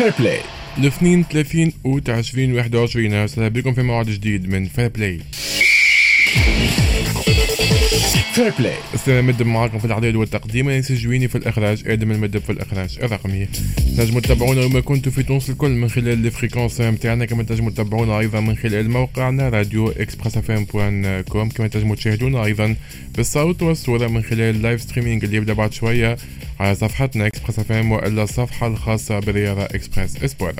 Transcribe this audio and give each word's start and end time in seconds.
Fair 0.00 0.12
Play 0.18 0.40
الاثنين 0.78 1.24
30 1.24 1.72
اوت 1.86 2.10
2021 2.10 3.12
أهلا 3.12 3.48
بكم 3.48 3.74
في 3.74 3.82
موعد 3.82 4.06
جديد 4.06 4.48
من 4.48 4.66
Fair 4.66 4.88
Play 4.88 5.20
Fair 8.34 8.52
Play 8.58 8.74
استمد 8.94 9.42
معاكم 9.42 9.78
في 9.78 9.84
الإعداد 9.84 10.16
والتقديم 10.16 10.70
يسجلوني 10.70 11.28
في 11.28 11.38
الإخراج 11.38 11.82
آدم 11.86 12.10
المدب 12.10 12.40
في 12.40 12.50
الإخراج. 12.52 12.98
الرقمي 13.02 13.48
تنجموا 13.96 14.20
تتابعونا 14.20 14.64
وين 14.64 14.76
ما 14.76 14.80
كنتوا 14.80 15.12
في 15.12 15.22
تونس 15.22 15.50
الكل 15.50 15.70
من 15.70 15.88
خلال 15.88 16.26
ال 16.26 16.31
fréquences 16.31 16.80
نتاعنا 16.80 17.24
كما 17.24 17.42
تنجموا 17.42 17.70
تتابعونا 17.70 18.18
أيضا 18.18 18.40
من 18.40 18.56
خلال 18.56 18.90
موقعنا 18.90 19.48
راديو 19.48 19.90
Express 19.90 20.36
FM 20.36 20.64
point 20.64 21.20
com. 21.20 21.48
كما 21.48 21.68
تنجموا 21.68 21.96
تشاهدونا 21.96 22.44
أيضا 22.44 22.76
بالصوت 23.16 23.62
والصورة 23.62 24.08
من 24.08 24.22
خلال 24.22 24.54
ال 24.56 24.61
live 24.61 24.80
streaming 24.82 25.24
اللي 25.24 25.36
يبدأ 25.36 25.52
بعد 25.52 25.72
شوية 25.72 26.16
على 26.60 26.74
صفحتنا 26.74 27.26
Express 27.26 27.58
FM 27.58 27.92
وإلا 27.92 28.22
الصفحة 28.22 28.66
الخاصة 28.66 29.18
برياضة 29.18 29.64
إكسبريس 29.64 30.16
أسبوع 30.24 30.50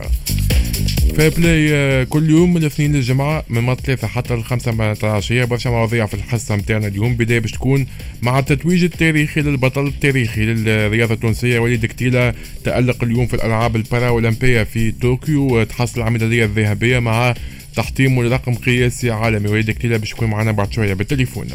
Fair 1.17 1.31
Play 1.37 1.75
آه، 1.75 2.05
كل 2.05 2.31
يوم 2.31 2.51
من 2.51 2.57
الاثنين 2.57 2.93
للجمعة 2.93 3.45
من 3.49 3.61
ما 3.61 3.75
ثلاثة 3.75 4.07
حتى 4.07 4.35
الخمسة 4.35 4.73
بعد 4.73 4.97
العشية. 5.05 5.45
برشا 5.45 5.69
مواضيع 5.69 6.07
في 6.07 6.15
الحصة 6.15 6.57
متاعنا 6.57 6.87
اليوم. 6.87 7.15
بداية 7.15 7.39
باش 7.39 7.53
تكون 7.53 7.87
مع 8.23 8.39
التتويج 8.39 8.85
التاريخي 8.85 9.41
للبطل 9.41 9.87
التاريخي 9.87 10.45
للرياضة 10.45 11.15
التونسية 11.15 11.59
وليد 11.59 11.87
كتيلة. 11.87 12.35
تألق 12.65 13.05
اليوم 13.05 13.27
في 13.27 13.35
الألعاب 13.35 13.77
الباراولمبية 13.77 14.63
في 14.63 14.93
طوكيو 14.93 15.63
تحصل 15.63 16.01
على 16.01 16.09
الميدالية 16.09 16.45
الذهبية 16.45 16.99
مع 16.99 17.35
تحطيمه 17.77 18.23
لرقم 18.23 18.55
قياسي 18.55 19.11
عالمي 19.11 19.49
وليد 19.49 19.71
كتيلة 19.71 19.97
باش 19.97 20.13
يكون 20.13 20.31
معنا 20.31 20.53
بعد 20.53 20.73
شوية 20.73 20.95
بالتليفون. 20.95 21.47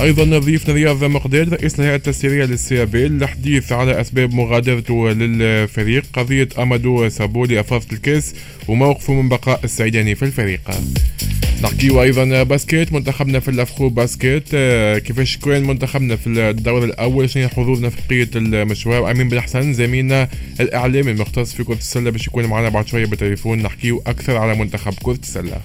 أيضا 0.00 0.38
ضيفنا 0.38 0.74
رياض 0.74 1.04
مقداد 1.04 1.54
رئيس 1.54 1.80
الهيئه 1.80 1.94
التسييريه 1.94 2.44
لل 2.44 2.75
CAB 2.75 3.22
للحديث 3.22 3.72
على 3.72 4.00
أسباب 4.00 4.34
مغادرته 4.34 5.10
للفريق 5.10 6.04
قضية 6.12 6.48
أمادو 6.58 7.08
سابولي 7.08 7.60
أفاضت 7.60 7.86
الكاس 7.92 8.34
وموقفه 8.68 9.12
من 9.12 9.28
بقاء 9.28 9.60
السعيداني 9.64 10.14
في 10.14 10.24
الفريق. 10.24 10.60
نحكيو 11.62 12.02
أيضا 12.02 12.42
basket 12.42 12.92
منتخبنا 12.92 13.40
في 13.40 13.48
ال 13.50 13.88
Afrobasket 13.88 14.44
آه، 14.54 14.98
كيفاش 14.98 15.36
كان 15.36 15.66
منتخبنا 15.66 16.16
في 16.16 16.26
الدور 16.26 16.84
الأول؟ 16.84 17.30
شنو 17.30 17.48
حظوظنا 17.48 17.90
في 17.90 17.96
بقية 18.08 18.30
المشوار؟ 18.36 19.10
أمين 19.10 19.28
بن 19.28 19.40
حسن 19.40 19.72
زميلنا 19.72 20.28
الإعلامي 20.60 21.10
المختص 21.10 21.54
في 21.54 21.64
كرة 21.64 21.74
السلة 21.74 22.10
باش 22.10 22.26
يكون 22.26 22.46
معنا 22.46 22.68
بعد 22.68 22.88
شوية 22.88 23.06
بالتليفون. 23.06 23.62
نحكيو 23.62 24.02
أكثر 24.06 24.36
على 24.36 24.54
منتخب 24.58 24.94
كرة 25.02 25.18
السلة. 25.22 25.60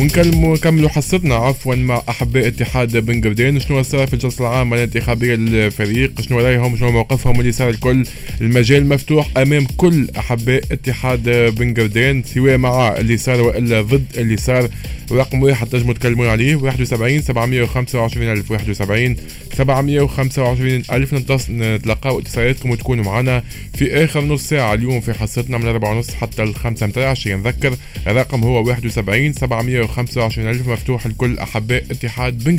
ونكملوا 0.00 0.88
حصتنا. 0.88 1.34
عفوا 1.34 1.74
مع 1.74 2.02
أحباء 2.08 2.46
اتحاد 2.46 2.96
بن 2.96 3.20
قردين 3.20 3.60
شنو 3.60 3.82
صار 3.82 4.06
في 4.06 4.14
الجلسة 4.14 4.48
العامة 4.48 4.76
الانتخابيه 4.76 5.34
للفريق 5.34 6.20
شنو 6.20 6.38
رأيهم؟ 6.40 6.76
شنو 6.76 6.90
موقفهم؟ 6.90 7.40
اللي 7.40 7.52
صار 7.52 7.70
الكل. 7.70 8.06
المجال 8.40 8.88
مفتوح 8.88 9.30
أمام 9.36 9.66
كل 9.76 10.08
أحباء 10.18 10.62
اتحاد 10.72 11.22
بن 11.54 11.74
قردين 11.74 12.22
سواء 12.22 12.58
مع 12.58 12.96
اللي 12.96 13.16
صار 13.16 13.40
وإلا 13.40 13.82
ضد 13.82 14.06
اللي 14.16 14.36
صار. 14.36 14.68
رقم 15.12 15.42
واحد 15.42 15.66
تنجموا 15.66 15.94
تكلمون 15.94 16.26
عليه 16.26 16.56
71 16.56 17.22
725 17.22 18.32
ألف 18.32 18.50
71 18.50 19.16
725 19.56 20.82
ألف. 20.92 21.14
نتلقاو 21.50 22.18
اتصالاتكم 22.18 22.70
وتكونوا 22.70 23.04
معنا 23.04 23.42
في 23.74 24.04
آخر 24.04 24.20
نص 24.24 24.48
ساعة. 24.48 24.74
اليوم 24.74 25.00
في 25.00 25.12
حصتنا 25.12 25.58
من 25.58 25.66
4 25.66 25.90
ونص 25.90 26.14
حتى 26.14 26.42
ال 26.42 26.54
5 26.54 26.86
متاع 26.86 27.14
نذكر 27.26 27.76
الرقم 28.06 28.44
هو 28.44 28.64
71 28.64 29.32
725 29.32 29.83
125000 29.86 30.68
مفتوح 30.68 31.06
لكل 31.06 31.38
أحباء 31.38 31.84
اتحاد 31.90 32.44
بن 32.44 32.56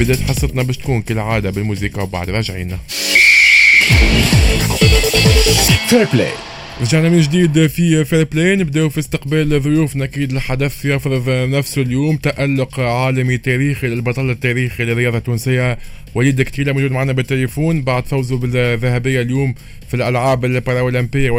بداية 0.00 0.26
حصتنا 0.28 0.62
باش 0.62 0.76
تكون 0.78 1.02
كالعادة 1.02 1.50
بالموسيقى 1.50 2.02
وبعد 2.02 2.30
راجعين 2.30 2.78
Play 6.12 6.32
رجعنا 6.80 7.08
من 7.08 7.20
جديد 7.20 7.66
في 7.66 8.04
Fair 8.04 8.24
Play 8.24 8.56
نبداو 8.56 8.88
في 8.88 8.98
استقبال 8.98 9.62
ضيوفنا. 9.62 10.04
أكيد 10.04 10.32
الحدث 10.32 10.84
يفرض 10.84 11.28
نفسه 11.28 11.82
اليوم 11.82 12.16
تألق 12.16 12.80
عالمي 12.80 13.38
تاريخي 13.38 13.86
للبطل 13.86 14.30
التاريخي 14.30 14.84
للرياضة 14.84 15.18
التونسية. 15.18 15.78
وليد 16.14 16.42
كتيلة 16.42 16.72
موجود 16.72 16.90
معنا 16.90 17.12
بالتليفون. 17.12 17.82
بعد 17.82 18.06
فوزه 18.06 18.36
بالذهبية 18.36 19.22
اليوم 19.22 19.54
في 19.88 19.94
الألعاب 19.94 20.44
الباراولمبية 20.44 21.30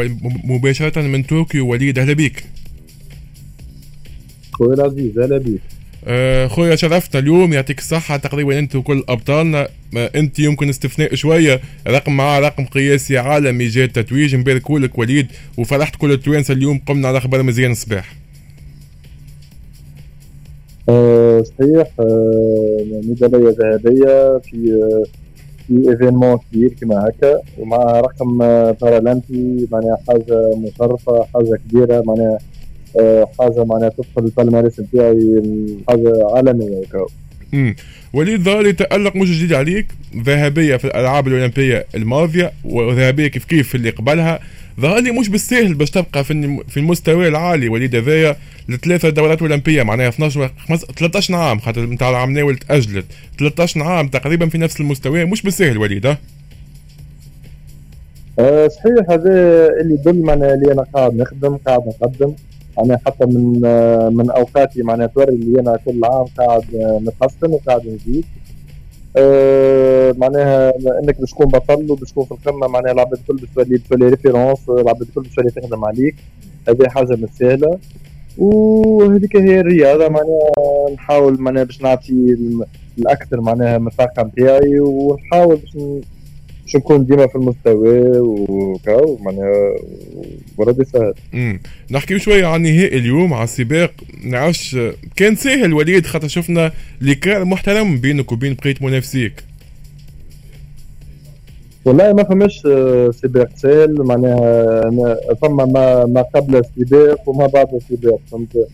مباشرة 0.44 1.02
من 1.02 1.22
طوكيو 1.22 1.66
وليد 1.66 1.98
أهلا 1.98 2.12
بك 2.12 2.44
خويا 4.58 4.74
العزيز 4.74 5.18
أهلا 5.18 5.38
بيك 5.38 5.60
آه، 6.06 6.46
خويا 6.46 6.76
شرفتنا 6.76 7.20
اليوم 7.20 7.52
يعطيك 7.52 7.78
الصحة. 7.78 8.16
تقريبا 8.16 8.58
أنت 8.58 8.76
وكل 8.76 9.04
أبطالنا. 9.08 9.68
أنت 9.96 10.38
يمكن 10.38 10.68
استثناء 10.68 11.14
شوية. 11.14 11.60
رقم 11.88 12.16
مع 12.16 12.38
رقم 12.38 12.64
قياسي 12.64 13.18
عالمي 13.18 13.68
جاء 13.68 13.84
التتويج 13.84 14.36
نبارك 14.36 14.70
لك 14.70 14.98
وليد 14.98 15.26
وفرحت 15.58 15.96
كل 15.96 16.12
التوانسة 16.12 16.54
اليوم. 16.54 16.80
قمنا 16.86 17.08
على 17.08 17.20
خبر 17.20 17.42
مزيان 17.42 17.70
الصباح. 17.70 18.14
أه 20.88 21.42
صحيح 21.42 21.86
أه 22.00 22.84
ميدالية 23.04 23.56
ذهبية. 23.60 24.38
في 24.38 24.72
أه 24.82 25.04
في 25.66 25.90
événement 25.90 26.38
كبير 26.52 26.74
كما 26.80 27.08
هكا. 27.08 27.40
ومع 27.58 28.00
رقم 28.00 28.38
بارالمبي 28.72 29.68
معناها 29.72 29.98
حاجة 30.08 30.56
مشرفة 30.56 31.26
حاجة 31.34 31.60
كبيرة 31.68 32.02
معناها 32.06 32.32
آه، 32.34 32.57
حاجة 33.38 33.64
معناها 33.64 33.88
تدخل 33.88 34.24
ال 34.24 34.30
palmarès 34.30 34.80
نتاعي 34.80 35.42
حاجة 35.88 36.28
عالمية 36.34 36.82
امم 37.54 37.76
وليد 38.12 38.42
ظهري 38.42 38.72
تألق 38.72 39.16
مش 39.16 39.30
جديد 39.38 39.52
عليك 39.52 39.86
ذهبية 40.16 40.76
في 40.76 40.84
الألعاب 40.84 41.28
الأولمبية 41.28 41.86
الماضية 41.94 42.52
وذهبية 42.64 43.26
كيف 43.26 43.44
كيف 43.44 43.68
في 43.68 43.74
اللي 43.74 43.90
قبلها 43.90 44.40
ظهر 44.80 45.00
لي 45.00 45.10
مش 45.10 45.28
بالسهل 45.28 45.74
باش 45.74 45.90
تبقى 45.90 46.24
في 46.24 46.58
في 46.68 46.76
المستوى 46.76 47.28
العالي. 47.28 47.68
وليد 47.68 47.96
هذايا 47.96 48.36
لثلاثة 48.68 49.08
دورات 49.08 49.42
أولمبية 49.42 49.82
معناها 49.82 50.08
12 50.08 50.50
13 50.96 51.34
عام 51.34 51.58
خاطر 51.58 51.80
نتاع 51.86 52.10
العام 52.10 52.32
ناول 52.32 52.56
تأجلت 52.56 53.04
13 53.38 53.82
عام 53.82 54.08
تقريبا 54.08 54.48
في 54.48 54.58
نفس 54.58 54.80
المستوى 54.80 55.24
مش 55.24 55.42
بالسهل 55.42 55.78
وليد 55.78 56.06
ها؟ 56.06 56.18
أه 58.38 58.68
صحيح 58.68 59.10
هذا 59.10 59.30
اللي 59.80 59.94
يدل 59.94 60.22
معناها 60.22 60.54
اللي 60.54 60.72
أنا 60.72 60.82
قاعد 60.94 61.14
نخدم 61.14 61.56
قاعد 61.56 61.82
نقدم. 61.86 62.32
معناها 62.78 63.00
حتى 63.06 63.26
من 63.26 63.60
من 64.16 64.30
أوقاتي 64.30 64.82
معناها 64.82 65.06
توري 65.06 65.34
اللي 65.34 65.60
أنا 65.60 65.78
كل 65.84 66.04
عام 66.04 66.24
قاعد 66.38 66.64
نتحسن 67.02 67.50
وقاعد 67.52 67.86
نزيد. 67.86 68.24
أه 69.16 70.14
معناها 70.18 70.72
إنك 71.04 71.20
باش 71.20 71.30
تكون 71.30 71.46
بطل 71.46 71.90
وباش 71.90 72.10
تكون 72.10 72.24
في 72.24 72.32
القمة 72.32 72.66
معناها 72.66 72.92
العباد 72.92 73.18
الكل 73.18 73.36
باش 73.36 73.48
تولي 73.54 73.78
تولي 73.78 74.08
référence 74.08 74.58
العباد 74.68 75.02
الكل 75.02 75.22
باش 75.22 75.34
تولي 75.34 75.50
تخدم 75.50 75.84
عليك. 75.84 76.14
هذه 76.68 76.88
حاجة 76.88 77.12
مش 77.16 77.28
سهله 77.38 77.78
وهذيك 78.38 79.36
هي 79.36 79.60
الرياضة 79.60 80.08
معناها 80.08 80.90
نحاول 80.94 81.40
معناها 81.40 81.64
باش 81.64 81.82
نعطي 81.82 82.36
الأكثر 82.98 83.40
معناها 83.40 83.78
من 83.78 83.86
الطاقة 83.86 84.22
نتاعي 84.22 84.80
ونحاول 84.80 85.56
باش 85.56 85.76
باش 86.68 86.76
نكون 86.76 87.04
ديما 87.04 87.26
في 87.26 87.36
المستوى 87.36 88.18
وكاو 88.18 89.18
معناها 89.20 89.74
ورد 90.58 90.82
سهل 90.82 91.14
امم 91.34 91.60
نحكي 91.90 92.18
شوية 92.18 92.46
عن 92.46 92.62
نهائي 92.62 92.98
اليوم 92.98 93.34
على 93.34 93.44
السباق. 93.44 93.92
نعرفش 94.24 94.76
كان 95.16 95.36
سهل 95.36 95.72
وليد 95.72 96.06
خاطر 96.06 96.28
شفنا 96.28 96.72
لقاء 97.00 97.44
محترم 97.44 97.98
بينك 97.98 98.32
وبين 98.32 98.54
بقية 98.54 98.74
منافسيك. 98.80 99.32
والله 101.84 102.12
ما 102.12 102.24
فماش 102.24 102.66
آه، 102.66 103.10
سباق 103.10 103.48
سهل. 103.56 103.94
معناها 103.98 104.90
فما 105.42 105.64
ما, 105.64 106.04
ما 106.04 106.22
قبل 106.22 106.56
السباق 106.56 107.28
وما 107.28 107.46
بعد 107.46 107.68
السباق. 107.74 108.20
فهمت؟ 108.30 108.68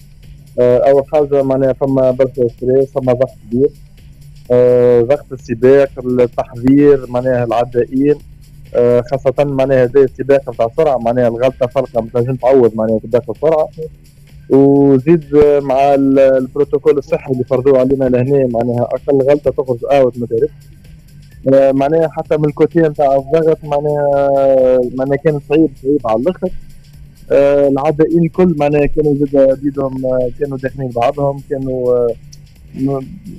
آه، 0.59 0.79
أول 0.79 1.05
حاجة 1.13 1.43
معناها 1.43 1.73
فما 1.73 2.11
برشا 2.11 2.49
ستريس 2.49 2.91
فما 2.95 3.13
ضغط 3.13 3.35
كبير. 3.51 3.69
ضغط 5.03 5.33
السباق 5.33 5.91
التحذير 6.07 7.07
معناها 7.09 7.45
العدائين 7.45 8.15
آه، 8.75 9.03
خاصة 9.11 9.45
معناها 9.45 9.85
هذا 9.85 10.01
السباق 10.01 10.51
نتاع 10.51 10.69
سرعة 10.77 10.99
معناها 10.99 11.29
الغلطة 11.29 11.67
فرقة 11.67 12.01
ما 12.01 12.09
تنجم 12.15 12.35
تعوض 12.35 12.75
معناها 12.75 12.99
سباق 13.03 13.31
السرعة. 13.31 13.69
وزيد 14.51 15.25
مع 15.63 15.95
البروتوكول 15.95 16.99
الصحي 16.99 17.33
اللي 17.33 17.45
فرضوه 17.45 17.79
علينا 17.79 18.05
لهنا 18.05 18.47
معناها 18.47 18.83
أقل 18.83 19.19
غلطة 19.31 19.51
تخرج 19.51 19.79
أوت 19.85 20.19
ما 20.19 20.27
تعرفش 20.27 20.53
آه، 21.55 21.73
معناها 21.73 22.09
حتى 22.09 22.37
من 22.37 22.45
le 22.45 22.56
côté 22.56 22.79
نتاع 22.81 23.17
الضغط 23.17 23.59
معناها 23.65 24.31
معناها 24.95 25.17
كان 25.17 25.41
صعيب 25.49 25.71
صعيب 25.83 26.01
على 26.07 26.21
الأخر. 26.21 26.49
العدائين 27.33 28.25
الكل 28.25 28.55
معناها 28.59 28.87
كانوا 28.87 29.15
زاد 29.33 29.61
بيدهم 29.61 30.03
كانوا 30.41 30.59
داخلين 30.59 30.89
بعضهم 30.89 31.43
كانوا 31.51 32.09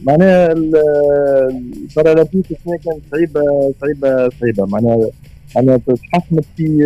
معناها 0.03 0.51
الـ 0.51 0.65
paralympiques 0.65 2.45
السنة 2.51 2.77
كانت 2.85 3.01
صعيبه 3.11 3.73
صعيبه 3.81 4.29
صعيبة. 4.41 4.65
معناها 4.65 5.09
معناها 5.55 5.77
تحسنت 5.77 6.45
في 6.57 6.85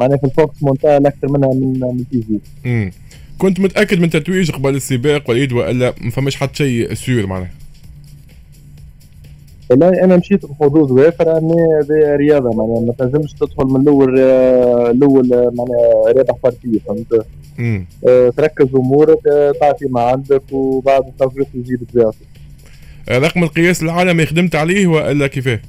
معناها 0.00 0.16
في 0.16 0.24
الـ 0.24 0.30
focus 0.30 0.62
mental 0.62 1.06
أكثر 1.06 1.28
منها 1.28 1.54
من 1.54 1.80
من 1.80 2.04
تي 2.10 2.22
في 2.22 2.90
كنت 3.38 3.60
متأكد 3.60 4.00
من 4.00 4.10
تتويج 4.10 4.50
قبل 4.50 4.74
السباق 4.74 5.30
وليد 5.30 5.52
وإلا 5.52 5.94
ما 6.00 6.10
فماش 6.10 6.36
حتى 6.36 6.56
شيء 6.56 6.94
sûr 6.94 7.26
معناها؟ 7.26 7.50
والله 9.70 10.04
أنا 10.04 10.16
مشيت 10.16 10.46
بحظوظ 10.46 10.92
وافره 10.92 11.38
اني 11.38 11.54
هذه 11.54 12.16
رياضة 12.16 12.50
معناها 12.50 12.80
ما 12.80 12.92
تنجمش 12.92 13.32
تدخل 13.32 13.64
من 13.66 13.80
الأول 13.80 14.18
الأول 14.90 15.28
معناها 15.28 16.12
رابح 16.16 16.34
parti 16.42 16.80
فهمت؟ 16.86 17.26
أه 18.08 18.30
تركز 18.36 18.74
أمورك 18.74 19.18
تعطي 19.60 19.86
ما 19.90 20.00
عندك 20.00 20.42
وبعد 20.52 21.06
التوفيق 21.06 21.46
يجي 21.54 21.76
بطبيعته 21.76 22.18
رقم 23.10 23.42
القياس 23.42 23.82
العالمي 23.82 24.26
خدمت 24.26 24.54
عليه 24.54 24.86
والا 24.86 25.26
كيفاه؟ 25.26 25.60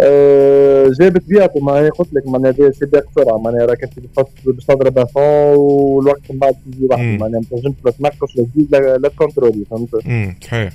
أه 0.00 0.88
جا 1.00 1.22
بطبيعته 1.28 1.60
ما 1.60 1.88
قلت 1.88 2.08
لك 2.12 2.26
معناها 2.26 2.70
سباق 2.70 3.04
سرعة 3.10 3.38
معناها 3.38 3.66
راك 3.66 3.82
انت 3.82 3.98
باش 4.46 4.64
تضرب 4.64 5.08
à 5.08 5.17
fond 5.17 5.54
والوقت 5.56 6.30
من 6.30 6.38
بعد 6.38 6.54
تجي 6.72 6.86
وحده 6.90 7.02
معناها 7.02 7.40
ما 7.40 7.46
تنجمش 7.50 7.74
لا 7.84 7.90
تنقص 7.90 8.36
لا 8.36 8.46
تزيد 8.54 8.74
لا 8.74 9.08
تـ 9.08 9.14
contrôli 9.14 9.64
فهمت؟ 9.70 9.90
صحيح 10.44 10.72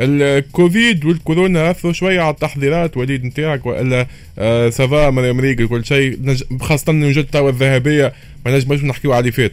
الكوفيد 0.00 1.04
والكورونا 1.04 1.70
أثروا 1.70 1.92
شوية 1.92 2.20
على 2.20 2.30
التحضيرات 2.30 2.96
وليد 2.96 3.24
نتاعك 3.24 3.66
وإلا 3.66 4.06
آه 4.38 4.70
ça 4.70 4.90
va 4.90 5.10
من 5.10 5.24
أمريكا 5.24 5.66
كل 5.66 5.84
شيء 5.84 6.18
خاصة 6.60 6.92
وجد 6.92 7.24
توا 7.24 7.50
الذهبية 7.50 8.12
ما 8.46 8.56
نجمش 8.56 8.84
نحكيو 8.84 9.12
على 9.12 9.20
اللي 9.20 9.32
فات. 9.32 9.52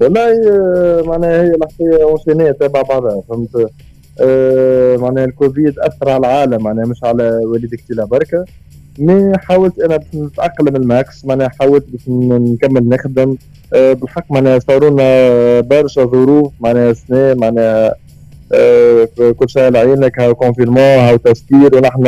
والله 0.00 0.30
آه، 0.50 1.02
معناها 1.06 1.42
هي 1.42 1.54
الحكاية 1.54 2.02
enchaînée 2.02 2.50
تبع 2.50 2.82
بعضها 2.82 3.22
فهمت؟ 3.28 3.70
آه 4.20 4.96
معناها 4.96 5.24
الكوفيد 5.24 5.78
أثر 5.78 6.08
على 6.10 6.18
العالم 6.18 6.62
معناها 6.62 6.86
مش 6.86 7.04
على 7.04 7.30
وليد 7.44 7.74
كتيلة 7.74 8.04
بركة. 8.04 8.44
mais 8.98 9.38
حاولت 9.38 9.78
أنا 9.78 9.96
باش 9.96 10.06
نتأقلم 10.14 10.76
الـ 10.76 10.88
max 10.88 11.24
معناها 11.24 11.48
حاولت 11.60 11.84
باش 11.88 12.00
نكمل 12.08 12.88
نخدم. 12.88 13.36
بالحق 13.72 14.24
معناها 14.30 14.58
صاروا 14.58 14.90
لنا 14.90 15.60
برشا 15.60 16.04
ظروف 16.04 16.52
معناها 16.60 16.92
سنة 16.92 17.34
معناها 17.34 17.94
أه 18.52 19.08
كل 19.38 19.48
شيء 19.50 19.62
على 19.62 19.78
عينك 19.78 20.20
هاو 20.20 20.34
confinement 20.34 20.78
هاو 20.78 21.16
تسكير 21.16 21.76
ونحن 21.76 22.02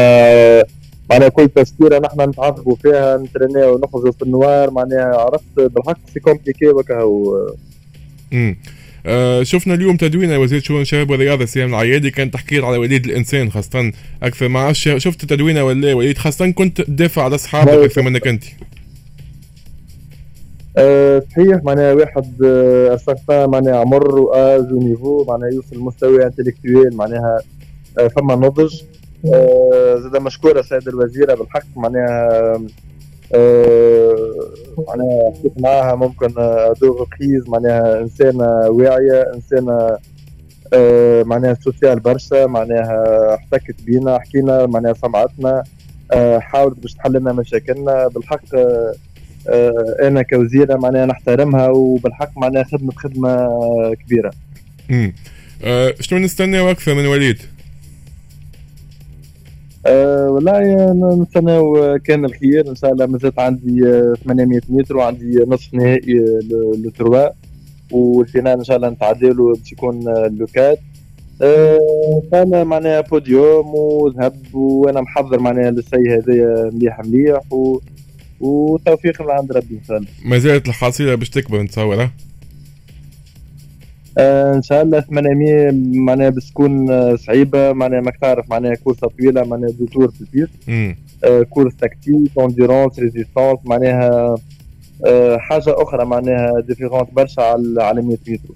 معناها 1.10 1.28
كل 1.28 1.48
تسكيره 1.48 1.98
نحن 1.98 2.20
نتعذبوا 2.20 2.76
فيها 2.76 3.16
نـ 3.16 3.22
entraîniو 3.22 3.74
ونخرجوا 3.74 4.12
في 4.12 4.22
الـ 4.22 4.32
noir 4.32 4.70
معناها 4.70 5.16
عرفت 5.16 5.72
بالحق 5.74 5.98
c'est 6.14 6.20
compliqué 6.20 6.68
وكهو 6.68 7.36
آه 9.06 9.42
شفنا 9.42 9.74
اليوم 9.74 9.96
تدوينة 9.96 10.38
وزير 10.38 10.60
شؤون 10.60 10.80
الشباب 10.80 11.10
والرياضة 11.10 11.44
سهام 11.44 11.68
العيادي 11.68 12.10
كان 12.10 12.30
تحكي 12.30 12.58
على 12.58 12.76
وليد 12.76 13.04
الإنسان 13.04 13.50
خاصة 13.50 13.92
أكثر 14.22 14.48
ما 14.48 14.72
شفت 14.72 15.24
تدوينة 15.24 15.64
ولا 15.64 15.94
وليد 15.94 16.18
خاصة 16.18 16.50
كنت 16.50 16.80
تدافع 16.80 17.22
على 17.22 17.34
أصحابك 17.34 17.70
أكثر 17.70 18.02
منك 18.02 18.26
أنت. 18.26 18.44
أه 20.78 21.22
صحيح 21.30 21.64
معناها 21.64 21.92
واحد 21.94 22.42
أه 22.44 23.46
معناها 23.46 23.76
عمر 23.76 24.18
و 24.18 24.32
âge 24.32 24.72
و 24.72 24.79
niveau 24.79 25.24
معناها 25.28 25.50
يوصل 25.50 25.76
لمستوى 25.76 26.26
intellectuel 26.26 26.96
معناها 26.96 27.38
أه 27.98 28.08
فما 28.08 28.34
نضج. 28.34 28.82
أه 29.34 29.96
زاد 29.96 30.16
مشكورة 30.16 30.62
سيد 30.62 30.88
الوزيره 30.88 31.34
بالحق 31.34 31.66
معناها 31.76 32.52
معناها 34.88 35.32
حكيت 35.38 35.60
معاها 35.60 35.94
ممكن 35.94 36.28
deux 36.80 37.06
reprises 37.20 37.48
معناها 37.48 38.00
انسانه 38.00 38.68
واعية 38.68 39.32
انسانه 39.34 39.98
معناها 41.28 41.54
sociale 41.54 42.00
برشا 42.00 42.46
معناها 42.46 43.34
احتكت 43.34 43.82
بينا 43.82 44.18
حكينا 44.18 44.66
معناها 44.66 44.92
سمعتنا 44.92 45.62
حاولت 46.38 46.78
باش 46.78 46.94
تحل 46.94 47.12
لنا 47.12 47.32
مشاكلنا. 47.32 48.08
بالحق 48.08 48.54
آه، 48.54 48.92
أنا 50.02 50.22
كوزيرة 50.22 50.76
معناها 50.76 51.06
نحترمها 51.06 51.68
وبالحق 51.68 52.38
معناها 52.38 52.64
خدمة 52.64 52.92
خدمة 52.92 53.48
كبيرة. 53.94 54.30
امم 54.90 55.12
شنو 56.00 56.18
نستناو 56.18 56.70
أكثر 56.70 56.94
من 56.94 57.06
وليد؟ 57.06 57.38
أه 59.86 60.28
والله 60.30 60.92
نستنى 61.22 61.98
كان 61.98 62.24
الخير 62.24 62.70
إن 62.70 62.74
شاء 62.74 62.92
الله 62.92 63.06
مازالت 63.06 63.38
عندي 63.38 63.80
800 64.24 64.58
آه، 64.58 64.62
متر 64.68 64.96
وعندي 64.96 65.44
نصف 65.48 65.74
نهائي 65.74 66.40
لتروا 66.84 67.28
والفينال 67.90 68.58
إن 68.58 68.64
شاء 68.64 68.76
الله 68.76 68.88
نتعادلوا 68.88 69.54
باش 69.54 69.72
يكون 69.72 70.04
لوكات 70.38 70.78
أه 71.42 72.22
كان 72.32 72.66
معناها 72.66 73.00
بوديوم 73.00 73.74
وذهب 73.74 74.54
وأنا 74.54 75.00
محضر 75.00 75.40
معناها 75.40 75.70
للشيء 75.70 76.18
هذايا 76.18 76.70
مليح 76.74 77.00
مليح 77.00 77.52
و... 77.52 77.78
وتوفيق 78.40 79.22
من 79.22 79.30
عند 79.30 79.52
ربي 79.52 79.74
إن 79.74 79.84
شاء 79.88 79.96
الله. 79.96 80.08
ما 80.24 80.38
زالت 80.38 80.68
الحصيله 80.68 81.14
باش 81.14 81.30
تكبر 81.30 81.62
نتصور 81.62 82.10
آه 84.18 84.54
إن 84.54 84.62
شاء 84.62 84.82
الله 84.82 85.00
800 85.00 85.70
معناها 85.94 86.30
بس 86.30 86.50
تكون 86.50 86.90
آه، 86.90 87.16
صعيبة 87.16 87.72
معناها 87.72 88.00
ماك 88.00 88.16
تعرف 88.16 88.50
معناها 88.50 88.74
course 88.74 89.03
ة 89.03 89.08
طويلة 89.08 89.44
معناها 89.44 89.70
deux 89.70 89.86
tours 89.86 90.10
في 90.10 90.20
البيت. 90.20 90.48
آه 91.24 91.42
course 91.42 91.76
tactique 91.76 92.38
endurance 92.38 92.98
résistance 92.98 93.58
معناها 93.64 94.34
آه 95.06 95.36
حاجة 95.38 95.74
أخرى 95.82 96.04
معناها 96.04 96.60
différente 96.60 97.12
برشا 97.12 97.42
على 97.42 97.82
على 97.82 98.02
100 98.02 98.16
متر. 98.28 98.54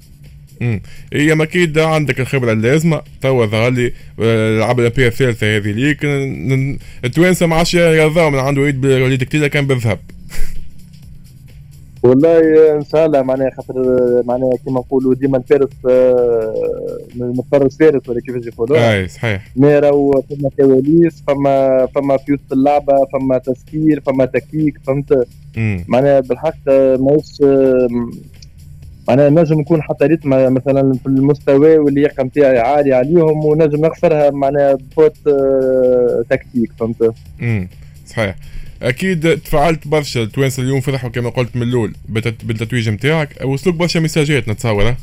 امم 0.63 0.81
هي 1.13 1.43
أكيد 1.43 1.79
عندك 1.79 2.21
الخبرة 2.21 2.53
اللازمة 2.53 3.03
توا 3.23 3.47
ظهر 3.47 3.71
لي 3.71 3.87
آه، 4.21 4.57
العاب 4.57 4.79
الاولمبيه 4.81 5.07
الثالثه 5.07 5.57
هذه 5.57 5.73
ليك 5.73 5.99
التوانسة 7.05 7.47
ما 7.47 7.57
عادش 7.57 7.75
يرضاو 7.75 8.31
من 8.31 8.39
عنده 8.39 8.61
وليد 8.63 8.87
وليد 8.87 9.23
كتير 9.23 9.47
كان 9.49 9.67
بالذهب. 9.67 9.99
والله 12.05 12.39
إن 12.77 12.85
شاء 12.85 13.07
الله 13.07 13.23
معناها 13.23 13.51
خاطر 13.51 13.75
معناها 14.27 14.51
كيما 14.65 14.81
نقولوا 14.81 15.15
ديما 15.15 15.39
الفارس 15.39 15.69
متفرس 17.17 17.77
فارس 17.79 18.09
ولا 18.09 18.21
كيفاش 18.21 18.47
يقولوا. 18.47 18.93
أي 18.95 19.09
صحيح. 19.09 19.49
مي 19.57 19.79
راهو 19.79 20.23
فما 20.31 20.51
كواليس 20.57 21.23
فما 21.27 21.87
فما 21.95 22.17
في 22.17 22.33
وسط 22.33 22.53
اللعبة 22.53 23.07
فما 23.13 23.39
تسكير 23.39 24.01
فما 24.01 24.25
تكتيك 24.25 24.79
فهمت؟ 24.87 25.27
معناها 25.89 26.21
بالحق 26.21 26.69
ماهيش 26.69 27.43
معناها 29.09 29.31
نجم 29.31 29.61
نكون 29.61 29.83
حتى 29.83 30.05
rythme 30.05 30.55
مثلا 30.55 30.93
في 30.93 31.07
المستوى 31.07 31.79
واللياقه 31.79 32.23
نتاعي 32.23 32.59
عالي 32.59 32.93
عليهم 32.93 33.45
ونجم 33.45 33.87
نخسرها 33.87 34.31
معناها 34.31 34.75
ب 34.75 34.82
faute 34.82 35.17
آه، 35.27 36.25
tactique 36.31 36.73
فهمت؟ 36.79 37.15
امم 37.43 37.69
صحيح. 38.07 38.35
أكيد 38.83 39.41
تفاعلت 39.41 39.89
برشا 39.89 40.23
التوانسه 40.23 40.63
اليوم 40.63 40.81
فرحوا 40.81 41.11
كما 41.11 41.31
قلت 41.31 41.57
من 41.57 41.63
الأول 41.63 41.95
بالتتويج 42.45 42.89
نتاعك 42.89 43.29
وصلوك 43.45 43.77
برشا 43.77 43.99
message 43.99 44.42
ات 44.42 44.49
نتصور 44.49 44.95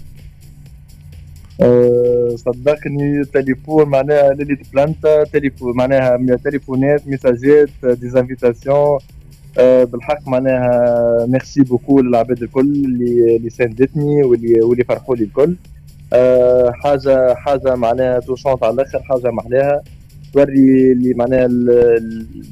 أه؟ 1.61 2.35
صدقني 2.35 3.25
تليفون 3.33 3.89
معناها 3.89 4.33
ليلي 4.33 4.57
planté 4.73 5.23
تليفون 5.23 5.75
معناها 5.77 6.37
تليفونات 6.43 7.07
message 7.07 7.69
ات 7.83 7.89
des 7.89 8.08
invitations 8.08 8.75
أه 8.75 8.99
بالحق 9.57 10.27
معناها 10.27 11.25
merci 11.25 11.61
beaucoup 11.61 12.01
للعباد 12.01 12.43
الكل 12.43 12.61
اللي 12.61 13.35
اللي 13.35 13.49
ساندتني 13.49 14.23
واللي 14.23 14.61
واللي 14.61 14.83
فرحوا 14.83 15.15
لي 15.15 15.23
الكل 15.23 15.55
أه 16.13 16.71
حاجة 16.71 17.33
حاجة 17.33 17.75
معناها 17.75 18.19
touchante 18.19 18.63
على 18.63 18.73
الآخر 18.73 19.01
حاجة 19.03 19.31
محلاها 19.31 19.81
تورّي 20.33 20.91
اللي 20.91 21.13
معناها 21.13 21.47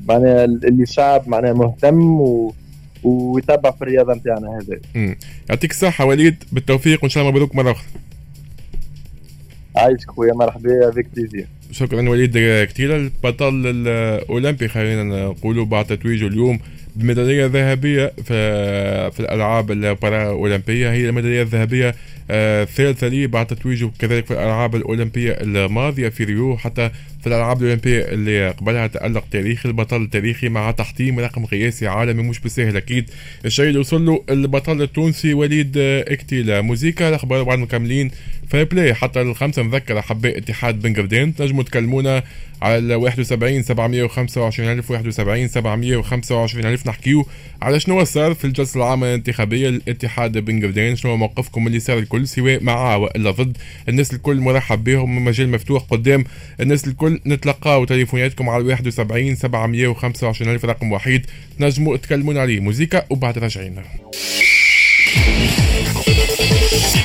معناها 0.08 0.46
اللي 0.46 0.84
الشعب 0.84 1.29
معناها 1.29 1.53
مهتم 1.53 2.22
و 2.22 2.53
ويتبع 3.03 3.72
في 3.72 3.82
الرياضة 3.82 4.13
نتاعنا 4.13 4.60
هذا. 4.60 4.79
يعطيك 5.50 5.72
الصحة 5.72 6.06
وليد 6.06 6.44
بالتوفيق 6.51 7.00
وإن 7.03 7.10
شاء 7.10 7.24
الله 7.24 7.32
مبروك 7.32 7.56
مرة 7.56 7.72
أخرى. 7.72 7.88
عايشك 9.75 10.12
خويا 10.12 10.34
مرحبا 10.34 10.89
avec 10.89 11.08
plaisir. 11.16 11.48
شكرا 11.72 12.10
وليد 12.10 12.38
كتير 12.70 12.96
البطل 12.96 13.68
الأولمبي 13.68 14.68
خلينا 14.68 15.03
نقولوا 15.03 15.65
بعد 15.65 15.86
تتويجه 15.86 16.27
اليوم 16.27 16.60
بميداليه 16.96 17.46
ذهبيه 17.46 18.13
في 18.24 19.12
في 19.12 19.19
الألعاب 19.19 19.72
البارا 19.72 20.27
اولمبيه 20.29 20.91
هي 20.91 21.10
الميدالية 21.10 21.41
الذهبية 21.41 21.96
الثالثه 22.32 23.08
لي 23.08 23.28
بعد 23.28 23.48
تتويجه 23.48 23.92
كذلك 24.00 24.26
في 24.26 24.32
الألعاب 24.32 24.76
الأولمبية 24.76 25.32
الماضية 25.32 26.10
في 26.10 26.24
ريو 26.24 26.58
حتى 26.58 26.90
في 27.22 27.28
الألعاب 27.28 27.62
الأولمبية 27.62 28.00
اللي 28.00 28.50
قبلها 28.50 28.88
تألق 28.88 29.24
تاريخي 29.32 29.70
البطل 29.70 30.02
التاريخي 30.02 30.50
مع 30.50 30.72
تحطيم 30.72 31.20
رقم 31.20 31.46
قياسي 31.46 31.88
عالمي 31.88 32.24
مش 32.24 32.40
بسهل. 32.40 32.78
أكيد 32.78 33.10
الشيء 33.46 33.66
اللي 33.66 33.80
وصل 33.80 34.06
له 34.06 34.24
البطل 34.30 34.82
التونسي 34.82 35.34
وليد 35.34 35.78
إكتيلا. 35.78 36.62
موزيكا 36.62 37.10
الأخبار 37.10 37.44
بعد 37.44 37.60
مكملين 37.60 38.12
في 38.50 38.66
بلاي 38.66 38.94
حتى 38.94 39.22
الخمسة 39.22 39.62
نذكر 39.62 40.00
أحباء 40.00 40.38
اتحاد 40.38 40.82
بن 40.82 40.94
قردين 40.94 41.36
تنجموا 41.36 41.64
تكلمونا 41.64 42.24
على 42.62 42.96
71 42.96 43.64
725 43.64 44.72
ألف 44.72 44.92
71 44.92 45.48
725 45.48 46.66
ألف. 46.66 46.88
نحكيو 46.88 47.26
على 47.62 47.80
شنو 47.80 48.04
صار 48.04 48.34
في 48.34 48.46
الجلسة 48.46 48.78
العامة 48.78 49.08
الانتخابية 49.08 49.70
للاتحاد 49.70 50.38
بن 50.38 50.66
قردين 50.66 50.96
شنو 50.96 51.18
موقفكم 51.18 51.68
اللي 51.68 51.80
صار 51.80 51.98
الكل؟ 51.98 52.19
سواء 52.28 52.64
مع 52.64 52.96
وإلا 52.96 53.32
ضد. 53.32 53.58
الناس 53.90 54.14
الكل 54.14 54.36
مرحب 54.40 54.84
بهم 54.84 55.26
مجال 55.26 55.50
مفتوح 55.50 55.84
قدام. 55.84 56.24
الناس 56.62 56.88
الكل 56.88 57.20
نتلقاو 57.26 57.86
تليفوناتكم 57.86 58.50
على 58.50 58.64
71 58.64 59.36
725 59.36 60.54
ألف 60.54 60.66
رقم 60.66 60.92
وحيد 60.92 61.26
تنجموا 61.60 61.98
تكلمونا 61.98 62.42
عليه 62.42 62.60
موزيكا 62.60 63.06
وبعد 63.10 63.38
راجعين 63.38 63.76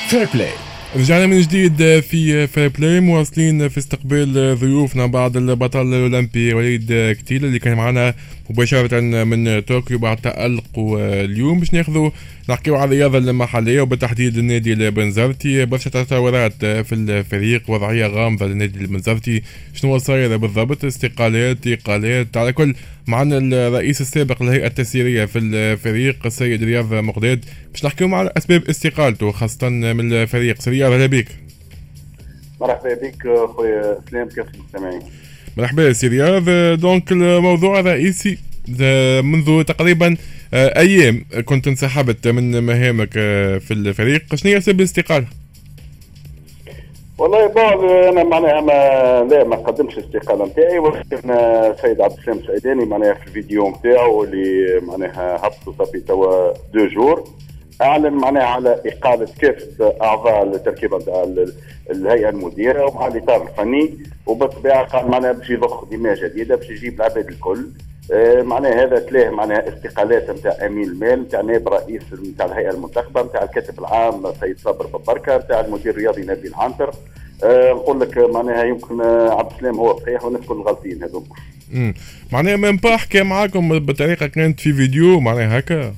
Fair 0.09 0.29
Play 0.35 0.51
رجعنا 0.97 1.27
من 1.27 1.41
جديد 1.41 2.01
في 2.01 2.47
Fair 2.47 2.69
Play 2.69 3.01
مواصلين 3.01 3.69
في 3.69 3.79
استقبال 3.79 4.59
ضيوفنا 4.59 5.07
بعد 5.07 5.37
البطل 5.37 5.95
الأولمبي 5.95 6.55
وليد 6.55 7.17
كتيل 7.19 7.45
اللي 7.45 7.59
كان 7.59 7.75
معنا 7.77 8.15
مباشرة 8.51 9.01
من 9.01 9.61
طوكيو 9.61 9.99
بعد 9.99 10.17
تألق 10.17 10.79
اليوم 10.99 11.61
باش 11.61 11.75
ناخذوا 11.75 12.11
نحكيو 12.51 12.77
على 12.77 12.85
الرياضة 12.85 13.19
المحلية 13.19 13.81
وبالتحديد 13.81 14.39
النادي 14.39 14.73
البنزرتي. 14.73 15.65
برشا 15.65 15.91
تطورات 15.91 16.53
في 16.65 16.95
الفريق 16.95 17.71
وضعية 17.71 18.07
غامضة 18.07 18.47
للنادي 18.47 18.79
البنزرتي. 18.79 19.43
شنو 19.75 19.99
صاير 19.99 20.37
بالضبط؟ 20.37 20.85
استقالات 20.85 21.67
إقالات. 21.67 22.37
على 22.37 22.53
كل 22.53 22.75
معنا 23.07 23.39
الرئيس 23.39 24.01
السابق 24.01 24.43
للهيئة 24.43 24.67
التسييرية 24.67 25.25
في 25.25 25.39
الفريق 25.39 26.27
السيد 26.27 26.65
رياض 26.65 26.95
مقداد. 26.95 27.45
باش 27.73 27.85
نحكيو 27.85 28.15
على 28.15 28.33
أسباب 28.37 28.65
استقالته 28.65 29.33
خاصة 29.33 29.69
من 29.69 30.13
الفريق. 30.13 30.61
سريع 30.61 30.95
أهلا 30.95 31.07
بك. 31.07 31.29
مرحبا 32.61 32.95
بك 32.95 33.49
خويا 33.57 33.99
سلام 34.11 34.29
كيف 34.29 34.47
المستمعين 34.55 35.03
مرحبا 35.57 35.93
سي 35.93 36.09
رياض 36.09 36.45
donc 36.81 37.13
الموضوع 37.13 37.81
الرئيسي 37.81 38.39
منذ 39.23 39.63
تقريبا 39.63 40.17
آه، 40.55 40.79
أيام 40.79 41.25
كنت 41.45 41.69
انسحبت 41.69 42.29
من 42.29 42.63
مهامك 42.63 43.11
آه، 43.17 43.59
في 43.59 43.75
الفريق. 43.75 44.35
شنو 44.35 44.53
هي 44.53 44.61
سبب 44.61 44.81
الاستقالة؟ 44.81 45.27
والله 47.19 47.47
بعض 47.47 47.85
أنا 47.85 48.25
معناها 48.25 48.61
ما 48.61 49.29
لا 49.31 49.45
ما 49.45 49.57
قدمش 49.57 49.99
الاستقالة 49.99 50.47
نتاعي 50.47 50.79
ولكن 50.79 51.31
السيد 51.31 52.01
عبد 52.01 52.19
السلام 52.19 52.39
السعيداني 52.39 52.85
معناها 52.85 53.15
في 53.15 53.27
الفيديو 53.27 53.71
نتاعو 53.71 54.25
اللي 54.25 54.81
معناها 54.81 55.41
هبطوا 55.47 55.73
صافي 55.79 56.01
توا 56.01 56.53
deux 56.75 56.87
jours. 56.87 57.25
أعلن 57.83 58.13
معناها 58.13 58.45
على 58.45 58.81
إقالة 58.87 59.29
كافه 59.41 59.95
أعضاء 60.03 60.43
التركيبه 60.43 60.99
الهيئة 61.91 62.29
المديرة 62.29 62.87
ومع 62.87 63.07
الإطار 63.07 63.49
الفني 63.49 63.99
وبالطبيعة 64.27 64.85
قال 64.85 65.11
معناها 65.11 65.33
باش 65.33 65.51
يضخ 65.51 65.85
دماء 65.85 66.15
جديدة 66.15 66.57
باش 66.57 66.71
يجيب 66.71 66.95
العباد 66.95 67.29
الكل. 67.29 67.67
آه، 68.13 68.43
معناها 68.43 68.85
هذا 68.85 68.99
تلاه 68.99 69.31
معناها 69.31 69.69
استقالات 69.69 70.31
نتاع 70.31 70.67
أمين 70.67 70.85
المال 70.89 71.23
نتاع 71.23 71.41
نائب 71.41 71.69
رئيس 71.69 72.03
نتاع 72.13 72.47
الهيئة 72.47 72.71
المنتخبة 72.71 73.23
نتاع 73.23 73.43
الكاتب 73.43 73.79
العام 73.79 74.23
سيد 74.41 74.59
صابر 74.59 74.87
ببركة 74.87 75.37
نتاع 75.37 75.61
المدير 75.61 75.93
الرياضي 75.93 76.23
نبيل 76.23 76.47
العنتر 76.47 76.91
أه 77.45 77.73
نقول 77.73 78.01
لك 78.01 78.19
معناها 78.19 78.65
يمكن 78.65 79.01
عبد 79.31 79.53
السلام 79.53 79.77
هو 79.77 79.99
صحيح 79.99 80.25
والناس 80.25 80.43
كل 80.43 80.63
غالطين 80.63 81.03
هذوك 81.03 81.27
معناها 82.33 82.57
من 82.57 82.77
با 82.77 82.97
حكى 82.97 83.23
معاكم 83.23 83.79
بطريقة 83.79 84.27
كانت 84.27 84.61
في 84.61 84.73
فيديو 84.73 85.21
معناها 85.21 85.59
هكا. 85.59 85.95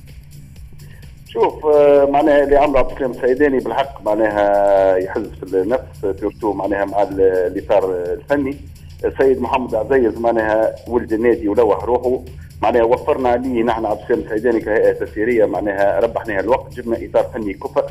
شوف 1.37 1.65
آه، 1.65 2.05
معناها 2.05 2.43
اللي 2.43 2.55
عمله 2.55 2.79
عبد 2.79 2.91
السلام 2.91 3.11
السعيداني 3.11 3.59
بالحق 3.59 4.01
معناها 4.05 4.95
يحز 4.95 5.27
في 5.27 5.43
النفس 5.43 6.19
surtout 6.21 6.53
معناها 6.53 6.85
مع 6.85 7.01
الاطار 7.01 7.91
الفني. 7.91 8.57
السيد 9.05 9.41
محمد 9.41 9.75
عزيز 9.75 10.17
معناها 10.17 10.75
ولد 10.87 11.13
النادي 11.13 11.49
ولوح 11.49 11.83
روحه. 11.83 12.19
معناها 12.61 12.83
وفرنا 12.83 13.29
عليه 13.29 13.63
نحن 13.63 13.85
عبد 13.85 14.01
السلام 14.01 14.19
السعيداني 14.19 14.59
كهيئة 14.59 14.91
تسييرية 14.91 15.45
معناها 15.45 15.99
ربحنا 15.99 16.39
الوقت 16.39 16.73
جبنا 16.73 16.97
إطار 17.05 17.23
فني 17.33 17.53
كفء. 17.53 17.85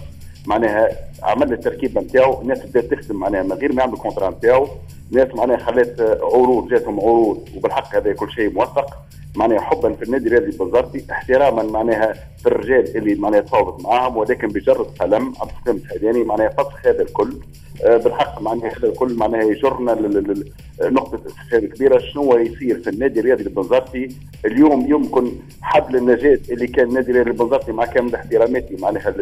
معناها 0.46 0.88
عملنا 1.22 1.54
التركيبه 1.54 2.00
نتاعو 2.00 2.40
الناس 2.42 2.66
بدات 2.66 2.84
تخدم 2.84 3.16
معناها 3.16 3.42
من 3.42 3.52
غير 3.52 3.72
ما 3.72 3.80
يعملوا 3.82 3.98
contrat 3.98 4.30
نتاعو. 4.30 4.68
ناس 5.10 5.28
معناها 5.34 5.56
خلات 5.56 6.00
عروض 6.00 6.68
جاتهم 6.68 7.00
عروض 7.00 7.48
وبالحق 7.56 7.96
هذا 7.96 8.12
كل 8.12 8.30
شيء 8.30 8.52
موثق. 8.52 8.96
معناها 9.36 9.60
حبا 9.60 9.92
في 9.92 10.02
النادي 10.02 10.26
الرياضي 10.26 10.46
البنزرتي 10.46 11.04
احتراما 11.10 11.62
معناها 11.62 12.12
في 12.38 12.46
الرجال 12.46 12.96
اللي 12.96 13.14
معناها 13.14 13.40
تفاوضت 13.40 13.84
معاهم 13.84 14.16
ولكن 14.16 14.48
بجرد 14.48 14.86
قلم 15.00 15.32
عبد 15.40 15.50
السلام 15.58 15.76
الحيداني 15.76 16.24
معناها 16.24 16.48
فسخ 16.48 16.86
هذا 16.86 17.02
الكل. 17.02 17.32
بالحق 17.84 18.42
معناها 18.42 18.72
هذا 18.78 18.88
الكل 18.88 19.14
معناها 19.14 19.42
يجرنا 19.42 19.90
لنقطة 20.80 21.20
استفهام 21.26 21.66
كبيرة 21.66 21.98
شنو 21.98 22.36
يصير 22.36 22.80
في 22.80 22.90
النادي 22.90 23.20
الرياضي 23.20 23.42
البنزرتي؟ 23.42 24.08
اليوم 24.44 24.86
يمكن 24.90 25.32
حبل 25.62 25.96
النجاة 25.96 26.38
اللي 26.50 26.66
كان 26.66 26.88
النادي 26.88 27.10
الرياضي 27.10 27.30
البنزرتي 27.30 27.72
مع 27.72 27.84
كامل 27.84 28.14
احتراماتي 28.14 28.76
معناها 28.80 29.14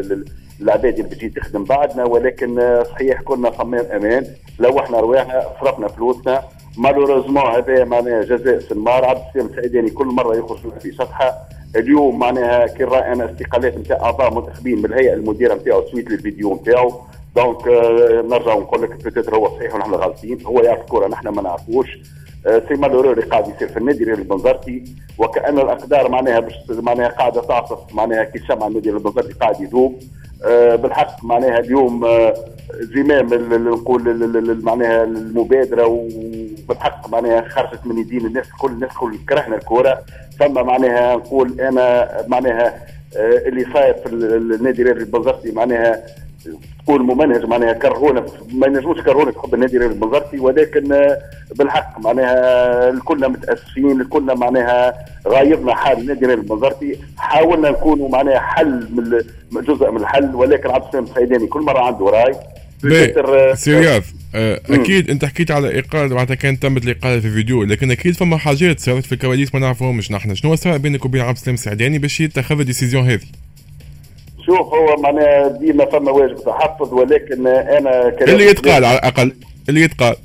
العباد 0.61 0.99
اللي 0.99 1.03
بتجي 1.03 1.29
تخدم 1.29 1.65
بعدنا 1.65 2.05
ولكن 2.05 2.59
آه، 2.59 2.83
صحيح 2.83 3.21
كنا 3.21 3.51
صمام 3.51 3.85
أمان. 3.87 4.27
لو 4.59 4.79
إحنا 4.79 5.01
رواحنا 5.01 5.43
صرفنا 5.61 5.89
فلوسنا. 5.89 6.43
malheureusement 6.79 7.43
هذا 7.47 7.85
معناها 7.85 8.23
جزاء 8.23 8.59
سنمار 8.59 9.05
عبد 9.05 9.21
السلام 9.29 9.47
السعيداني 9.47 9.91
كل 9.91 10.07
مرة 10.07 10.37
يخرج 10.37 10.79
في 10.81 10.93
صفحة. 10.93 11.35
اليوم 11.77 12.19
معناها 12.19 12.67
كي 12.67 12.85
راينا 12.85 13.31
استقالات 13.33 13.79
نتاع 13.79 13.97
أعضاء 14.03 14.35
منتخبين 14.35 14.79
من 14.79 14.85
الهيئة 14.85 15.15
المديرة 15.15 15.55
نتاعو 15.55 15.87
suite 15.87 16.11
لل 16.11 16.23
vidéo 16.23 16.55
نتاعو. 16.55 16.93
donc 17.37 17.69
آه 17.69 18.23
نرجع 18.23 18.55
ونقول 18.55 18.83
لك 18.83 19.05
peut-être 19.05 19.37
هو 19.37 19.57
صحيح 19.57 19.75
ونحن 19.75 19.95
غالطين 19.95 20.47
هو 20.47 20.61
يعرف 20.61 20.81
الكره 20.81 21.09
نحن 21.09 21.29
ما 21.29 21.43
نعرفوش. 21.43 21.89
آه 22.47 22.63
c'est 22.69 22.75
malheureux 22.75 23.13
اللي 23.13 23.23
قاعد 23.23 23.49
يصير 23.49 23.69
في 23.69 23.77
النادي 23.77 24.05
البنزرتي. 24.05 24.85
وكأن 25.19 25.59
الأقدار 25.59 26.09
معناها 26.09 26.41
باش 26.41 26.55
معناها 26.71 27.09
قاعدة 27.09 27.41
تعصف 27.41 27.95
معناها 27.95 28.25
كي 28.25 28.39
شمع 28.39 28.67
النادي 28.67 28.91
البنزرتي 28.91 29.33
قاعد 29.33 29.61
يذوب. 29.61 30.03
آه 30.45 30.77
بالحق 30.77 31.25
معناها 31.25 31.59
اليوم 31.59 32.07
زمام 32.81 33.35
نقول 33.69 34.63
معناها 34.63 35.05
المبادرة. 35.05 35.87
وبالحق 35.87 37.09
معناها 37.09 37.49
خرجت 37.49 37.87
من 37.87 37.99
يدين 37.99 38.27
الناس 38.27 38.47
الكل 38.47 38.71
الناس 38.71 38.91
الكل 38.91 39.19
كرهنا 39.29 39.57
الكورة. 39.57 39.99
ثم 40.39 40.55
معناها 40.55 41.17
نقول 41.17 41.61
أنا 41.61 42.09
معناها 42.29 42.87
اللي 43.17 43.67
صاير 43.73 43.95
في 43.95 44.07
النادي 44.07 44.83
الرياضي 44.83 45.01
البنزرتي 45.01 45.53
معناها 45.53 46.03
تكون 46.83 47.03
ممنهج 47.03 47.45
معناها 47.45 47.73
كرهونا 47.73 48.27
ما 48.53 48.67
ينجموش 48.67 49.01
كرهونا 49.01 49.33
في 49.33 49.39
حب 49.39 49.55
النادي 49.55 49.77
الرياضي 49.77 49.95
البنزرتي 49.95 50.39
ولكن 50.39 50.93
آه، 50.93 51.19
بالحق 51.57 52.01
معناها 52.01 52.91
الكلنا 52.91 53.29
متأسفين 53.29 54.01
الكلنا 54.01 54.35
معناها 54.35 54.95
غايرنا 55.29 55.75
حال 55.75 55.99
النادي 55.99 56.25
الرياضي 56.25 56.43
البنزرتي 56.43 56.99
حاولنا 57.17 57.71
نكونوا 57.71 58.09
معناها 58.09 58.39
حل 58.41 58.89
من 59.53 59.63
جزء 59.63 59.91
من 59.91 59.97
الحل 60.01 60.35
ولكن 60.35 60.71
عبد 60.71 60.85
السلام 60.85 61.05
السعيداني 61.05 61.47
كل 61.47 61.61
مرة 61.61 61.79
عنده 61.81 62.07
رأي. 62.07 62.35
سي 63.55 63.79
رياض 63.79 64.03
آه، 64.35 64.61
أكيد 64.71 65.11
أنت 65.11 65.25
حكيت 65.25 65.51
على 65.51 65.79
اقاله 65.79 66.15
معناتها 66.15 66.35
كانت 66.35 66.63
تمت 66.63 66.85
الاقاله 66.85 67.21
في 67.21 67.31
فيديو 67.31 67.63
لكن 67.65 67.91
أكيد 67.91 68.15
فما 68.15 68.37
حاجات 68.37 68.81
صارت 68.81 69.07
في 69.07 69.13
الكواليس 69.13 69.55
ما 69.55 69.61
نعرفوهمش 69.61 70.11
نحن. 70.13 70.35
شنو 70.35 70.55
صار 70.55 70.79
بينك 70.79 71.05
وبين 71.05 71.21
عبد 71.21 71.37
السلام 71.37 71.55
السعيداني 71.55 71.99
باش 71.99 72.21
يتخذ 72.21 72.61
ال 72.61 72.66
décision 72.66 73.05
هذه؟ 73.11 73.21
شوف 74.47 74.75
هو 74.75 74.97
معناها 74.97 75.49
ديما 75.49 75.85
فما 75.85 76.11
واجب 76.11 76.37
تحفظ 76.37 76.93
ولكن 76.95 77.47
أنا 77.47 78.09
اللي 78.09 78.47
يتقال 78.47 78.85
على 78.85 78.99
الأقل 78.99 79.33
اللي 79.69 79.81
يتقال. 79.81 80.17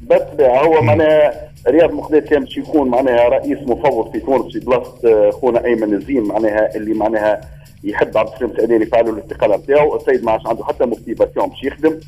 بالطبيعه 0.00 0.62
هو 0.62 0.82
معناها 0.82 1.32
رياض 1.68 1.92
مقداد 1.92 2.22
كان 2.22 2.40
باش 2.40 2.56
يكون 2.56 2.88
معناها 2.88 3.28
رئيس 3.28 3.58
مفوض 3.66 4.12
في 4.12 4.20
تونس 4.20 4.52
في 4.52 4.60
بلاصة 4.60 5.30
خونا 5.30 5.64
أيمن 5.64 5.94
الزين 5.94 6.22
معناها 6.22 6.76
اللي 6.76 6.94
معناها 6.94 7.40
يحب 7.84 8.18
عبد 8.18 8.32
السلام 8.32 8.50
السعداني 8.50 8.82
يفعلوا 8.82 9.14
الاستقاله 9.14 9.56
نتاعو 9.56 9.96
السيد 9.96 10.24
ما 10.24 10.32
عادش 10.32 10.46
عنده 10.46 10.64
حتى 10.64 10.86
موتيفاسيون 10.86 11.48
باش 11.48 11.64
يخدم. 11.64 12.00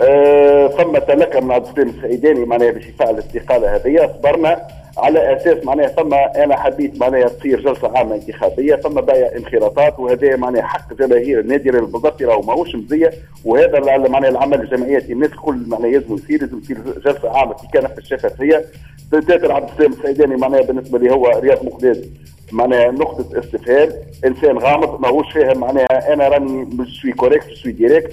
أه 0.00 0.68
ثم 0.68 0.98
تلقى 0.98 1.42
من 1.42 1.50
عبد 1.50 1.66
السلام 1.66 1.88
السعيداني 1.88 2.44
معناها 2.44 2.70
باش 2.70 2.86
يفعل 2.86 3.14
الاستقاله 3.14 3.76
هذه 3.76 4.10
صبرنا 4.18 4.62
على 4.98 5.36
أساس 5.36 5.64
معناها 5.64 5.88
ثم 5.88 6.14
أنا 6.14 6.56
حبيت 6.56 7.00
معناها 7.00 7.28
تصير 7.28 7.60
جلسة 7.60 7.98
عامة 7.98 8.14
انتخابية 8.14 8.76
ثم 8.76 8.94
بايع 8.94 9.36
انخراطات 9.36 9.98
وهذا 10.00 10.36
معناها 10.36 10.62
حق 10.62 10.94
جماهير 10.94 11.40
النادي 11.40 11.70
بالضبط 11.70 12.22
راهو 12.22 12.42
ماهوش 12.42 12.74
مزية 12.74 13.10
وهذا 13.44 13.80
معناها 14.08 14.30
العمل 14.30 14.60
الجمعياتي 14.60 15.12
الناس 15.12 15.30
الكل 15.30 15.62
معناها 15.66 15.90
لازم 15.90 16.14
يصير 16.14 16.40
لازم 16.40 16.58
يصير 16.58 16.78
جلسة 17.04 17.30
عامة 17.38 17.54
في 17.54 17.66
كان 17.72 17.86
في 17.86 17.98
الشفافية. 17.98 18.64
تاتر 19.12 19.52
عبد 19.52 19.70
السلام 19.70 19.92
السعيداني 19.92 20.36
معناها 20.36 20.62
بالنسبة 20.62 20.98
لي 20.98 21.10
هو 21.12 21.26
رياض 21.42 21.64
مقداد 21.64 22.04
معناها 22.52 22.90
نقطة 22.90 23.38
استفهام 23.38 23.88
إنسان 24.24 24.58
غامض 24.58 25.00
ماهوش 25.00 25.32
فاهم 25.32 25.58
معناها 25.58 26.12
أنا 26.12 26.28
راني 26.28 26.64
مش 26.64 27.00
سوي 27.02 27.12
كوريكت 27.12 27.46
سوي 27.62 27.72
ديريكت 27.72 28.12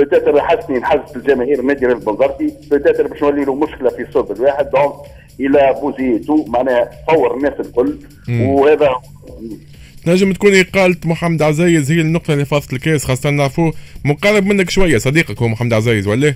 بتاتر 0.00 0.40
حسني 0.40 0.78
نحس 0.78 1.16
الجماهير 1.16 1.60
النادي 1.60 1.86
البنزرتي 1.86 2.54
بتاتر 2.70 3.06
باش 3.06 3.22
نولي 3.22 3.44
له 3.44 3.54
مشكلة 3.54 3.90
في 3.90 4.06
صوب 4.12 4.32
الواحد 4.32 4.70
دونك 4.70 4.92
إلى 5.40 5.78
بوزيتو 5.80 6.44
معناها 6.46 6.90
فور 7.08 7.36
الناس 7.36 7.52
الكل. 7.60 7.98
وهذا 8.40 8.94
تنجم 10.06 10.32
تكون 10.32 10.54
إقالة 10.54 10.96
محمد 11.04 11.42
عزيز 11.42 11.92
هي 11.92 12.00
النقطة 12.00 12.32
اللي 12.32 12.44
فاضت 12.44 12.72
الكاس 12.72 13.04
خاصة 13.04 13.30
نعرفوه 13.30 13.72
مقرب 14.04 14.46
منك 14.46 14.70
شوية 14.70 14.98
صديقك 14.98 15.42
هو 15.42 15.48
محمد 15.48 15.72
عزيز 15.72 16.08
ولا؟ 16.08 16.34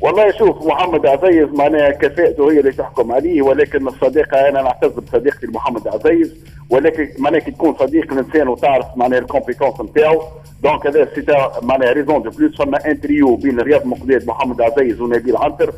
والله 0.00 0.38
شوف 0.38 0.66
محمد 0.66 1.06
عزيز 1.06 1.48
معناها 1.48 1.90
كفاءته 1.90 2.52
هي 2.52 2.60
اللي 2.60 2.72
تحكم 2.72 3.12
عليه 3.12 3.42
ولكن 3.42 3.88
الصديقة 3.88 4.48
أنا 4.48 4.62
نعتز 4.62 4.88
بصديقتي 4.88 5.46
محمد 5.46 5.88
عزيز 5.88 6.34
ولكن 6.70 7.08
معناها 7.18 7.40
كي 7.40 7.50
تكون 7.50 7.74
صديق 7.74 8.12
الإنسان 8.12 8.48
وتعرف 8.48 8.86
معناها 8.96 9.18
ال 9.18 9.24
compétence 9.24 9.80
نتاعو 9.80 10.22
donc 10.62 10.86
هذا 10.86 11.08
c'était 11.14 11.52
معناها 11.62 11.92
raison 11.92 12.22
de 12.22 12.30
plus 12.30 12.56
فما 12.56 12.86
انتريو 12.86 13.36
بين 13.36 13.60
رياض 13.60 13.86
مقداد 13.86 14.26
محمد 14.26 14.60
عزيز 14.60 15.00
ونبيل 15.00 15.36
عنتر. 15.36 15.74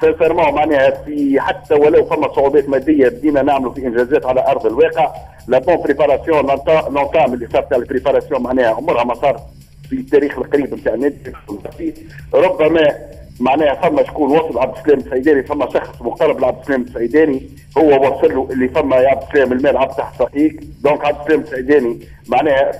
sincèrement 0.00 0.54
معناها 0.54 0.90
في 0.90 1.40
حتى 1.40 1.74
ولو 1.74 2.04
فما 2.04 2.34
صعوبات 2.34 2.68
مادية 2.68 3.08
بدينا 3.08 3.42
نعملوا 3.42 3.72
في 3.72 3.86
إنجازات 3.86 4.26
على 4.26 4.46
أرض 4.46 4.66
الواقع. 4.66 5.12
la 5.48 5.58
bonne 5.58 5.76
préparation 5.76 6.46
l'entame 6.46 7.34
اللي 7.34 7.48
صارت 7.52 7.72
على 7.72 7.82
ال 7.82 7.87
préparation 7.87 8.42
معناها 8.42 8.74
عمرها 8.74 9.04
ما 9.04 9.14
صارت 9.14 9.40
في 9.88 9.96
التاريخ 9.96 10.38
القريب 10.38 10.74
نتاع 10.74 10.94
النادي 10.94 11.32
ربما 12.34 12.94
معناها 13.40 13.74
فما 13.74 14.04
شكون 14.04 14.30
وصل 14.30 14.58
عبد 14.58 14.76
السلام 14.78 14.98
السعيداني 14.98 15.42
فما 15.42 15.68
شخص 15.70 16.02
مقرب 16.02 16.40
لعبد 16.40 16.60
السلام 16.60 16.82
السعيداني 16.82 17.42
هو 17.78 18.06
وصل 18.06 18.34
له 18.34 18.48
اللي 18.52 18.68
فما 18.68 18.96
يا 18.96 19.08
عبد 19.08 19.22
السلام 19.22 19.52
المال 19.52 19.76
عبد 19.76 19.94
تحت 19.94 20.22
رقيق 20.22 20.60
دونك 20.84 21.04
عبد 21.04 21.20
السلام 21.20 21.40
السيداني 21.40 21.98
معناها 22.28 22.72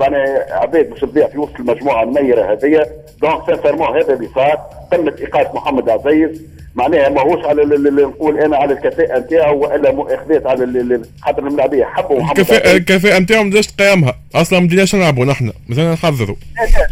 معناها 0.00 0.46
عباد 0.50 0.90
باش 0.90 1.00
تضيع 1.00 1.26
في 1.26 1.38
وسط 1.38 1.60
المجموعة 1.60 2.02
النيرة 2.02 2.52
هذيا. 2.52 2.86
دونك 3.22 3.46
سانسيرمون 3.46 3.96
هذا 3.96 4.14
اللي 4.14 4.28
صار 4.34 4.60
تمت 4.90 5.20
إيقاف 5.20 5.54
محمد 5.54 5.88
عزيز. 5.88 6.42
معناها 6.74 7.08
ماهوش 7.08 7.44
على 7.44 7.62
نقول 8.02 8.38
أنا 8.40 8.56
على 8.56 8.72
الكفاءة 8.72 9.18
نتاعو 9.18 9.58
وإلا 9.58 9.92
مؤاخذات 9.92 10.46
على 10.46 11.02
خاطر 11.22 11.46
الملاعبيه 11.46 11.84
حبوا 11.84 12.20
الكفاءه 12.20 12.76
الكفاءة 12.76 13.18
نتاعو 13.18 13.42
ما 13.42 13.66
تقيمها. 13.66 14.14
أصلا 14.34 14.60
ما 14.60 14.66
بديناش 14.66 14.94
نلعبوا 14.94 15.24
نحن. 15.24 15.52
مازال 15.68 15.92
نحضروا 15.92 16.36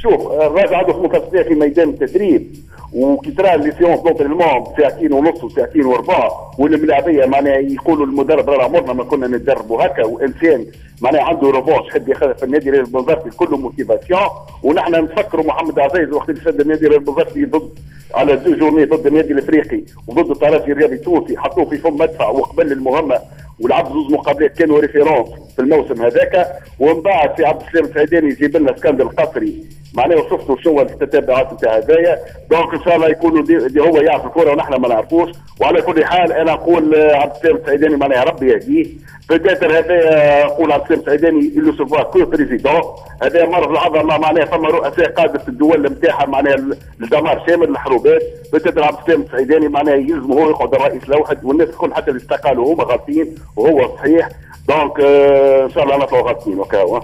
شوف 0.02 0.32
الراجل 0.32 0.74
عنده 0.74 0.92
خمس 0.92 1.42
في 1.42 1.54
ميدان 1.54 1.88
التدريب 1.88 2.56
وكي 2.96 3.30
ترى 3.30 3.56
les 3.56 3.72
séances 3.78 4.00
d'entraînement 4.00 4.64
ساعتين 4.78 5.12
ونص 5.12 5.44
وساعتين 5.44 5.86
وربع 5.86 6.30
والملاعبيه 6.58 7.26
معناها 7.26 7.56
يقولوا 7.56 8.06
المدرب 8.06 8.50
راه 8.50 8.64
عمرنا 8.64 8.92
ما 8.92 9.04
كنا 9.04 9.26
نتدربوا 9.26 9.86
هكا 9.86 10.04
وإنسان 10.04 10.66
معناها 11.00 11.22
عنده 11.22 11.50
revanche 11.50 11.90
حد 11.90 12.08
ياخذها 12.08 12.32
في 12.32 12.42
النادي 12.42 12.70
البنزرتي 12.70 13.30
كله 13.30 13.56
motivation. 13.56 14.20
ونحن 14.62 14.92
نفكروا 14.92 15.44
محمد 15.44 15.78
عزيز 15.78 16.12
وقت 16.12 16.30
اللي 16.30 16.40
شد 16.40 16.60
النادي 16.60 16.86
البنزرتي 16.86 17.44
ضد 17.44 17.70
على 18.14 18.36
deux 18.36 18.54
journées 18.54 18.84
ضد 18.84 19.06
النادي 19.06 19.32
الإفريقي 19.32 19.82
وضد 20.08 20.30
الترجي 20.30 20.68
الرياضي 20.68 20.94
التونسي 20.94 21.38
حطوه 21.38 21.64
في 21.64 21.76
فم 21.78 21.94
مدفع 21.94 22.28
وقبل 22.28 22.72
المهمة 22.72 23.18
ولعب 23.60 23.86
زوج 23.92 24.12
مقابلات 24.12 24.58
كانوا 24.58 24.80
référence 24.80 25.28
في 25.56 25.62
الموسم 25.62 26.02
هذاك. 26.02 26.46
ومن 26.80 27.00
بعد 27.00 27.36
في 27.36 27.44
عبد 27.44 27.62
السلام 27.62 27.84
السعيداني 27.84 28.28
يجيب 28.30 28.56
لنا 28.56 28.74
اسكندر 28.74 29.04
القصري 29.04 29.64
معناه 29.96 30.16
شفتوا 30.30 30.56
شنو 30.64 30.80
التتبعات 30.80 31.52
نتاع 31.52 31.76
هذايا 31.76 32.18
دونك 32.50 32.74
إن 32.74 32.82
شاء 32.84 32.96
الله 32.96 33.08
يكونوا 33.08 33.42
دي 33.44 33.80
هو 33.80 33.96
يعرف 33.96 34.26
الكره 34.26 34.52
ونحن 34.52 34.74
ما 34.74 34.88
نعرفوش. 34.88 35.30
وعلى 35.60 35.82
كل 35.82 36.04
حال 36.04 36.32
أنا 36.32 36.52
نقول 36.52 36.94
عبد 36.94 37.36
السلام 37.36 37.56
السعيداني 37.56 37.96
معناها 37.96 38.24
ربي 38.24 38.52
يهديه. 38.52 38.86
بتاتر 39.30 39.78
هذا 39.78 40.44
نقول 40.44 40.72
عبد 40.72 40.82
السلام 40.82 41.00
السعيداني 41.00 41.38
اللي 41.40 41.72
سوفوا 41.72 42.02
كو 42.02 42.24
بريزيدون 42.24 42.82
هذا 43.22 43.46
مرض 43.46 43.70
العظمة 43.70 44.18
معناها 44.18 44.44
فما 44.44 44.68
رؤساء 44.68 45.12
قاده 45.12 45.42
الدول 45.48 45.82
نتاعها 45.82 46.26
معناها 46.26 46.56
الدمار 47.00 47.44
شامل 47.48 47.68
الحروبات. 47.68 48.22
بتاتر 48.52 48.84
عبد 48.84 48.98
السلام 49.00 49.22
السعيداني 49.22 49.68
معناها 49.68 49.94
يلزم 49.94 50.32
هو 50.32 50.50
يقعد 50.50 50.74
الرئيس 50.74 51.02
الأوحد 51.08 51.44
والناس 51.44 51.68
الكل 51.68 51.94
حتى 51.94 52.10
اللي 52.10 52.20
استقالوا 52.20 52.74
هما 52.74 52.84
غالطين 52.84 53.34
وهو 53.56 53.96
صحيح. 53.96 54.28
دونك 54.68 55.00
آه 55.00 55.64
إن 55.64 55.70
شاء 55.70 55.84
الله 55.84 55.96
نطلعوا 55.96 56.28
غالطين 56.28 56.58
وكاهو 56.58 57.00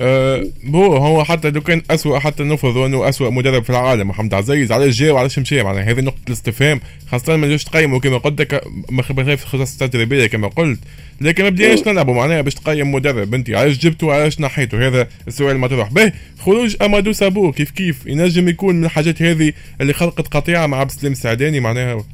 أه 0.00 0.44
bon 0.64 0.96
هو 0.96 1.24
حتى 1.24 1.50
لو 1.50 1.60
كان 1.60 1.82
اسوء 1.90 2.18
حتى 2.18 2.42
نفرضوا 2.42 2.86
انه 2.86 3.08
اسوء 3.08 3.30
مدرب 3.30 3.62
في 3.62 3.70
العالم 3.70 4.08
محمد 4.08 4.34
عزيز 4.34 4.72
علاش 4.72 4.98
جا 4.98 5.12
وعلاش 5.12 5.38
مشى 5.38 5.62
معناها 5.62 5.82
هذه 5.82 6.00
نقطة 6.00 6.20
الاستفهام 6.28 6.80
خاصة 7.10 7.36
ما 7.36 7.46
تجيش 7.46 7.64
تقيموا 7.64 7.98
كما 7.98 8.18
قلت 8.18 8.40
لك 8.40 8.64
ما 8.90 9.02
خبرتها 9.02 9.36
في 9.36 9.44
الخصائص 9.44 9.82
التدريبيه 9.82 10.26
كما 10.26 10.48
قلت 10.48 10.78
لكن 11.20 11.44
ما 11.44 11.48
بديناش 11.48 11.88
نلعبوا 11.88 12.14
معناها 12.14 12.40
باش 12.40 12.54
تقيم 12.54 12.92
مدرب. 12.92 13.34
أنت 13.34 13.50
علاش 13.50 13.78
جبته؟ 13.78 14.06
وعلاش 14.06 14.40
نحيته؟ 14.40 14.86
هذا 14.86 15.08
السؤال 15.28 15.50
المطروح 15.50 15.92
به. 15.92 16.12
خروج 16.38 16.76
أمادو 16.82 17.12
سابو 17.12 17.52
كيف 17.52 17.70
كيف؟ 17.70 18.06
ينجم 18.06 18.48
يكون 18.48 18.74
من 18.74 18.84
الحاجات 18.84 19.22
هذه 19.22 19.52
اللي 19.80 19.92
خلقت 19.92 20.28
قطيعة 20.28 20.66
مع 20.66 20.80
عبد 20.80 20.90
السلام 20.90 21.12
السعيداني 21.12 21.60
معناها؟ 21.60 22.04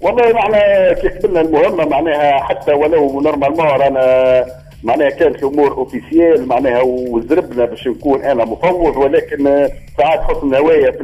والله 0.00 0.32
معناها 0.32 0.92
كي 0.92 1.08
قبلنا 1.08 1.40
المهمة 1.40 1.84
معناها 1.84 2.44
حتى 2.44 2.72
ولو 2.72 3.20
normalement 3.20 3.66
رانا 3.66 4.44
معناها 4.84 5.10
كانت 5.10 5.36
الأمور 5.42 5.72
officiel 5.72 6.48
معناها 6.48 6.80
وزربنا 6.82 7.64
باش 7.64 7.88
نكون 7.88 8.22
أنا 8.22 8.44
مفوض 8.44 8.96
ولكن 8.96 9.68
ساعات 9.98 10.20
حسن 10.20 10.50
نوايا 10.50 10.90
في 10.90 11.02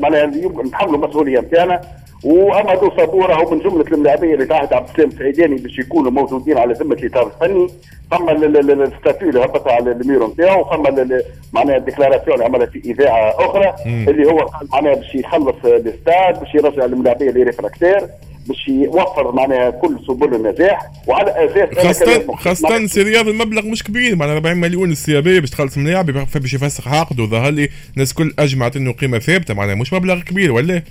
معناها 0.00 0.26
نتحملوا 0.26 0.94
المسؤوليه 0.96 1.40
نتاعنا 1.40 1.80
وأمادو 2.24 2.74
صابو 2.74 2.90
راهو 2.96 3.34
هو 3.34 3.50
من 3.50 3.58
جملة 3.58 3.84
الملاعبية 3.92 4.34
اللي 4.34 4.44
تعهد 4.46 4.72
عبد 4.72 4.88
السلام 4.88 5.08
السعيداني 5.08 5.56
باش 5.56 5.78
يكونوا 5.78 6.10
موجودين 6.10 6.58
على 6.58 6.74
ذمة 6.74 6.94
الإطار 6.94 7.26
الفني. 7.26 7.68
ثم 8.10 8.28
ال 8.82 8.89
statut 8.89 9.28
اللي 9.28 9.40
هبط 9.44 9.68
على 9.68 9.90
الميرو 9.92 10.26
نتاعو 10.28 10.64
ثم 10.64 10.82
معناها 11.52 11.76
ال 11.76 11.81
déclaration 11.81 12.34
اللي 12.34 12.44
عملها 12.44 12.66
في 12.66 12.78
إذاعة 12.84 13.30
أخرى 13.38 13.74
اللي 13.86 14.32
هو 14.32 14.38
قال 14.38 14.68
معناها 14.72 14.94
باش 14.94 15.14
يخلص 15.14 15.56
الإستاد 15.64 16.40
باش 16.40 16.54
يرجع 16.54 16.84
الملاعبية 16.84 17.30
اللي 17.30 17.42
réfractaires 17.42 18.00
باش 18.48 18.68
يوفر 18.68 19.32
معناها 19.32 19.70
كل 19.70 19.98
سبل 20.08 20.34
النجاح 20.34 20.90
وعلى 21.06 21.30
أساس 21.30 21.78
خاصة 21.78 22.36
خاصة 22.36 22.86
سي 22.86 23.02
رياض 23.02 23.28
المبلغ 23.28 23.66
مش 23.66 23.82
كبير 23.82 24.16
معناها 24.16 24.34
40 24.36 24.56
مليون 24.56 24.90
السيابية 24.90 25.40
باش 25.40 25.50
تخلص 25.50 25.78
من 25.78 25.86
لاعب 25.86 26.06
باش 26.34 26.54
يفسخ 26.54 26.88
عقد 26.88 27.20
وظهر 27.20 27.50
لي 27.50 27.68
الناس 27.94 28.14
كل 28.14 28.34
أجمعت 28.38 28.76
إنه 28.76 28.92
قيمة 28.92 29.18
ثابتة 29.18 29.54
معناها 29.54 29.74
مش 29.74 29.92
مبلغ 29.92 30.20
كبير 30.20 30.52
ولا؟ 30.52 30.82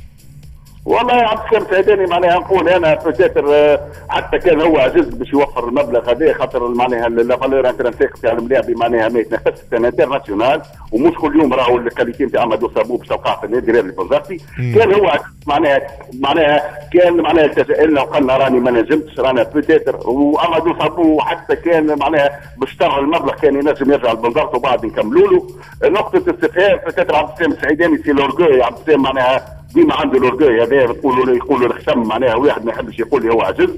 والله 0.86 1.14
عبد 1.14 1.40
السلام 1.46 1.66
سعيداني 1.72 2.06
معناها 2.06 2.40
نقول 2.40 2.70
أنا 2.70 2.94
peut-être 2.94 3.46
آه، 3.54 3.88
حتى 4.10 4.40
كان 4.40 4.62
هو 4.62 4.78
عجز 4.78 5.06
باش 5.10 5.34
يوفر 5.34 5.68
المبلغ 5.70 6.12
هذا 6.12 6.34
خاطر 6.34 6.68
معناها 6.68 7.10
la 7.10 7.38
valeur 7.38 7.70
intrinsèque 7.70 8.18
تاع 8.18 8.32
الملاعبي 8.32 8.70
معناها 8.70 9.10
ما 9.10 9.20
يتنافسش 9.20 9.62
c'est 9.72 9.86
un 9.86 9.96
international 9.96 10.62
ومش 10.92 11.14
كل 11.16 11.40
يوم 11.42 11.54
راهو 11.54 11.78
ال 11.78 11.84
qualité 11.84 12.26
نتاع 12.26 12.42
أمادو 12.42 12.70
صابو 12.76 12.98
باش 12.98 13.08
توقع 13.08 13.40
في 13.40 13.46
النادي 13.46 13.72
الرياضي 13.72 13.90
البنزرتي 13.90 14.38
كان 14.76 14.94
هو 14.94 15.12
معناها 15.48 15.82
معناها 16.20 16.80
كان 16.94 17.18
معناها 17.18 17.46
التجا 17.46 17.86
لنا 17.86 18.02
وقال 18.02 18.30
رانا 18.30 18.60
ما 18.60 18.72
نجمتش 18.72 19.20
رانا 19.20 19.44
بوتيتر 19.44 20.10
وعمدو 20.10 20.80
صابو 20.80 21.20
حتى 21.20 21.56
كان 21.56 22.00
معناها 22.00 22.40
باش 22.58 22.76
ترى 22.76 23.00
المبلغ 23.00 23.34
كان 23.36 23.56
ينجم 23.56 23.92
يرجع 23.92 24.12
البنزرت 24.12 24.56
وبعد 24.56 24.86
نكملوا 24.86 25.28
له. 25.28 25.48
نقطة 25.90 26.18
استفهام 26.18 26.78
بوتيتر 26.86 27.16
عبد 27.16 27.32
السلام 27.32 27.52
السعيداني 27.52 27.98
سي 27.98 28.12
لورجوي 28.12 28.64
عبد 28.64 28.78
السلام 28.80 29.02
معناها 29.02 29.63
ديما 29.74 29.96
عنده 29.96 30.20
لورجوي 30.20 30.64
هذا 30.64 30.76
يقولوا 30.76 31.36
يقولوا 31.36 31.68
الخشم 31.68 32.04
معناها 32.04 32.36
واحد 32.36 32.66
ما 32.66 32.72
يحبش 32.72 33.00
يقول 33.00 33.22
لي 33.24 33.34
هو 33.34 33.42
عجز. 33.42 33.70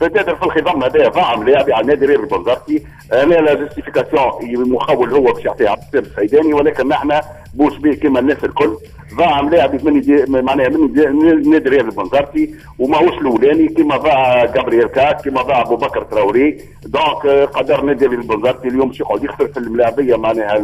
بتاتر 0.00 0.36
في 0.36 0.42
الخضم 0.42 0.82
هذا 0.84 1.10
فاهم 1.10 1.48
لاعب 1.48 1.70
على 1.70 1.80
النادي 1.80 2.06
ريال 2.06 2.20
البنزرتي 2.20 2.86
أنا 3.12 3.34
لا 3.34 3.54
جوستيفيكاسيون 3.54 4.70
مخول 4.70 5.10
هو 5.14 5.32
باش 5.32 5.44
يعطيها 5.44 5.70
عبد 5.70 5.96
السيداني 5.96 6.54
ولكن 6.54 6.88
نحن 6.88 7.20
بوش 7.54 7.76
بيه 7.76 7.94
كما 7.94 8.20
الناس 8.20 8.44
الكل. 8.44 8.76
ضاع 9.14 9.40
لاعب 9.40 9.84
من 9.84 10.44
معناها 10.44 10.68
من 10.68 11.50
نادي 11.50 11.68
الرياضي 11.68 11.86
البنزرتي 11.86 12.54
وماهوش 12.78 13.12
الاولاني 13.12 13.68
كما 13.68 13.96
ضاع 13.96 14.44
جابرييل 14.44 14.86
كاك 14.86 15.24
كما 15.24 15.42
ضاع 15.42 15.60
أبو 15.60 15.76
بكر 15.76 16.02
تراوري. 16.02 16.58
donc 16.86 17.26
قدر 17.26 17.80
نادي 17.80 18.06
البنزرتي 18.06 18.68
اليوم 18.68 18.88
باش 18.88 19.00
يقعد 19.00 19.24
يخسر 19.24 19.48
في 19.48 19.56
الملاعبية 19.56 20.16
معناها 20.16 20.56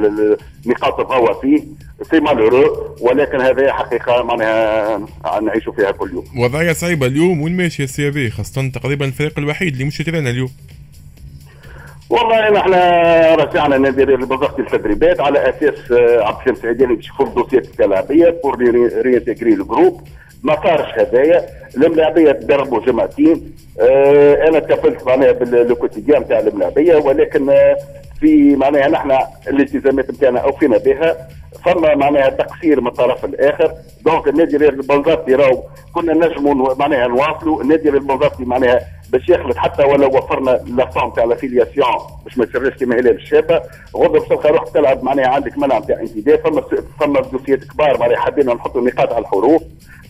النقاط 0.67 1.01
الضوء 1.01 1.41
فيه. 1.41 1.63
c'est 2.11 2.21
malheureux 2.21 2.97
ولكن 3.01 3.41
هذه 3.41 3.71
حقيقة 3.71 4.23
معناها 4.23 5.01
نعيشوا 5.43 5.73
فيها 5.73 5.91
كل 5.91 6.11
يوم. 6.13 6.25
وضعية 6.39 6.73
صعيبة 6.73 7.07
اليوم 7.07 7.41
وين 7.43 7.57
ماشيه 7.57 7.85
ال 7.85 8.00
CA 8.00 8.31
خاصة 8.31 8.69
تقريبا 8.69 9.05
الفريق 9.07 9.39
الوحيد 9.39 9.73
اللي 9.73 9.85
مش 9.85 10.01
اليوم. 10.01 10.51
والله 12.11 12.51
نحن 12.51 12.75
رجعنا 13.41 13.79
النادي 13.79 14.17
البنزرتي 14.17 14.59
التدريبات 14.59 15.21
على 15.21 15.49
أساس 15.49 15.93
آه، 15.93 16.25
عبد 16.25 16.39
السلام 16.39 16.55
سعيداني 16.57 16.95
باش 16.95 17.09
يفرض 17.09 17.35
دوسيات 17.35 17.81
الملاعبية 17.81 18.41
pour 18.45 18.57
réintégrer 19.03 19.53
ال 19.53 19.59
groupe. 19.59 20.01
ما 20.43 20.57
صارش 20.63 20.99
هذايا 20.99 21.47
الملاعبية 21.77 22.33
تدربوا 22.33 22.81
جماعتين. 22.81 23.55
آه 23.81 24.49
أنا 24.49 24.59
تكفلت 24.59 25.07
معناها 25.07 25.33
بال 25.33 25.50
quotidien 25.50 26.29
تاع 26.29 26.39
الملاعبية 26.39 26.97
ولكن 26.97 27.51
آه 27.51 27.77
في 28.21 28.57
معناها 28.57 28.89
نحن 28.89 29.19
الالتزامات 29.49 30.11
نتاعنا 30.11 30.41
اوفينا 30.41 30.79
بها. 30.79 31.17
فما 31.65 31.95
معناها 31.95 32.31
تقصير 32.31 32.81
من 32.81 32.87
الطرف 32.87 33.25
الآخر. 33.25 33.73
donc 34.05 34.29
النادي 34.29 34.57
البنزرتي 34.57 35.35
راهو 35.35 35.63
كنا 35.95 36.13
نجموا 36.15 36.75
معناها 36.75 37.07
نواصلوا 37.09 37.63
النادي 37.63 37.89
البنزرتي 37.89 38.45
معناها 38.45 38.81
باش 39.13 39.29
يخلط 39.29 39.57
حتى 39.57 39.85
ولو 39.85 40.09
وفرنا 40.09 40.51
les 40.51 40.74
fonds 40.74 41.13
تاع 41.13 41.25
l'affiliation 41.25 41.87
باش 42.25 42.39
ما 42.39 42.45
يصيرش 42.45 42.77
كيما 42.77 42.95
هلال 42.95 43.15
الشابه 43.17 43.63
باش 43.95 44.29
تلقى 44.29 44.51
روحك 44.51 44.69
تلعب 44.69 45.05
معناها 45.05 45.27
عندك 45.29 45.59
منع 45.59 45.81
تاع 45.81 46.01
انتداب 46.01 46.39
فما 46.39 46.63
فما 47.01 47.21
دوسيات 47.21 47.65
كبار 47.65 47.99
معناها 48.01 48.19
حبينا 48.19 48.55
نحطوا 48.55 48.81
نقاط 48.83 49.13
على 49.13 49.23
الحروف. 49.23 49.63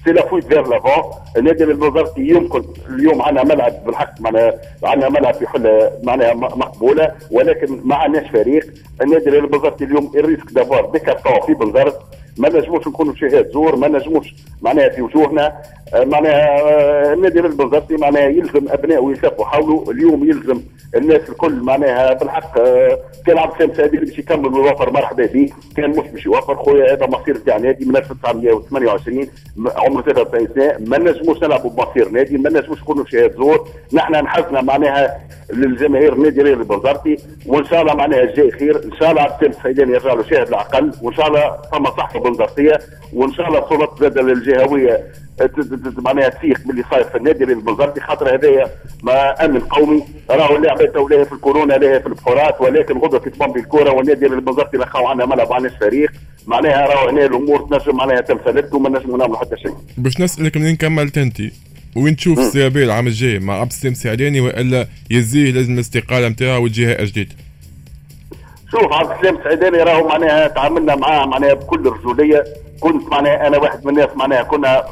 c'est 0.04 0.12
la 0.12 0.26
fuite 0.26 0.44
vers 0.44 0.66
l'avant 0.66 1.12
النادي 1.36 1.64
البنزرتي 1.64 2.20
يمكن 2.20 2.64
اليوم 2.90 3.22
عندنا 3.22 3.44
ملعب 3.44 3.84
بالحق 3.86 4.20
معناها 4.20 4.52
عندنا 4.84 5.08
ملعب 5.08 5.34
في 5.34 5.46
حلة 5.46 5.92
معناها 6.02 6.34
مقبولة 6.34 7.12
ولكن 7.30 7.80
ما 7.84 7.94
عندناش 7.96 8.30
فريق. 8.30 8.64
النادي 9.02 9.28
البنزرتي 9.30 9.84
اليوم 9.84 10.12
ال 10.16 10.21
risque 10.21 10.52
d'avoir 10.52 10.86
des 10.90 11.05
cartons 11.05 11.40
في 11.46 11.54
بنزرت 11.54 12.00
ما 12.38 12.48
نجموش 12.48 12.88
نكونوا 12.88 13.14
شهاد 13.14 13.50
زور 13.50 13.76
ما 13.76 13.88
نجموش 13.88 14.34
معناها 14.62 14.88
في 14.88 15.02
وجوهنا 15.02 15.52
آه، 15.94 16.04
معناها 16.04 16.60
آه، 16.60 17.12
النادي 17.12 17.40
البنزرتي 17.40 17.96
معناها 17.96 18.28
يلزم 18.28 18.68
ابنائه 18.68 19.10
يسافوا 19.10 19.44
حوله 19.44 19.90
اليوم 19.90 20.24
يلزم 20.24 20.60
الناس 20.96 21.28
الكل 21.28 21.52
معناها 21.52 22.12
بالحق 22.12 22.58
آه، 22.58 22.98
كان 23.26 23.38
عبد 23.38 23.52
السلام 23.52 23.74
سعيد 23.76 24.04
باش 24.04 24.18
يكمل 24.18 24.54
ويوفر 24.54 24.92
مرحبا 24.92 25.26
به 25.26 25.50
كان 25.76 25.90
مش 25.90 26.08
باش 26.08 26.26
يوفر 26.26 26.56
خويا 26.56 26.92
هذا 26.94 27.06
مصير 27.06 27.36
تاع 27.36 27.56
نادي 27.56 27.84
من 27.84 27.96
1928 27.96 29.28
عمره 29.76 30.02
93 30.02 30.48
سنه 30.54 30.88
ما 30.88 30.98
نجموش 30.98 31.42
نلعبوا 31.42 31.70
بمصير 31.70 32.08
نادي 32.08 32.38
ما 32.38 32.50
نجموش 32.50 32.80
نكونوا 32.80 33.04
شهاد 33.04 33.36
زور. 33.36 33.68
نحن 33.92 34.12
نحزنا 34.12 34.62
معناها 34.62 35.20
للجماهير 35.52 36.12
النادي 36.12 36.40
البنزرتي 36.40 37.16
وإن 37.46 37.64
شاء 37.64 37.82
الله 37.82 37.94
معناها 37.94 38.22
الجاي 38.22 38.50
خير. 38.50 38.84
إن 38.84 38.92
شاء 38.92 39.10
الله 39.10 39.22
عبد 39.22 39.32
السلام 39.32 39.52
السعيداني 39.52 39.92
يرجع 39.92 40.12
له 40.12 40.22
شاهد 40.22 40.48
العقل. 40.48 40.92
وإن 41.02 41.14
شاء 41.14 41.28
الله 41.28 41.56
ثم 41.72 41.84
بنزرتيه 42.30 42.78
وإن 43.12 43.32
شاء 43.32 43.48
الله 43.48 43.68
صورة 43.68 43.96
زاد 44.00 44.18
الجهوية 44.18 45.04
معناها 45.98 46.28
تفيق 46.28 46.58
باللي 46.66 46.82
صاير 46.90 47.04
في 47.04 47.16
النادي 47.16 47.44
البنزرتي 47.44 48.00
خاطر 48.00 48.34
هذايا 48.34 48.70
ما 49.02 49.44
أمن 49.44 49.60
قومي 49.60 50.02
راهو 50.30 50.56
اللعبه 50.56 50.84
تو 50.86 51.08
لا 51.08 51.24
في 51.24 51.32
الكورونا 51.32 51.74
لا 51.74 51.98
في 51.98 52.06
البحورات 52.06 52.60
ولكن 52.60 52.98
غدوة 52.98 53.20
في 53.20 53.30
تبان 53.30 53.52
بالكوره 53.52 53.90
والنادي 53.90 54.26
البنزرتي 54.26 54.76
لقاو 54.76 55.06
عندنا 55.06 55.26
ملعب 55.26 55.52
عندناش 55.52 55.72
فريق 55.80 56.10
معناها 56.46 56.86
راهو 56.86 57.08
هنا 57.08 57.24
الأمور 57.26 57.66
تنجم 57.70 57.96
معناها 57.96 58.20
تمثلت 58.20 58.74
وما 58.74 58.88
نجموا 58.98 59.18
نعملوا 59.18 59.36
حتى 59.38 59.56
شيء. 59.56 59.72
باش 59.98 60.20
نسألك 60.20 60.56
منين 60.56 60.76
كملت 60.76 61.18
انت؟ 61.18 61.40
وين 61.96 62.16
تشوف 62.16 62.38
السيابي 62.38 62.84
العام 62.84 63.06
الجاي 63.06 63.38
مع 63.38 63.60
عبد 63.60 63.70
السلام 63.70 63.94
سعداني 63.94 64.40
وإلا 64.40 64.86
يزيه 65.10 65.52
لازم 65.52 65.74
الاستقالة 65.74 66.28
نتاعو 66.28 66.64
وتجيها 66.64 67.04
جديد؟ 67.04 67.32
شوف 68.70 68.92
عبد 68.92 69.10
السلام 69.10 69.36
السعيداني 69.36 69.82
راهو 69.82 70.08
معناها 70.08 70.48
تعاملنا 70.48 70.94
معاه 70.94 71.26
معناها 71.26 71.54
بكل 71.54 71.86
رجولية. 71.86 72.44
كنت 72.80 73.08
معناها 73.08 73.46
أنا 73.46 73.58
واحد 73.58 73.84
من 73.86 73.90
الناس 73.90 74.08
معناها 74.16 74.42
كنا 74.42 74.84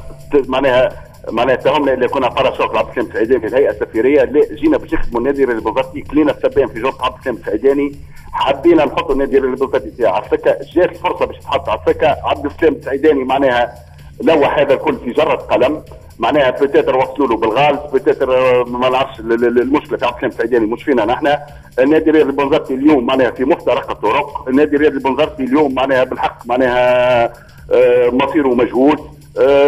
معناها 0.48 0.88
معناها 1.30 1.54
اتهمنا 1.54 1.92
اللي 1.92 2.08
كنا 2.08 2.28
باراشوك 2.28 2.76
عبد 2.76 2.88
السلام 2.88 3.06
السعيداني 3.06 3.40
في 3.40 3.46
الهيئة 3.46 3.70
السفيريه 3.70 4.24
لا 4.24 4.54
جينا 4.54 4.78
باش 4.78 4.94
نخدموا 4.94 5.20
النادي 5.20 5.44
البوزاتي 5.44 6.00
كلينا 6.00 6.32
السبان 6.32 6.66
في 6.66 6.80
جوب. 6.80 6.94
عبد 7.00 7.16
السلام 7.18 7.36
السعيداني 7.36 7.96
حبينا 8.32 8.84
نحطوا 8.84 9.12
النادي 9.12 9.38
البوزاتي 9.38 9.90
تاعو 9.90 10.14
على 10.14 10.24
السكه 10.24 10.56
جات 10.74 10.90
الفرصة 10.90 11.24
باش 11.24 11.36
تحط 11.38 11.68
على 11.68 11.80
السكه 11.86 12.16
عبد 12.24 12.44
السلام 12.46 12.72
السعيداني 12.74 13.24
معناها 13.24 13.74
لوح 14.22 14.58
هذا 14.58 14.74
الكل 14.74 14.96
في 14.96 15.10
جرة 15.10 15.34
قلم. 15.36 15.82
معناها 16.18 16.50
بتاتر 16.50 16.96
وصلوا 16.96 17.28
له 17.28 17.36
بالغاز 17.36 17.76
بتاتر 17.94 18.36
آه، 18.36 18.64
ما 18.64 18.88
نعرفش 18.88 19.20
المشكلة 19.20 19.98
في 19.98 20.04
عبد 20.06 20.14
السلام 20.14 20.30
السعيداني 20.30 20.66
مش 20.66 20.82
فينا 20.82 21.04
نحن. 21.04 21.36
النادي 21.78 22.10
الرياضي 22.10 22.30
البنزرتي 22.30 22.74
اليوم 22.74 23.06
معناها 23.06 23.30
في 23.30 23.44
مفترق 23.44 23.90
الطرق 23.90 24.48
النادي 24.48 24.76
الرياضي 24.76 24.96
البنزرتي 24.96 25.42
اليوم 25.42 25.74
معناها 25.74 26.04
بالحق 26.04 26.46
معناها 26.46 27.24
آه، 27.72 28.08
مصيره 28.10 28.48
مجهول. 28.48 28.98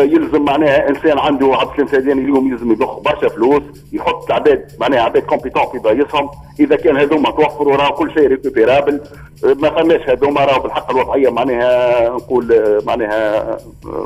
يلزم 0.03 0.43
معناها 0.43 0.89
إنسان 0.89 1.19
عنده 1.19 1.57
عبد 1.57 1.71
السلام 1.71 1.89
سعيداني 1.89 2.23
اليوم 2.23 2.53
يلزم 2.53 2.73
يضخ 2.73 2.99
برشا 2.99 3.29
فلوس 3.29 3.63
يحط 3.93 4.33
عباد 4.33 4.73
معناها 4.81 5.01
عباد 5.01 5.23
compétents 5.23 5.63
في 5.73 5.79
بلايصهم 5.79 6.31
إذا 6.61 6.77
كان 6.77 6.97
هذوما 6.97 7.31
توفروا 7.31 7.77
راه 7.77 7.91
كل 7.91 8.13
شيء 8.15 8.27
récupérable 8.27 9.01
ما 9.43 9.71
فماش 9.71 10.09
هذوما 10.09 10.45
راه 10.45 10.59
بالحق 10.59 10.91
الوضعية 10.91 11.29
معناها 11.29 12.09
نقول 12.09 12.81
معناها 12.87 13.59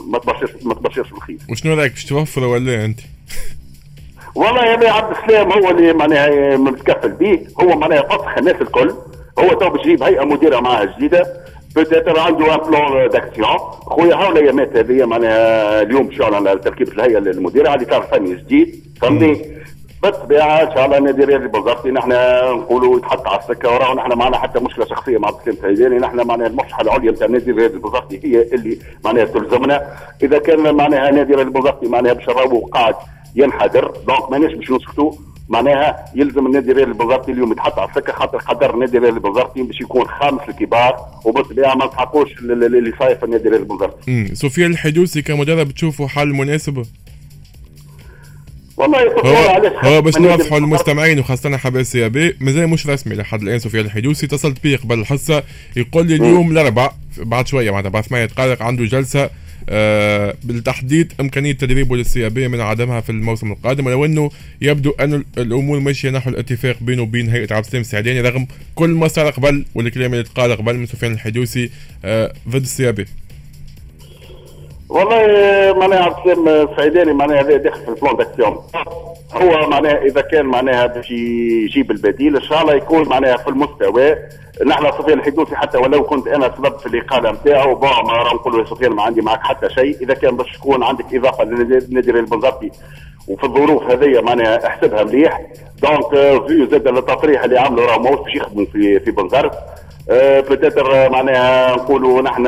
ما 0.08 0.18
تبشرش 0.18 0.50
ما 0.64 0.74
تبشرش 0.74 1.10
بالخير. 1.10 1.38
وشنو 1.50 1.74
رايك 1.74 1.92
باش 1.92 2.04
توفر 2.04 2.44
ولا 2.44 2.84
أنت؟ 2.84 3.00
والله 4.34 4.74
هذا 4.74 4.90
عبد 4.90 5.16
السلام 5.16 5.52
هو 5.52 5.70
اللي 5.70 5.92
معناها 5.92 6.56
متكفل 6.56 7.12
به 7.12 7.46
هو 7.60 7.78
معناها 7.78 8.02
فسخ 8.02 8.38
الناس 8.38 8.56
الكل. 8.60 8.94
هو 9.38 9.48
تو 9.48 9.70
باش 9.70 9.80
يجيب 9.80 10.02
هيئة 10.02 10.24
مديرة 10.24 10.60
معاه 10.60 10.84
جديدة. 10.84 11.44
peut-être 11.76 12.18
عنده 12.18 12.54
un 12.54 12.58
plan 12.70 13.08
d'action 13.08 13.58
خويا 13.82 14.14
هاو 14.14 14.32
الايامات 14.32 14.76
هذه 14.76 15.04
معناها 15.04 15.82
اليوم 15.82 16.06
باش 16.06 16.20
على 16.20 16.58
تركيبه 16.58 16.92
الهيئه 16.92 17.18
المديره 17.18 17.68
على 17.68 17.82
اطار 17.82 18.02
فني 18.02 18.34
جديد 18.34 18.84
فهمتني 19.00 19.54
بالطبيعه 20.02 20.62
ان 20.62 20.74
شاء 20.74 20.86
الله 20.86 20.98
النادي 20.98 21.24
الرياضي 21.24 21.48
البنزرتي 21.48 21.86
نحن 21.86 22.12
نقولوا 22.58 22.98
يتحط 22.98 23.28
على 23.28 23.38
السكه 23.38 23.74
وراه 23.74 23.94
نحن 23.94 24.12
معنا 24.18 24.38
حتى 24.38 24.60
مشكله 24.60 24.84
شخصيه 24.84 25.18
مع 25.18 25.22
عبد 25.22 25.28
السلام 25.28 25.56
السعيداني 25.56 25.98
نحن 25.98 26.26
معناها 26.26 26.46
المصلحه 26.46 26.82
العليا 26.82 27.10
نتاع 27.10 27.26
النادي 27.26 27.50
الرياضي 27.50 27.78
البنزرتي 27.78 28.12
هي 28.12 28.42
اللي 28.42 28.78
معناها 29.04 29.24
تلزمنا 29.24 29.86
اذا 30.22 30.38
كان 30.38 30.74
معناها 30.74 31.08
النادي 31.08 31.32
الرياضي 31.32 31.50
البنزرتي 31.50 31.84
معناها 31.84 32.12
باش 32.12 32.26
قاعد 32.72 32.94
ينحدر 33.36 33.92
donc 34.06 34.30
ماناش 34.30 34.52
باش 34.52 34.70
نسكتوا 34.70 35.12
معناها 35.48 36.04
يلزم 36.14 36.46
النادي 36.46 36.70
الرياضي 36.72 36.90
البنزرتي 36.92 37.32
اليوم 37.32 37.52
يتحط 37.52 37.78
على 37.78 37.90
السكة 37.90 38.12
خاطر 38.12 38.38
قدر 38.38 38.74
النادي 38.74 38.98
الرياضي 38.98 39.16
البنزرتي 39.16 39.62
باش 39.62 39.80
يكون 39.80 40.08
خامس 40.08 40.40
الكبار 40.48 40.96
وبالطبيعة 41.24 41.74
ما 41.74 41.86
نسحقوش 41.86 42.32
اللي 42.38 42.92
صاير 42.98 43.16
في 43.16 43.24
النادي 43.24 43.48
الرياضي 43.48 43.62
البنزرتي. 43.64 44.34
سفيان 44.34 44.70
الحدوسي 44.70 45.22
كمدرب 45.22 45.70
تشوفوا 45.70 46.08
حل 46.08 46.28
مناسب؟ 46.28 46.82
والله 48.76 48.98
هو, 49.12 49.70
هو 49.84 50.02
باش 50.02 50.16
نوضحوا 50.16 50.58
للمستمعين 50.58 51.18
وخاصة 51.18 51.56
حباء 51.56 51.92
سيابي 51.92 52.36
مازال 52.40 52.68
مش 52.68 52.86
رسمي 52.86 53.14
لحد 53.14 53.42
الآن 53.42 53.58
سفيان 53.58 53.84
الحدوسي 53.84 54.26
اتصلت 54.26 54.62
بي 54.62 54.76
قبل 54.76 54.98
الحصة 54.98 55.42
يقول 55.76 56.06
لي 56.06 56.14
اليوم 56.14 56.50
الأربعاء 56.50 56.94
بعد 57.18 57.46
شوية 57.46 57.70
معناتها 57.70 57.88
بعد 57.88 58.04
ثمانية 58.04 58.26
دقائق 58.26 58.62
عنده 58.62 58.84
جلسة 58.84 59.30
بالتحديد 60.44 61.12
إمكانية 61.20 61.52
تدريبه 61.52 61.96
للسيابيه 61.96 62.48
من 62.48 62.60
عدمها 62.60 63.00
في 63.00 63.10
الموسم 63.10 63.52
القادم 63.52 63.86
ولو 63.86 64.04
إنه 64.04 64.30
يبدو 64.60 64.90
أن 64.90 65.24
الأمور 65.38 65.80
ماشية 65.80 66.10
نحو 66.10 66.30
الاتفاق 66.30 66.76
بينه 66.82 67.02
وبين 67.02 67.28
هيئة 67.30 67.54
عبد 67.54 67.64
السلام 67.64 67.80
السعداني 67.80 68.20
رغم 68.20 68.46
كل 68.74 68.90
ما 68.90 69.08
صار 69.08 69.30
قبل 69.30 69.64
والكلام 69.74 70.12
اللي 70.12 70.24
تقال 70.24 70.52
قبل 70.56 70.76
من 70.76 70.86
سفيان 70.86 71.12
الحدوسي 71.12 71.70
آه 72.04 72.32
ضد 72.48 72.62
السيابي 72.62 73.04
والله 74.88 75.26
معناها 75.78 76.02
عبد 76.02 76.16
السلام 76.18 76.48
السعيداني 76.48 77.12
معناها 77.12 77.40
هذا 77.40 77.56
داخل 77.56 77.80
في 77.80 77.88
ال 77.88 77.94
plan 77.94 78.16
d'action 78.16 78.58
هو 79.34 79.68
معناها 79.68 80.02
إذا 80.02 80.20
كان 80.20 80.46
معناها 80.46 80.86
باش 80.86 81.10
يجيب 81.10 81.90
البديل 81.90 82.36
إن 82.36 82.42
شاء 82.42 82.62
الله 82.62 82.74
يكون 82.74 83.08
معناها 83.08 83.36
في 83.36 83.48
المستوى. 83.48 84.16
نحن 84.66 84.92
سفيان 84.98 85.18
الحدوسي 85.18 85.56
حتى 85.56 85.78
ولو 85.78 86.02
كنت 86.02 86.28
أنا 86.28 86.54
سبب 86.56 86.78
في 86.78 86.86
الإقالة 86.86 87.32
نتاعو 87.32 87.74
bon 87.74 87.90
ما 87.90 88.34
نقول 88.34 88.58
له 88.58 88.64
سفيان 88.64 88.92
ما 88.92 89.02
عندي 89.02 89.20
معك 89.20 89.40
حتى 89.42 89.68
شيء. 89.68 89.96
إذا 90.02 90.14
كان 90.14 90.36
باش 90.36 90.52
تكون 90.52 90.82
عندك 90.82 91.14
إضافة 91.14 91.44
للنادي 91.44 92.10
البنزرتي 92.10 92.70
وفي 93.28 93.44
الظروف 93.44 93.90
هذه 93.90 94.20
معناها 94.20 94.66
احسبها 94.66 95.04
مليح. 95.04 95.40
donc 95.82 96.10
vu 96.46 96.66
زاد 96.66 96.88
التصريح 96.88 97.44
اللي 97.44 97.58
عملوا 97.58 97.86
راه 97.86 97.98
ماهوش 97.98 98.18
باش 98.18 98.34
يخدموا 98.34 98.66
في 98.72 99.00
في 99.00 99.10
بنزرت. 99.10 99.52
peut-être 100.50 101.10
معناها 101.10 101.76
نقولوا 101.76 102.22
نحن 102.22 102.44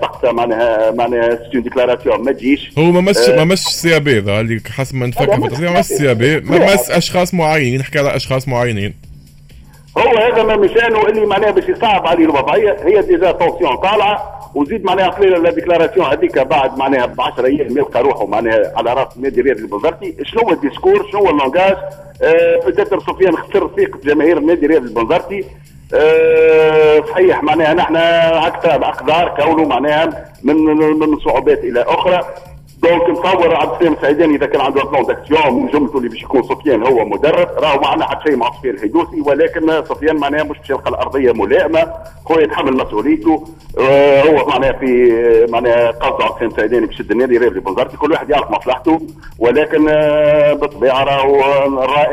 سقطه 0.00 0.32
معناها 0.32 0.90
معناها 0.90 1.38
c'est 1.50 1.58
une 1.58 1.62
déclaration 1.62 2.24
ما 2.24 2.32
تجيش 2.32 2.72
هو 2.78 2.84
ما 2.84 3.00
مس 3.00 3.16
ما 3.28 3.44
مس 3.44 3.58
سيابي 3.58 4.18
اللي 4.18 4.60
حسب 4.70 4.94
ما 4.94 5.06
نفكر 5.06 5.40
في 5.40 5.46
التصريح 5.46 5.72
ما 5.72 5.78
مس 5.78 5.84
سيابي 5.84 6.40
ما 6.40 6.74
مس 6.74 6.90
أشخاص 6.90 7.34
معينين 7.34 7.80
نحكي 7.80 7.98
على 7.98 8.16
أشخاص 8.16 8.48
معينين. 8.48 8.94
هو 9.98 10.18
هذا 10.18 10.42
ما 10.42 10.56
مشانه 10.56 11.06
اللي 11.06 11.26
معناها 11.26 11.50
باش 11.50 11.68
يصعب 11.68 12.06
عليه 12.06 12.24
الوضعيه 12.24 12.76
هي 12.84 13.02
déjà 13.02 13.32
tension 13.32 13.76
طالعة 13.76 14.40
وزيد 14.54 14.84
معناها 14.84 15.08
قليلا 15.08 15.36
la 15.36 15.50
déclaration 15.50 16.06
هذيك 16.06 16.38
بعد 16.38 16.78
معناها 16.78 17.06
ب 17.06 17.20
10 17.20 17.46
أيام 17.46 17.78
يلقى 17.78 18.02
روحه 18.02 18.26
معناها 18.26 18.72
على 18.76 18.94
رأس 18.94 19.16
النادي 19.16 19.40
الرياضي 19.40 19.60
البنزرتي 19.60 20.14
شنو 20.24 20.42
هو 20.42 20.52
ال 20.52 20.57
discours؟ 20.57 21.06
شنو 21.12 21.20
هو 21.20 21.30
ال 21.30 21.35
langage؟ 21.35 21.76
آه 22.22 22.60
peut-être 22.66 23.00
سفيان 23.00 23.36
خسر 23.36 23.70
ثقة 23.76 24.00
جماهير 24.04 24.38
النادي 24.38 24.66
الرياضي 24.66 24.86
البنزرتي 24.88 25.44
آه 25.94 27.00
صحيح 27.10 27.42
معناها 27.42 27.74
نحن 27.74 27.96
أكثر 27.96 28.70
أقدار 28.70 29.34
كونه 29.40 29.64
معناها 29.64 30.24
من 30.42 30.56
من 30.98 31.18
صعوبات 31.18 31.58
إلى 31.58 31.82
أخرى. 31.82 32.20
donc 32.82 33.10
نتصور 33.10 33.56
عبد 33.56 33.72
السلام 33.72 33.92
السعيداني 33.92 34.36
إذا 34.36 34.46
كان 34.46 34.60
عنده 34.60 34.82
plan 34.84 35.04
d'action 35.04 35.54
من 35.62 35.68
جملته 35.68 35.98
اللي 35.98 36.08
باش 36.08 36.22
يكون 36.22 36.42
سفيان 36.42 36.86
هو 36.86 37.04
مدرب 37.04 37.48
راهو 37.58 37.80
ما 37.80 37.86
عندنا 37.86 38.06
حتى 38.08 38.22
شيء 38.28 38.36
مع 38.36 38.50
سفيان 38.58 38.74
الحدوسي 38.74 39.20
ولكن 39.20 39.84
سفيان 39.84 40.16
معناها 40.16 40.42
مش 40.44 40.58
باش 40.58 40.70
يلقى 40.70 40.90
الأرضية 40.90 41.32
ملائمة 41.32 41.92
هو 42.30 42.38
يتحمل 42.38 42.72
مسؤوليته 42.76 43.44
آه 43.78 44.22
هو 44.22 44.46
معناها 44.48 44.72
في 44.72 45.46
معناها 45.50 45.90
قصد 45.90 46.22
عبد 46.22 46.32
السلام 46.32 46.50
السعيداني 46.50 46.86
باش 46.86 46.94
يشد 46.94 47.10
النادي 47.10 47.38
رياضي 47.38 47.60
بنزرتي 47.60 47.96
كل 47.96 48.12
واحد 48.12 48.30
يعرف 48.30 48.50
مصلحته 48.50 49.00
ولكن 49.38 49.88
آه 49.88 50.52
بالطبيعة 50.52 51.04
راهو 51.04 51.40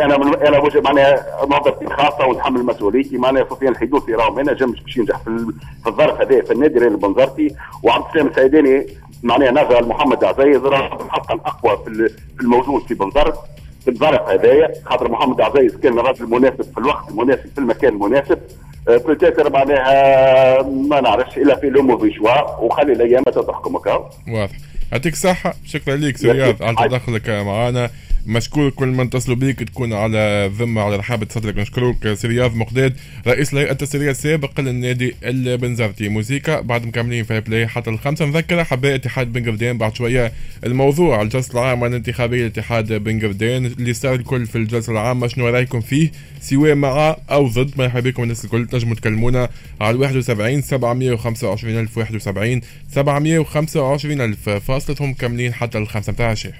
أنا 0.04 0.18
من 0.18 0.36
أنا 0.36 0.60
وجه 0.60 0.82
معناها 0.82 1.26
نظرتي 1.46 1.86
خاصة 1.86 2.28
ونتحمل 2.28 2.66
مسؤوليتي 2.66 3.18
معناها 3.18 3.46
سفيان 3.50 3.72
الحدوثي 3.72 4.14
راهو 4.14 4.34
ما 4.34 4.42
نجمش 4.42 4.82
باش 4.82 4.98
ينجح 4.98 5.18
في, 5.18 5.52
الظرف 5.88 6.22
هذا 6.22 6.42
في 6.42 6.54
النادي 6.54 6.80
رياضي 6.80 6.96
بنزرتي 6.96 7.56
وعبد 7.84 8.06
السلام 8.08 8.28
السعيداني 8.28 8.88
معناها 9.24 9.52
نزل 9.52 9.88
محمد 9.88 10.24
عزيز 10.24 10.58
راه 10.58 11.06
الحق 11.06 11.32
الأقوى 11.32 11.84
في 11.86 12.12
الموجود 12.42 12.82
في 12.88 12.94
بنزرت 12.94 13.40
في 13.82 13.92
الظرف 13.92 14.30
هذايا. 14.30 14.74
خاطر 14.86 15.12
محمد 15.12 15.42
عزيز 15.42 15.76
كان 15.76 16.00
الرجل 16.00 16.24
المناسب 16.24 16.62
في 16.62 16.78
الوقت 16.78 17.10
المناسب 17.10 17.50
في 17.56 17.58
المكان 17.58 17.94
المناسب 17.94 18.40
peut-être 18.88 19.54
معناها 19.54 20.62
ما 20.64 21.02
نعرفش 21.02 21.38
il 21.38 21.56
a 21.56 21.59
fait 21.59 21.70
le 21.70 21.98
mauvais 21.98 22.14
choix 22.14 22.60
وخلي 22.60 22.94
الأيام 22.94 23.24
تحكم 23.24 23.76
واضح. 23.76 24.56
يعطيك 24.92 25.14
الصحة. 25.14 25.54
شكرا 25.66 25.96
لك 25.96 26.18
سي 26.18 26.32
رياض 26.32 26.64
على 26.64 26.90
تدخلك 26.90 27.30
معنا 27.30 27.90
مشكور 28.28 28.70
كل 28.70 28.88
من 28.88 29.06
اتصلوا 29.06 29.36
بيك 29.36 29.60
تكون 29.60 29.94
على 29.94 30.52
ذمة 30.60 30.82
على 30.82 30.96
رحابة 30.96 31.28
صدرك. 31.30 31.58
نشكروك 31.58 32.14
سي 32.14 32.28
رياض 32.28 32.56
مقداد 32.56 32.96
رئيس 33.28 33.54
الهيئه 33.54 33.72
التسييرية 33.72 34.12
السابق 34.12 34.60
للنادي 34.60 35.16
البنزرتي. 35.24 36.10
موسيقى 36.10 36.64
بعد 36.64 36.86
مكملين 36.86 37.24
في 37.24 37.40
بلاي 37.40 37.68
حتى 37.68 37.90
الخمسة. 37.90 38.26
نذكر 38.26 38.64
حباء 38.64 38.96
اتحاد 38.96 39.34
بن 39.34 39.78
بعد 39.78 39.96
شوية 39.96 40.32
الموضوع. 40.64 41.22
الجلسة 41.22 41.54
العامة 41.54 41.88
الانتخابية 41.88 42.44
لاتحاد 42.44 42.94
بن 42.94 43.20
اللي 43.66 43.94
صار 43.94 44.16
الكل 44.16 44.46
في 44.46 44.56
الجلسة 44.56 44.92
العامة 44.92 45.28
شنو 45.28 45.48
رأيكم 45.48 45.82
فيه؟ 45.82 46.12
سواء 46.42 46.76
مع 46.76 47.16
أو 47.32 47.48
ضد 47.48 47.72
مرحبا 47.78 48.10
بكم 48.10 48.24
الناس 48.24 48.46
الكل. 48.46 48.68
تنجموا 48.68 48.96
تكلمونا 48.96 49.50
على 49.82 49.98
71 49.98 50.62
725 50.62 51.80
ألف 51.80 51.98
71 51.98 52.62
725 52.92 54.22
ألف. 54.22 54.50
فاصل 54.50 54.82
ثم 54.82 55.14
مكملين 55.14 55.54
حتى 55.54 55.78
الخمسة 55.78 56.12
متاع 56.12 56.32
الشيخ 56.32 56.56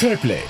فير 0.00 0.18
بلاي 0.24 0.40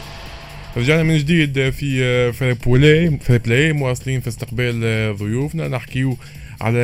رجعنا 0.76 1.02
من 1.02 1.18
جديد 1.18 1.70
في 1.70 2.32
فير 2.32 2.56
بلاي 2.66 3.18
فير 3.18 3.38
بلاي 3.38 3.72
مواصلين 3.72 4.20
في 4.20 4.28
استقبال 4.28 5.16
ضيوفنا. 5.16 5.68
نحكيو 5.68 6.16
على 6.60 6.78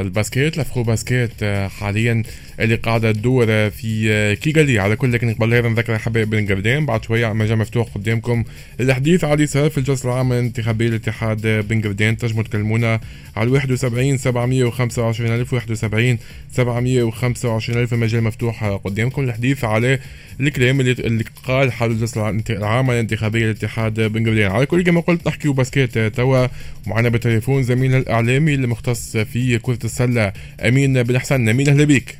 ال 0.00 0.07
basket. 0.07 0.54
ال 0.54 0.82
Afrobasket 0.82 1.44
حاليا 1.80 2.22
اللي 2.60 2.74
قاعدة 2.74 3.12
تدور 3.12 3.70
في 3.70 4.36
كيغالي. 4.36 4.78
على 4.78 4.96
كل 4.96 5.12
لكن 5.12 5.34
قبل 5.34 5.54
هذا 5.54 5.68
نذكر 5.68 5.98
حبايب 5.98 6.30
بن 6.30 6.46
قردين. 6.46 6.86
بعد 6.86 7.04
شوية 7.04 7.32
مجال 7.32 7.58
مفتوح 7.58 7.88
قدامكم 7.94 8.44
الحديث 8.80 9.24
على 9.24 9.46
صار 9.46 9.70
في 9.70 9.78
الجلسه 9.78 10.08
العامه 10.08 10.38
الانتخابيه 10.38 10.88
لاتحاد 10.88 11.40
بن 11.68 11.80
قردين. 11.80 12.16
تنجموا 12.16 12.42
تكلمونا 12.42 13.00
على 13.36 13.50
71 13.50 14.16
725 14.16 15.32
ألف 15.32 15.52
71 15.52 16.18
725 16.52 17.82
ألف. 17.82 17.94
مجال 17.94 18.22
مفتوح 18.22 18.64
قدامكم 18.64 19.22
الحديث 19.22 19.64
على 19.64 19.98
الكلام 20.40 20.80
اللي 20.80 20.92
اللي 20.92 21.24
قال 21.44 21.72
حول 21.72 21.90
الجلسه 21.90 22.30
العامه 22.50 22.92
الانتخابيه 22.92 23.46
لاتحاد 23.46 24.00
بن 24.00 24.26
قردين. 24.26 24.46
على 24.46 24.66
كل 24.66 24.82
كما 24.82 25.00
قلت 25.00 25.26
نحكيو 25.26 25.52
باسكيت 25.52 25.98
توا. 25.98 26.46
معنا 26.86 27.08
بالتليفون 27.08 27.62
زميلنا 27.62 27.98
الإعلامي 27.98 28.54
المختص 28.54 29.11
في 29.16 29.58
كرة 29.58 29.78
السلة 29.84 30.32
أمين 30.60 31.02
بن 31.02 31.18
حسن 31.18 31.48
أمين 31.48 31.68
أهلا 31.68 31.84
بك 31.84 32.18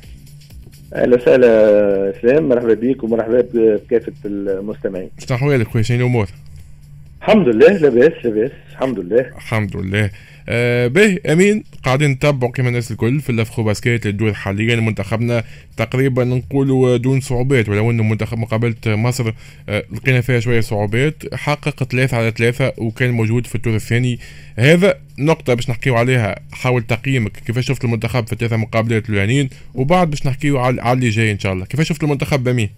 أهلا 0.95 1.15
وسهلا 1.15 2.13
سلام 2.21 2.49
مرحبا 2.49 2.73
بك 2.73 3.03
ومرحبا 3.03 3.47
بكافة 3.53 4.13
المستمعين. 4.25 5.09
شنو 5.27 5.37
أحوالك 5.37 5.67
خويا 5.67 5.83
شنو 5.83 5.97
الأمور؟ 5.97 6.27
الحمد 7.21 7.47
لله 7.47 7.77
لاباس 7.77 8.25
لاباس 8.25 8.51
الحمد 8.71 8.99
لله. 8.99 9.19
الحمد 9.19 9.77
لله. 9.77 10.09
آه 10.49 10.87
باهي 10.87 11.17
أمين 11.29 11.63
قاعدين 11.83 12.09
نتبعوا 12.09 12.51
كما 12.51 12.67
الناس 12.67 12.91
الكل 12.91 13.19
في 13.19 13.29
ال 13.29 13.63
Afrobasket 13.63 14.05
اللي 14.05 14.17
تدور 14.17 14.33
حاليا 14.33 14.75
منتخبنا 14.75 15.43
تقريبا 15.77 16.23
نقولوا 16.23 16.97
دون 16.97 17.21
صعوبات 17.21 17.69
ولو 17.69 17.91
إنه 17.91 18.03
منتخب 18.03 18.37
مقابله 18.37 18.75
مصر 18.85 19.33
آه 19.69 19.83
لقينا 19.91 20.21
فيها 20.21 20.39
شوية 20.39 20.61
صعوبات 20.61 21.35
حقق 21.35 21.83
ثلاثة 21.83 22.17
على 22.17 22.31
ثلاثة 22.31 22.73
وكان 22.77 23.11
موجود 23.11 23.47
في 23.47 23.55
الدور 23.55 23.75
الثاني 23.75 24.19
هذا 24.57 24.97
نقطة 25.19 25.53
باش 25.53 25.69
نحكيو 25.69 25.95
عليها 25.95 26.35
حاول 26.51 26.83
تقييمك. 26.83 27.31
كيفاش 27.31 27.67
شفت 27.67 27.83
المنتخب 27.83 28.27
في 28.27 28.33
الثلاثة 28.33 28.57
مقابلات 28.57 29.09
الأولانيين؟ 29.09 29.49
وبعد 29.75 30.09
باش 30.09 30.27
نحكيو 30.27 30.59
على 30.59 30.93
اللي 30.93 31.09
جاي 31.09 31.31
إن 31.31 31.39
شاء 31.39 31.53
الله. 31.53 31.65
كيفاش 31.65 31.89
شفت 31.89 32.03
المنتخب 32.03 32.43
أمين 32.43 32.69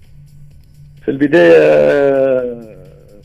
في 1.05 1.11
البداية 1.11 2.75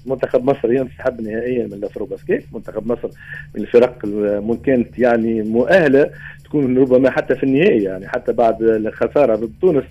منتخب 0.06 0.44
مصر 0.44 0.72
ينسحب 0.72 1.20
نهائيا 1.20 1.66
من 1.66 1.72
ال 1.72 2.06
Afrobasket. 2.06 2.44
منتخب 2.52 2.86
مصر 2.92 3.08
من 3.54 3.62
الفرق 3.62 3.98
كانت 4.64 4.98
يعني 4.98 5.42
مؤهلة 5.42 6.10
تكون 6.44 6.78
ربما 6.78 7.10
حتى 7.10 7.34
في 7.34 7.42
النهائي 7.42 7.82
يعني 7.82 8.08
حتى 8.08 8.32
بعد 8.32 8.62
الخسارة 8.62 9.36
ضد 9.36 9.52
تونس. 9.60 9.84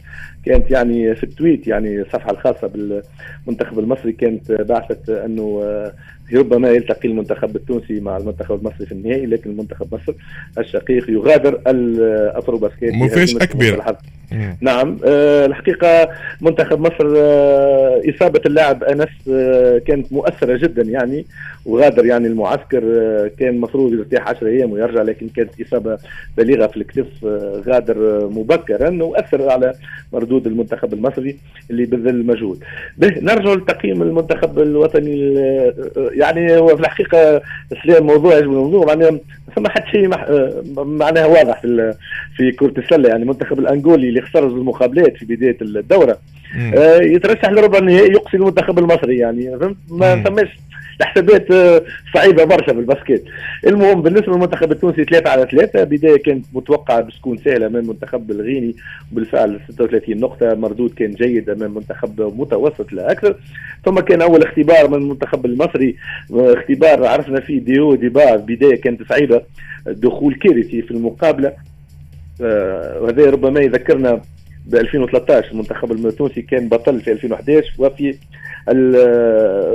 كانت 0.45 0.71
يعني 0.71 1.15
في 1.15 1.23
ال 1.23 1.31
tweet 1.31 1.67
يعني 1.67 2.01
الصفحة 2.01 2.31
الخاصة 2.31 2.67
بالمنتخب 2.67 3.79
المصري 3.79 4.11
كانت 4.11 4.51
بعثت 4.51 5.09
أنه 5.09 5.63
ربما 6.33 6.69
يلتقي 6.69 7.09
المنتخب 7.09 7.55
التونسي 7.55 7.99
مع 7.99 8.17
المنتخب 8.17 8.55
المصري 8.55 8.85
في 8.85 8.91
النهائي 8.91 9.25
لكن 9.25 9.49
المنتخب 9.49 9.93
مصر 9.93 10.13
الشقيق 10.57 11.09
يغادر 11.09 11.61
ال 11.67 12.57
Afrobasket 12.57 12.93
مفاجاه 12.93 13.45
كبيره 13.45 13.97
نعم 14.61 14.97
آه 15.05 15.45
الحقيقة 15.45 16.09
منتخب 16.41 16.79
مصر 16.79 17.13
آه 17.17 18.01
إصابة 18.09 18.41
اللاعب 18.45 18.83
أنس 18.83 19.09
آه 19.29 19.77
كانت 19.77 20.13
مؤثرة 20.13 20.57
جدا 20.57 20.81
يعني 20.81 21.25
وغادر 21.65 22.05
يعني 22.05 22.27
المعسكر 22.27 22.83
آه 22.83 23.31
كان 23.39 23.49
المفروض 23.49 23.93
يرتاح 23.93 24.27
10 24.27 24.47
أيام 24.47 24.71
ويرجع 24.71 25.01
لكن 25.01 25.27
كانت 25.29 25.61
إصابة 25.61 25.97
بالغه 26.37 26.67
في 26.67 26.77
الكتف 26.77 27.25
آه 27.25 27.63
غادر 27.67 28.27
مبكرا 28.29 29.03
وأثر 29.03 29.49
على 29.49 29.73
مردود 30.13 30.28
المنتخب 30.37 30.93
المصري 30.93 31.37
اللي 31.71 31.85
بذل 31.85 32.25
مجهود. 32.25 32.63
نرجع 32.99 33.53
لتقييم 33.53 34.01
المنتخب 34.01 34.59
الوطني 34.59 35.33
يعني 35.97 36.57
هو 36.57 36.67
في 36.67 36.81
الحقيقة 36.81 37.41
سلام 37.83 38.05
موضوع 38.05 38.37
يجب 38.37 38.51
الموضوع 38.51 38.85
معناها 38.85 39.19
ثم 39.55 39.67
حتى 39.67 39.91
شيء 39.91 40.07
معناها 40.77 41.25
واضح 41.25 41.61
في 41.61 41.93
في 42.35 42.51
كرة 42.51 42.73
السلة. 42.77 43.09
يعني 43.09 43.23
المنتخب 43.23 43.59
الأنغولي 43.59 44.09
اللي 44.09 44.21
خسر 44.21 44.47
المقابلات 44.47 45.17
في 45.17 45.25
بداية 45.25 45.57
الدورة 45.61 46.17
آه 46.77 47.01
يترشح 47.01 47.49
لربع 47.49 47.77
النهائي 47.77 48.11
يقصي 48.11 48.37
المنتخب 48.37 48.79
المصري. 48.79 49.17
يعني 49.17 49.59
فهمت؟ 49.59 49.77
ما 49.91 50.23
ثماش 50.23 50.47
الحسابات 51.01 51.51
آه، 51.51 51.83
صعيبة 52.13 52.43
برشا 52.43 52.73
في 52.73 52.79
الباسكيت. 52.79 53.23
المهم 53.67 54.01
بالنسبة 54.01 54.33
للمنتخب 54.33 54.71
التونسي 54.71 55.03
3 55.03 55.29
على 55.29 55.47
3 55.51 55.83
بداية 55.83 56.23
كانت 56.23 56.45
متوقعة 56.53 57.01
باش 57.01 57.15
تكون 57.17 57.37
سهلة 57.37 57.67
أمام 57.67 57.83
المنتخب 57.83 58.31
الغيني 58.31 58.75
وبالفعل 59.11 59.59
36 59.69 60.17
نقطة. 60.17 60.55
مردود 60.55 60.93
كان 60.93 61.11
جيد 61.11 61.49
أمام 61.49 61.73
منتخب 61.75 62.21
متوسط 62.21 62.93
لا 62.93 63.11
أكثر. 63.11 63.35
ثم 63.85 63.99
كان 63.99 64.21
أول 64.21 64.43
اختبار 64.43 64.87
من 64.87 64.95
المنتخب 64.95 65.45
المصري 65.45 65.95
اختبار 66.33 67.05
عرفنا 67.05 67.39
فيه 67.39 67.59
dur 67.59 67.95
départ. 67.95 68.37
بداية 68.37 68.81
كانت 68.81 69.09
صعيبة. 69.09 69.41
دخول 69.87 70.35
كارثي 70.35 70.81
في 70.81 70.91
المقابلة. 70.91 71.53
آه، 72.41 73.01
وهذا 73.01 73.29
ربما 73.29 73.59
يذكرنا 73.59 74.21
ب 74.65 74.75
2013 74.75 75.51
المنتخب 75.51 75.91
التونسي 75.91 76.41
كان 76.41 76.69
بطل 76.69 77.01
في 77.01 77.11
2011 77.11 77.71
وفي 77.77 78.15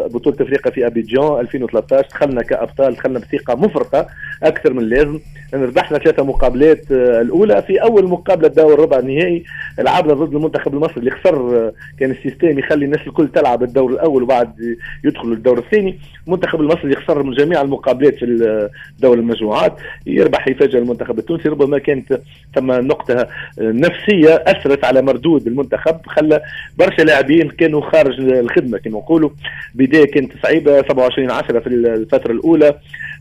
بطولة 0.09 0.37
أفريقيا 0.41 0.73
في 0.73 0.87
ابيجان 0.87 1.41
2013 1.41 2.09
دخلنا 2.09 2.43
كأبطال 2.43 2.95
دخلنا 2.95 3.19
بثقة 3.19 3.55
مفرطة 3.55 4.07
أكثر 4.43 4.73
من 4.73 4.79
اللازم 4.79 5.21
ربحنا 5.55 5.99
ثلاثة 5.99 6.25
مقابلات 6.25 6.93
آه، 6.93 7.21
الأولى 7.21 7.63
في 7.63 7.83
أول 7.83 8.09
مقابلة 8.09 8.49
دور 8.49 8.81
ربع 8.81 8.99
النهائي 8.99 9.45
لعبنا 9.79 10.15
ضد 10.15 10.35
المنتخب 10.35 10.75
المصري 10.75 10.97
اللي 10.97 11.11
خسر 11.11 11.37
آه، 11.37 11.73
كان 12.01 12.11
ال 12.11 12.17
système 12.17 12.59
يخلي 12.59 12.85
الناس 12.85 13.01
الكل 13.07 13.29
تلعب 13.29 13.63
الدور 13.63 13.93
الأول 13.93 14.23
وبعد 14.23 14.79
يدخلوا 15.05 15.35
الدور 15.35 15.59
الثاني. 15.59 15.99
المنتخب 16.27 16.61
المصري 16.61 16.97
خسر 16.97 17.23
من 17.23 17.33
جميع 17.33 17.61
المقابلات 17.61 18.15
في 18.15 18.69
دور 18.99 19.19
المجموعات 19.19 19.77
يربح 20.07 20.49
يفاجئ 20.49 20.79
المنتخب 20.79 21.19
التونسي. 21.19 21.49
ربما 21.49 21.79
كانت 21.79 22.21
ثم 22.55 22.73
نقطة 22.73 23.15
آه، 23.15 23.29
نفسية 23.59 24.45
أثرت 24.47 24.85
على 24.85 25.03
مردود 25.03 25.47
المنتخب 25.47 26.07
خلى 26.07 26.41
برشا 26.79 27.03
لاعبين 27.03 27.49
كانوا 27.51 27.91
خارج 27.91 28.21
الخدمة. 28.21 28.79
كما 28.85 28.99
نقولوا 28.99 29.31
بدايه 29.75 30.05
كانت 30.05 30.33
صعيبه 30.43 30.83
27 30.83 31.31
10 31.31 31.61
في 31.61 31.67
الفترة 31.67 32.33
الأولى. 32.33 32.75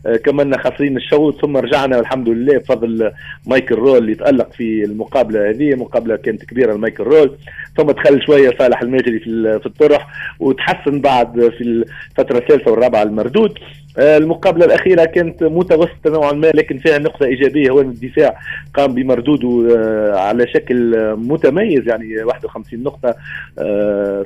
آه، 0.06 0.16
كملنا 0.16 0.58
خاسرين 0.58 0.96
الشوط 0.96 1.40
ثم 1.40 1.56
رجعنا 1.56 2.00
الحمد 2.00 2.28
لله. 2.28 2.58
بفضل 2.58 3.12
مايكل 3.46 3.74
رول 3.74 3.98
اللي 3.98 4.14
تالق 4.14 4.52
في 4.52 4.84
المقابلة 4.84 5.50
هذه 5.50 5.74
مقابلة 5.74 6.16
كانت 6.16 6.44
كبيرة 6.44 6.74
لمايكل 6.74 7.04
رول. 7.04 7.36
ثم 7.76 7.90
دخل 7.90 8.22
شوية 8.26 8.56
صالح 8.58 8.82
الماجري 8.82 9.18
في 9.18 9.66
الطرح 9.66 10.06
وتحسن 10.40 11.00
بعد 11.00 11.48
في 11.58 11.60
الفترة 11.60 12.38
الثالثة 12.38 12.70
والرابعة 12.70 13.02
المردود. 13.02 13.58
المقابلة 13.98 14.64
الأخيرة 14.64 15.04
كانت 15.04 15.42
متوسطة 15.42 16.10
نوعا 16.10 16.32
ما 16.32 16.46
لكن 16.46 16.78
فيها 16.78 16.98
نقطة 16.98 17.26
إيجابية 17.26 17.70
هو 17.70 17.80
الدفاع 17.80 18.38
قام 18.74 18.94
بمردوده 18.94 19.76
آه، 19.76 20.18
على 20.18 20.46
شكل 20.46 20.96
متميز 21.16 21.88
يعني 21.88 22.22
51 22.22 22.82
نقطة 22.82 23.14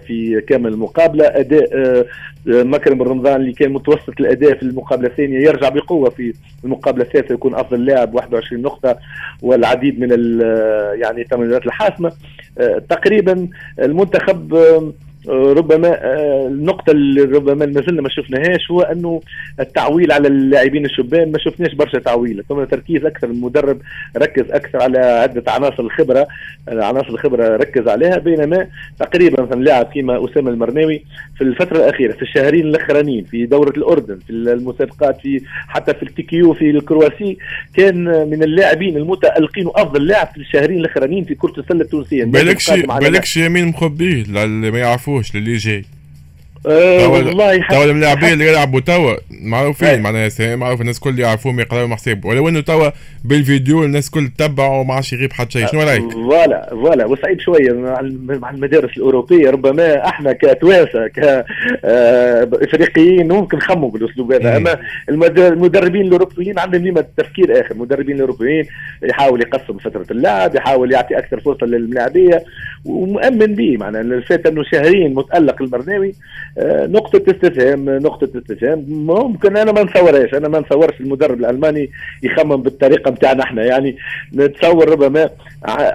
في 0.07 0.45
كامل 0.49 0.73
المقابلة. 0.73 1.25
أداء 1.27 1.69
مكرم 2.47 3.03
الرمضان 3.03 3.41
اللي 3.41 3.53
كان 3.53 3.73
متوسط 3.73 4.21
الأداء 4.21 4.55
في 4.55 4.63
المقابلة 4.63 5.09
الثانية 5.09 5.39
يرجع 5.39 5.69
بقوة 5.69 6.11
في 6.11 6.35
المقابلة 6.65 7.05
الثالثة 7.05 7.35
يكون 7.35 7.55
أفضل 7.55 7.85
لاعب 7.85 8.15
21 8.15 8.63
نقطة 8.63 8.99
والعديد 9.43 10.01
من 10.01 10.11
يعني 11.01 11.23
التمريرات 11.23 11.67
الحاسمة. 11.67 12.13
آه، 12.59 12.83
تقريبا 12.89 13.49
المنتخب 13.79 14.55
ربما 15.29 15.89
آه، 15.89 16.47
النقطة 16.47 16.91
اللي 16.91 17.23
ربما 17.23 17.67
ما 17.67 17.83
زلنا 17.89 18.03
ما 18.03 18.09
شفناهاش 18.09 18.71
هو 18.71 18.81
أنه 18.81 19.21
التعويل 19.61 20.13
على 20.13 20.29
اللاعبين 20.29 20.85
الشبان 20.85 21.33
ما 21.33 21.39
شفناش 21.39 21.75
برشا 21.75 21.99
تعويل 21.99 22.45
ثم 22.49 22.65
تركيز 22.65 23.05
أكثر 23.05 23.27
المدرب 23.27 23.81
ركز 24.17 24.51
أكثر 24.51 24.83
على 24.83 24.99
عدة 24.99 25.53
عناصر 25.53 25.83
الخبرة 25.83 26.27
عناصر 26.69 27.09
الخبرة 27.09 27.57
ركز 27.57 27.89
عليها 27.89 28.19
بينما 28.19 28.67
تقريبا 28.99 29.43
مثلا 29.43 29.65
لاعب 29.65 29.87
كيما 29.87 30.25
أسامة 30.25 30.51
المرناوي 30.51 31.05
في 31.37 31.45
الفترة 31.45 31.77
الأخيرة 31.77 32.13
في 32.13 32.23
الشهرين 32.23 32.67
الأخرانيين 32.67 33.25
في 33.25 33.47
دورة 33.47 33.71
الأردن 33.71 34.19
في 34.27 34.33
المسابقات 34.33 35.21
في 35.21 35.41
حتى 35.69 35.95
في 35.95 36.03
ال 36.03 36.16
TQO 36.16 36.55
في 36.55 36.71
ال 36.71 36.79
Croatie 36.79 37.39
كان 37.75 38.05
من 38.31 38.43
اللاعبين 38.43 38.97
المتألقين 38.97 39.67
وأفضل 39.67 40.07
لاعب 40.07 40.27
في 40.27 40.37
الشهرين 40.37 40.79
الأخرانيين 40.79 41.25
في 41.25 41.35
كرة 41.35 41.61
السلة 41.61 41.81
التونسية. 41.81 42.25
بالكش 42.25 42.71
بالكش 42.71 43.37
يمين 43.37 43.67
مخبيه 43.67 44.23
اللي 44.23 44.71
ما 44.71 44.79
يعرفوه. 44.79 45.18
نعرفوش 45.19 45.37
للي 45.37 45.57
جاي 45.57 45.85
أه 46.67 46.99
توا 46.99 47.19
والله 47.19 47.69
توا 47.71 47.85
الملاعبين 47.85 48.33
اللي 48.33 48.49
يلعبوا 48.49 48.81
توا 48.81 49.15
معروفين 49.31 49.89
أي. 49.89 50.01
معناها 50.01 50.31
معروف 50.57 50.81
الناس 50.81 50.97
الكل 50.97 51.19
يعرفوهم 51.19 51.61
يقراوا 51.61 51.87
محساب 51.87 52.25
ولو 52.25 52.49
إنه 52.49 52.61
توا 52.61 52.91
بالفيديو 53.25 53.85
الناس 53.85 54.07
الكل 54.07 54.29
تتبع 54.29 54.67
وما 54.69 54.95
عادش 54.95 55.13
يغيب 55.13 55.33
حتى 55.33 55.51
شيء. 55.59 55.67
شنو 55.67 55.83
رأيك؟ 55.83 56.13
voilà 56.13 56.69
voilà. 56.71 57.07
وصعيب 57.07 57.41
شوية 57.41 57.73
مع 57.73 58.01
الم- 58.01 58.39
مع 58.43 58.51
المدارس 58.51 58.97
الأوروبية. 58.97 59.51
ربما 59.51 60.07
إحنا 60.09 60.33
كتوانسة 60.33 61.07
كافريقيين 62.53 63.29
ممكن 63.33 63.57
نخموا 63.57 63.91
بالأسلوب 63.91 64.33
هذا. 64.33 64.51
مم. 64.51 64.57
أما 64.67 64.79
المد- 65.09 65.39
المدربين 65.39 66.07
الأوروبيين 66.07 66.59
عندهم 66.59 66.83
ديما 66.83 67.05
تفكير 67.17 67.61
آخر. 67.61 67.71
المدربين 67.71 68.17
الأوروبيين 68.17 68.65
يحاول 69.03 69.41
يقسم 69.41 69.79
فترة 69.79 70.07
اللعب 70.11 70.55
يحاول 70.55 70.93
يعطي 70.93 71.19
أكثر 71.19 71.41
فرصة 71.41 71.67
للملاعبية 71.67 72.43
ومؤمن 72.85 73.55
به. 73.55 73.77
معناها 73.77 74.01
الفات 74.03 74.47
أنه 74.47 74.63
شهرين 74.73 75.15
متألق 75.15 75.63
المرناوي 75.63 76.15
آه، 76.58 76.58
نقطة 76.67 77.23
استفهام 77.31 77.91
نقطة 77.91 78.29
استفهام. 78.39 78.85
ممكن 78.89 79.57
أنا 79.57 79.73
ما 79.73 79.83
نتصورهاش 79.83 80.35
أنا 80.35 80.49
ما 80.49 80.61
نتصورش 80.61 81.01
المدرب 81.01 81.39
الألماني 81.41 81.91
يخمم 82.23 82.57
بالطريقة 82.57 83.11
بتاعنا 83.11 83.43
إحنا. 83.43 83.65
يعني 83.65 83.97
نتصور 84.35 84.89
ربما 84.89 85.31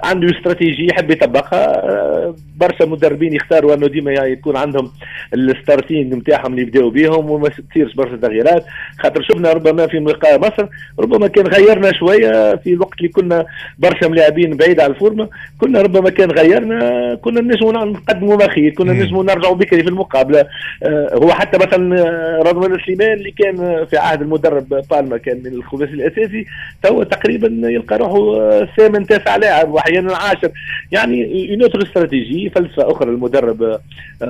عنده 0.04 0.38
استراتيجية 0.38 0.88
يحب 0.90 1.10
يطبقها. 1.10 1.64
آه، 1.90 2.34
برشا 2.56 2.84
مدربين 2.84 3.34
يختاروا 3.34 3.74
أنه 3.74 3.86
ديما 3.86 4.12
يعني 4.12 4.30
يكون 4.32 4.56
عندهم 4.56 4.90
الستارتين 5.34 6.14
نتاعهم 6.14 6.52
اللي 6.52 6.62
يبداوا 6.62 6.90
بهم 6.90 7.30
وما 7.30 7.48
تصيرش 7.48 7.94
برشا 7.94 8.16
تغييرات. 8.16 8.64
خاطر 8.98 9.22
شفنا 9.22 9.52
ربما 9.52 9.86
في 9.86 9.96
لقاء 9.96 10.38
مصر 10.38 10.66
ربما 11.00 11.26
كان 11.26 11.46
غيرنا 11.46 11.92
شوية 11.92 12.56
في 12.56 12.72
الوقت 12.72 12.98
اللي 12.98 13.08
كنا 13.08 13.46
برشا 13.78 14.06
ملاعبين 14.06 14.56
بعيد 14.56 14.80
على 14.80 14.92
الفورمة. 14.92 15.28
كنا 15.60 15.82
ربما 15.82 16.10
كان 16.10 16.30
غيرنا 16.30 17.14
كنا 17.14 17.40
نجموا 17.40 17.72
نقدموا 17.72 18.36
ما 18.36 18.48
خير 18.48 18.70
كنا. 18.70 18.92
نجموا 18.92 19.24
نرجعوا 19.24 19.54
بكري 19.54 19.82
في 19.82 19.88
المقابلة. 19.88 20.40
آه، 20.40 20.43
هو 21.14 21.30
حتى 21.32 21.58
مثلا 21.58 22.00
آه، 22.02 22.42
رضوان 22.42 22.78
سليمان 22.86 23.12
اللي 23.12 23.30
كان 23.30 23.84
في 23.90 23.96
عهد 23.96 24.22
المدرب 24.22 24.82
بالما 24.90 25.16
كان 25.18 25.36
من 25.44 25.52
الخماسي 25.52 25.92
الأساسي 25.92 26.46
توا 26.82 27.04
تقريبا 27.04 27.68
يلقى 27.68 27.98
روحه 27.98 28.40
آه، 28.40 28.68
ثامن 28.76 29.06
تاسع 29.06 29.36
لاعب 29.36 29.70
واحيانا 29.72 30.16
عاشر 30.16 30.50
يعني 30.92 31.48
une 31.52 31.63
autre 31.63 31.82
stratégie 31.82 32.50
فلسفة 32.50 32.90
أخرى 32.92 33.10
المدرب 33.10 33.62
آه، 33.62 33.80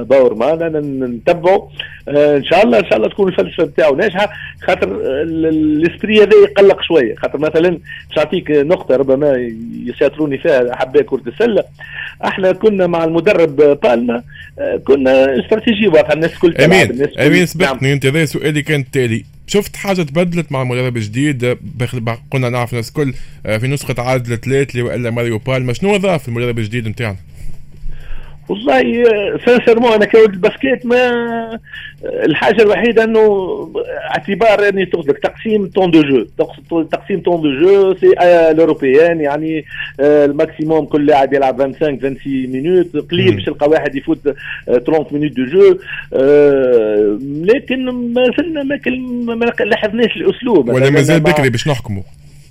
باور 0.03 0.35
مان. 0.35 0.63
أنا 0.63 0.81
نتبعه. 1.07 1.69
آه، 2.09 2.37
إن 2.37 2.45
شاء 2.45 2.63
الله 2.65 2.79
إن 2.79 2.85
شاء 2.85 2.97
الله 2.97 3.09
تكون 3.09 3.29
الفلسفة 3.29 3.65
بتاعه 3.65 3.91
ناجحة. 3.91 4.31
خاطر 4.63 4.89
آه، 4.89 5.23
ال- 5.23 5.47
ال- 5.47 5.87
ال 5.87 5.91
esprit 5.91 6.19
هذا 6.23 6.37
يقلق 6.51 6.83
شوية. 6.83 7.15
خاطر 7.15 7.39
مثلا 7.39 7.69
باش 8.09 8.17
نعطيك 8.17 8.51
نقطة 8.51 8.97
ربما 8.97 9.51
يسيطروني 9.87 10.39
فيها 10.39 10.73
احباء 10.75 11.03
كرة 11.03 11.23
السلة. 11.27 11.65
إحنا 12.25 12.53
كنا 12.53 12.87
مع 12.87 13.05
المدرب 13.05 13.57
بالما 13.83 14.23
آه، 14.59 14.77
كنا 14.77 15.41
استراتيجية 15.41 15.89
الكل 16.13 16.55
تلعب، 16.55 16.73
أمين 16.73 17.03
أمين 17.03 17.33
نعم. 17.33 17.47
سبقتني 17.47 17.93
انت 17.93 18.07
هذا 18.07 18.25
سؤالي 18.25 18.63
كان 18.63 18.81
التالي 18.81 19.25
شفت 19.47 19.77
حاجة 19.77 20.03
تبدلت 20.03 20.53
مع 20.53 20.63
المدرب 20.63 20.97
الجديد 20.97 21.59
قلنا 22.31 22.49
نعرف 22.49 22.73
الناس 22.73 22.89
الكل 22.89 23.15
آه، 23.47 23.59
في 23.59 23.67
نسخة 23.67 23.95
عادل 23.99 24.41
التلاتلي 24.41 24.77
وإلا 24.77 25.11
ماريو 25.11 25.39
بالما 25.39 25.73
شنو 25.73 25.97
ضاف 25.97 26.29
المدرب 26.29 26.59
الجديد 26.59 26.89
نتاعنا؟ 26.89 27.17
والله 28.49 28.83
sincèrement 29.47 29.93
أنا 29.93 30.05
كولد 30.05 30.31
ال 30.33 30.40
basket 30.40 30.87
ما 30.87 31.59
الحاجة 32.05 32.63
الوحيدة 32.63 33.05
إنه 33.05 33.21
اعتبار 34.11 34.69
إني 34.69 34.87
تاخذ 34.87 35.13
تقسيم 35.13 35.67
temps 35.67 35.91
de 35.91 36.03
jeu. 36.03 36.25
تقسيم 36.83 37.21
temps 37.21 37.43
de 37.43 37.61
jeu 37.61 37.95
c'est 37.95 38.13
à 38.51 38.56
l'européenne 38.56 39.21
يعني 39.21 39.65
آه، 40.01 40.25
ال 40.25 40.32
maximum 40.32 40.85
كل 40.85 41.07
لاعب 41.07 41.35
يلعب 41.35 41.59
25 41.63 41.99
26 41.99 42.47
minutes 42.47 42.97
قليل. 43.11 43.35
باش 43.35 43.45
تلقى 43.45 43.69
واحد 43.69 43.95
يفوت 43.97 44.27
آه، 44.27 44.79
30 44.79 45.07
minutes 45.13 45.33
de 45.37 45.45
jeu. 45.47 45.79
آه، 46.15 47.19
لكن 47.43 47.85
ما 47.85 48.25
زلنا 48.39 48.63
ما 48.63 49.35
ما 49.35 49.45
لاحظناش 49.45 50.17
الأسلوب. 50.17 50.69
ولا 50.69 50.91
مازال 50.91 51.21
بكري 51.21 51.51
باش 51.51 51.69
نحكموا. 51.69 52.03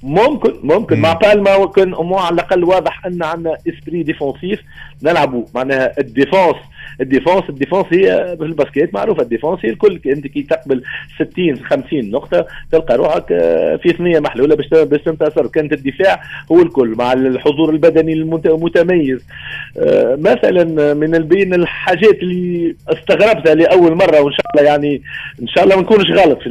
ممكن 0.04 0.54
ممكن. 0.64 0.96
مم. 0.96 1.02
مع 1.02 1.14
بالما 1.14 1.66
كان 1.68 1.90
مو 1.90 2.18
على 2.18 2.34
الأقل 2.34 2.64
واضح 2.64 3.06
ان 3.06 3.24
عندنا 3.24 3.58
esprit 3.70 4.04
défensif. 4.04 4.60
نلعبوا 5.04 5.46
معناها 5.56 6.00
ال 6.00 6.07
défense 6.07 6.56
ال 7.02 7.07
défense 7.07 7.44
ال 7.50 7.54
défense 7.54 7.86
هي 7.92 8.36
في 8.40 8.44
ال 8.44 8.51
basket 8.51 8.94
معروفة. 8.94 9.24
ال 9.24 9.28
défense 9.28 9.60
هي 9.66 9.70
الكل. 9.70 10.00
أنت 10.06 10.28
كي 10.28 10.42
تقبل 10.42 10.84
60 11.30 11.56
50 11.66 12.12
نقطة 12.12 12.46
تلقى 12.72 12.98
روحك 12.98 13.32
آه، 13.32 13.76
في 13.76 13.90
ثنية 13.90 14.20
محلولة 14.20 14.56
باش 14.56 14.68
باش 14.68 15.02
تنتصر. 15.02 15.48
كانت 15.48 15.74
الدفاع 15.74 16.22
هو 16.52 16.62
الكل 16.62 16.96
مع 16.98 17.14
الحضور 17.14 17.70
البدني 17.70 18.14
المت- 18.14 18.46
المتميز. 18.48 19.26
آه، 19.80 20.16
مثلا 20.20 20.94
من 20.94 21.12
بين 21.12 21.54
الحاجات 21.54 22.20
اللي 22.24 22.76
استغربتها 22.90 23.56
لأول 23.56 23.96
مرة 23.96 24.22
وإن 24.22 24.34
شاء 24.34 24.46
الله 24.56 24.70
يعني 24.72 25.02
إن 25.42 25.48
شاء 25.48 25.64
الله 25.64 25.76
ما 25.76 25.82
نكونش 25.82 26.12
غلط 26.12 26.40
في 26.42 26.50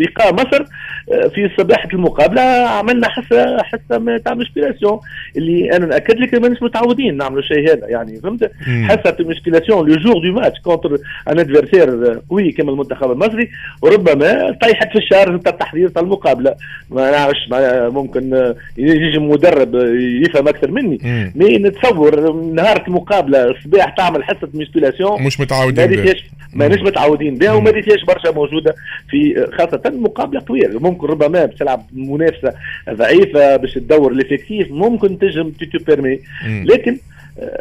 لقاء 0.00 0.34
مصر 0.34 0.64
آه، 1.12 1.28
في 1.28 1.50
صباحة 1.58 1.88
المقابلة 1.94 2.40
عملنا 2.68 3.08
حصة 3.08 3.62
حصة 3.62 4.16
تاع 4.24 4.34
musculation 4.34 5.00
اللي 5.36 5.76
أنا 5.76 5.86
نأكد 5.86 6.18
لك 6.18 6.34
ماناش 6.34 6.62
متعودين 6.62 7.16
نعملوا 7.16 7.38
الشيء 7.40 7.70
هذا. 7.72 7.88
يعني 7.88 8.20
فهمت. 8.20 8.50
حصة 8.84 9.16
musculation 9.54 9.88
le 9.88 9.96
jour 9.96 10.22
de 10.22 10.32
match 10.32 10.60
contre 10.60 10.98
un 11.28 11.38
adversaire 11.38 12.20
قوي 12.30 12.52
كما 12.52 12.70
المنتخب 12.72 13.10
المصري 13.10 13.50
وربما 13.82 14.56
طيحت 14.62 14.88
في 14.92 14.98
الشهر 14.98 15.36
تاع 15.36 15.52
التحضير 15.52 15.88
تاع 15.88 16.02
المقابلة 16.02 16.54
ما 16.90 17.10
نعرفش 17.10 17.48
ما- 17.50 17.88
ممكن 17.88 18.34
آه، 18.34 18.54
يجي 18.78 19.18
مدرب 19.18 19.76
آه، 19.76 19.94
يفهم 20.26 20.48
أكثر 20.48 20.70
مني 20.70 20.98
مم. 21.04 21.32
mais 21.34 21.58
نتصور 21.58 22.32
نهار 22.32 22.84
المقابلة 22.88 23.44
الصباح 23.50 23.90
تعمل 23.96 24.24
حصه 24.24 24.48
musculation 24.54 25.22
مش 25.22 25.40
ما 25.40 25.44
متعودين 25.44 25.86
بها. 25.86 26.02
ريتيش 26.02 26.24
ماناش. 26.54 26.80
متعودين 26.80 27.34
بها. 27.34 27.52
وما 27.52 27.70
ريتيش 27.70 28.04
برشا 28.04 28.30
موجودة 28.30 28.74
في 29.10 29.46
خاصة 29.58 29.82
مقابلة 29.94 30.42
قويه 30.48 30.68
ممكن 30.78 31.06
ربما 31.06 31.44
باش 31.44 31.54
تلعب 31.58 31.86
منافسة 31.94 32.52
ضعيفة 32.90 33.56
باش 33.56 33.74
تدور 33.74 34.12
ال 34.12 34.18
effectif 34.18 34.70
ممكن 34.70 35.18
تجم 35.18 35.50
te 35.50 35.78
permet. 35.86 36.18
لكن 36.46 36.92
آه، 36.92 36.98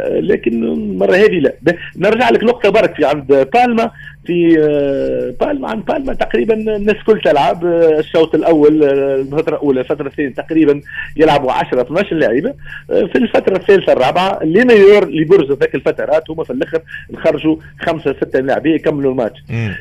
لكن 0.10 0.64
المرة 0.64 1.16
هذه 1.16 1.40
لا. 1.40 1.54
نرجع 1.98 2.30
لك 2.30 2.44
نقطة 2.44 2.70
برك 2.70 2.96
في 2.96 3.06
عند 3.06 3.48
بالما 3.54 3.92
في 4.26 4.60
آه، 4.60 5.46
بالما 5.46 5.70
عند 5.70 5.86
بالما 5.86 6.14
تقريبا 6.14 6.54
الناس 6.54 6.96
كل 7.08 7.22
تلعب 7.22 7.66
آه، 7.66 8.00
الشوط 8.00 8.36
الأول 8.36 8.84
آه، 8.84 9.16
الفترة 9.16 9.56
الأولى 9.56 9.80
الفترة 9.80 10.08
الثانية 10.08 10.30
تقريبا 10.30 10.82
يلعبوا 11.18 11.52
10 11.52 11.82
12 11.82 12.16
لاعيبه 12.16 12.54
آه، 12.92 13.04
في 13.06 13.16
الفترة 13.18 13.58
الثالثة 13.58 13.94
الرابعة 13.94 14.40
les 14.42 14.66
meilleurs 14.66 15.04
اللي 15.04 15.26
برزوا 15.26 15.56
ذاك 15.56 15.76
الفترات 15.76 16.30
هما 16.30 16.44
في 16.44 16.54
الأخر 16.54 16.82
نخرجوا 17.12 17.56
خمسة 17.82 18.14
ستة 18.14 18.40
لاعبين 18.40 18.76
يكملوا 18.76 19.12
الماتش. 19.12 19.40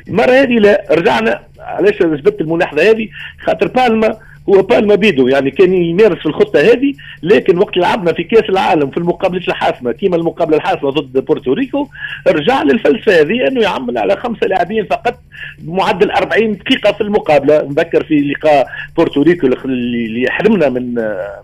المرة 0.08 0.30
هذه 0.32 0.58
لا. 0.58 0.84
رجعنا 0.90 1.40
علاش 1.60 1.98
جبت 2.02 2.40
الملاحظة 2.40 2.90
هذه؟ 2.90 3.08
خاطر 3.40 3.66
بالما 3.68 4.16
هو 4.48 4.62
بالما 4.62 4.94
بيدو 4.94 5.28
يعني 5.28 5.50
كان 5.50 5.74
يمارس 5.74 6.18
في 6.18 6.26
الخطة 6.26 6.60
هذه 6.60 6.94
لكن 7.22 7.58
وقت 7.58 7.76
لعبنا 7.76 8.12
في 8.12 8.24
كأس 8.24 8.44
العالم 8.48 8.90
في 8.90 8.96
المقابلة 8.96 9.40
الحاسمة 9.48 9.92
كيما 9.92 10.16
المقابلة 10.16 10.56
الحاسمة 10.56 10.90
ضد 10.90 11.24
بورتوريكو 11.24 11.86
رجع 12.28 12.62
للفلسفة 12.62 13.20
هذه 13.20 13.48
إنه 13.48 13.60
يعمل 13.60 13.98
على 13.98 14.16
خمسه 14.16 14.46
لاعبين 14.46 14.84
فقط 14.86 15.14
بمعدل 15.58 16.10
40 16.10 16.52
دقيقة 16.56 16.92
في 16.92 17.00
المقابلة 17.00 17.62
نذكر 17.62 18.04
في 18.04 18.20
لقاء 18.20 18.66
بورتوريكو 18.96 19.46
اللي 19.46 20.30
حرمنا 20.30 20.68
من 20.68 20.94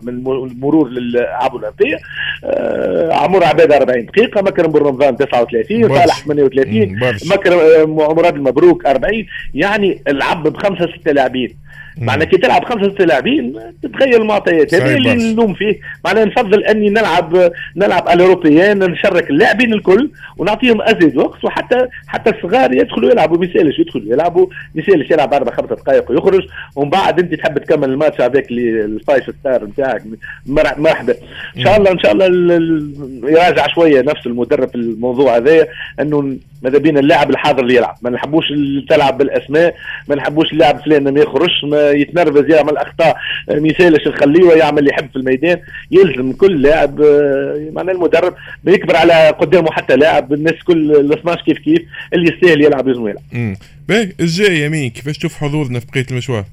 من 0.02 0.08
المرور 0.26 0.88
للألعاب 0.88 1.56
الأولمبية 1.56 1.96
آه، 2.44 3.12
عمر 3.12 3.44
عباده 3.44 3.76
40 3.76 4.06
دقيقة 4.06 4.42
مكرم 4.42 4.72
بن 4.72 4.78
رمضان 4.80 5.16
39 5.16 5.80
برشا. 5.82 5.94
صالح 6.06 6.24
38 6.26 6.88
مم، 6.92 6.98
برشا. 7.00 7.34
مكرم 7.34 7.58
آه، 7.58 7.84
مراد 8.14 8.34
المبروك 8.34 8.86
40 8.86 9.26
يعني 9.54 10.02
العب 10.08 10.42
بخمسة 10.48 10.86
ستة 10.96 11.12
لاعبين 11.12 11.56
معنى 12.00 12.26
كي 12.26 12.36
تلعب 12.36 12.64
خمسة 12.64 12.88
سته 12.94 13.04
لاعبين 13.04 13.54
تتغير 13.82 14.22
المعطيات. 14.22 14.74
هذا 14.74 14.94
اللي. 14.94 15.32
نلوم 15.32 15.54
فيه. 15.54 15.80
معناها 16.04 16.24
نفضل 16.24 16.64
أني 16.64 16.88
نلعب 16.90 17.50
نلعب 17.76 18.08
à 18.08 18.14
l'européenne 18.14 18.78
نشرك 18.78 19.30
اللاعبين 19.30 19.72
الكل 19.72 20.10
ونعطيهم 20.36 20.82
أزيد 20.82 21.16
وقت 21.16 21.44
وحتى 21.44 21.86
حتى 22.06 22.30
الصغار 22.30 22.74
يدخلوا 22.74 23.10
يلعبوا. 23.10 23.38
ما 23.38 23.44
يسالش 23.46 23.78
يدخلوا 23.78 24.12
يلعبوا. 24.12 24.46
ما 24.74 24.82
يسالش 24.82 25.10
يلعب 25.10 25.34
أربع 25.34 25.52
خمسة 25.52 25.74
دقائق 25.74 26.10
ويخرج. 26.10 26.42
ومن 26.76 26.90
بعد 26.90 27.18
أنت 27.20 27.34
تحب 27.34 27.58
تكمل 27.58 27.90
الماتش 27.90 28.20
هذاك 28.20 28.46
ال 28.50 28.65
five 28.65 29.24
star 29.40 29.64
نتاعك. 29.64 30.02
مر- 30.46 30.74
مرحبا. 30.80 31.14
إن 31.56 31.64
شاء 31.64 31.76
الله 31.76 31.90
إن 31.90 31.98
شاء 31.98 32.12
الله 32.12 32.26
ال- 32.26 32.52
ال- 32.52 33.20
يراجع 33.24 33.66
شوية 33.66 34.02
نفس 34.02 34.26
المدرب 34.26 34.70
الموضوع 34.74 35.36
هذايا 35.36 35.66
أنه 36.00 36.36
ماذا 36.62 36.78
بينا 36.78 37.00
اللاعب 37.00 37.30
الحاضر 37.30 37.62
اللي 37.62 37.74
يلعب. 37.76 37.96
ما 38.02 38.10
نحبوش 38.10 38.44
تلعب 38.88 39.18
بالأسماء 39.18 39.74
ما 40.08 40.14
نحبوش 40.14 40.52
اللاعب 40.52 40.78
فلان 40.80 41.14
ما 41.14 41.20
يخرجش 41.20 41.64
ما 41.64 41.87
يتنرفز 41.92 42.50
يعمل 42.54 42.76
أخطاء 42.76 43.16
آه، 43.50 43.54
ما 43.58 43.68
يسالش 43.68 44.08
نخليه 44.08 44.52
يعمل 44.52 44.78
اللي 44.78 44.90
يحب 44.90 45.08
في 45.10 45.16
الميدان 45.16 45.58
يلزم 45.90 46.32
كل 46.32 46.62
لاعب 46.62 47.00
آه، 47.00 47.68
معناه 47.72 47.92
المدرب 47.92 48.34
ما 48.64 48.72
يكبر 48.72 48.96
على 48.96 49.28
قدامه 49.28 49.70
حتى 49.70 49.96
لاعب 49.96 50.32
الناس 50.32 50.54
كل 50.66 50.92
ال 50.96 51.12
12 51.12 51.42
كيف 51.42 51.58
كيف 51.58 51.82
اللي 52.14 52.32
يستاهل 52.34 52.64
يلعب 52.64 52.88
لازم 52.88 53.08
يلعب. 53.08 53.56
باهي 53.88 54.12
الجاي 54.20 54.64
يمين 54.64 54.90
كيفاش 54.90 55.18
تشوف 55.18 55.34
حضورنا 55.34 55.80
في 55.80 55.86
بقية 55.92 56.06
المشوار؟ 56.10 56.44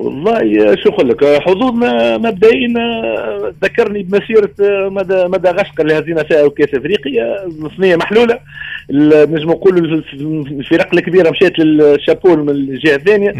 والله 0.00 0.76
شو 0.76 0.90
لك 1.02 1.24
حظوظنا 1.24 2.18
مبدئيا 2.18 2.68
ذكرني 3.62 4.02
بمسيرة 4.02 4.54
مدى 4.88 5.24
مدغشقر 5.24 5.82
اللي 5.82 5.98
هزينا 5.98 6.22
فيها 6.22 6.48
كاس 6.48 6.74
أفريقيا. 6.74 7.36
صينيه 7.76 7.96
محلولة. 7.96 8.38
نجم 8.90 9.50
نقول 9.50 10.04
الفرق 10.50 10.94
الكبيرة 10.94 11.30
مشات 11.30 11.58
للشابول 11.58 12.38
من 12.42 12.50
الجهة 12.50 12.94
الثانية. 12.94 13.34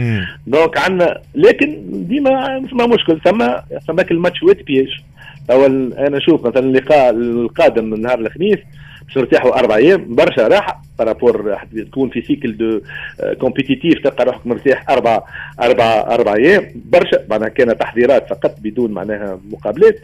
دونك 0.46 0.78
عندنا 0.78 1.20
لكن 1.34 1.78
ديما 1.92 2.58
ما 2.72 2.86
مشكل. 2.86 3.20
ثم 3.24 3.38
ثم 3.86 4.00
الماتش 4.10 4.42
ويت 4.42 4.66
بيج. 4.66 4.88
أول 5.50 5.92
أنا 5.92 6.16
أشوف 6.18 6.46
مثلا 6.46 6.66
اللقاء 6.66 7.10
القادم 7.10 7.84
من 7.84 8.02
نهار 8.02 8.18
الخميس. 8.18 8.58
باش 9.10 9.18
نرتاحوا 9.18 9.58
أربع 9.58 9.76
أيام 9.76 10.14
برشا 10.14 10.48
راحه 10.48 10.82
بارابور 10.98 11.58
تكون 11.86 12.10
في 12.10 12.22
cycle 12.22 12.56
de 12.56 12.80
compétition 13.40 13.98
تلقى 14.04 14.24
روحك 14.24 14.46
مرتاح 14.46 14.90
أربع 14.90 15.22
أربع 15.60 16.00
أربع 16.00 16.34
أيام 16.34 16.66
برشا 16.74 17.24
معناها 17.30 17.48
كان 17.48 17.78
تحضيرات 17.78 18.28
فقط 18.28 18.56
بدون 18.60 18.90
معناها 18.90 19.40
مقابلات 19.50 20.00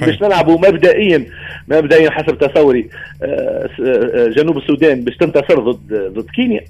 باش 0.00 0.22
نلعبوا 0.22 0.58
مبدئيا 0.58 1.26
مبدئيا 1.68 2.10
حسب 2.10 2.38
تصوري 2.38 2.88
آه، 3.22 3.70
آه، 3.80 4.28
جنوب 4.28 4.56
السودان 4.56 5.04
باش 5.04 5.16
تنتصر 5.16 5.70
ضد 5.70 6.12
ضد 6.14 6.30
كينيا. 6.30 6.60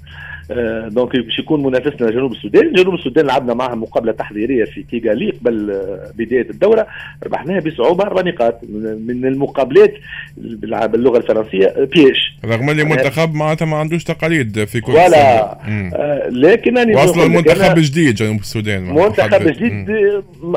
donc 0.49 1.15
آه، 1.15 1.21
باش 1.21 1.39
يكون 1.39 1.63
منافسنا 1.63 2.11
جنوب 2.11 2.31
السودان 2.31 2.73
جنوب 2.73 2.93
السودان 2.93 3.25
لعبنا 3.25 3.53
معهم 3.53 3.81
مقابلة 3.81 4.11
تحضيريه 4.11 4.65
في 4.65 4.83
كيغالي 4.83 5.31
قبل 5.31 5.71
آه، 5.71 6.11
بداية 6.17 6.49
الدورة 6.49 6.87
ربحناها 7.25 7.59
بصعوبة 7.59 8.03
أربع 8.03 8.21
نقاط 8.21 8.59
من 9.07 9.25
المقابلات 9.25 9.93
باللغة 10.37 11.17
الفرنسية 11.17 11.73
بيش 11.77 12.37
رغم 12.45 12.69
اللي 12.69 12.81
المنتخب 12.81 13.33
معناتها 13.33 13.65
ما 13.65 13.77
عندوش 13.77 14.03
تقاليد 14.03 14.63
في 14.63 14.81
كل 14.81 14.93
آه 14.97 16.29
لكن 16.29 16.77
أنا 16.77 17.03
وصل 17.03 17.23
المنتخب 17.23 17.75
جديد 17.79 18.15
جنوب 18.15 18.39
السودان. 18.39 18.93
منتخب 18.93 19.47
جديد 19.47 19.89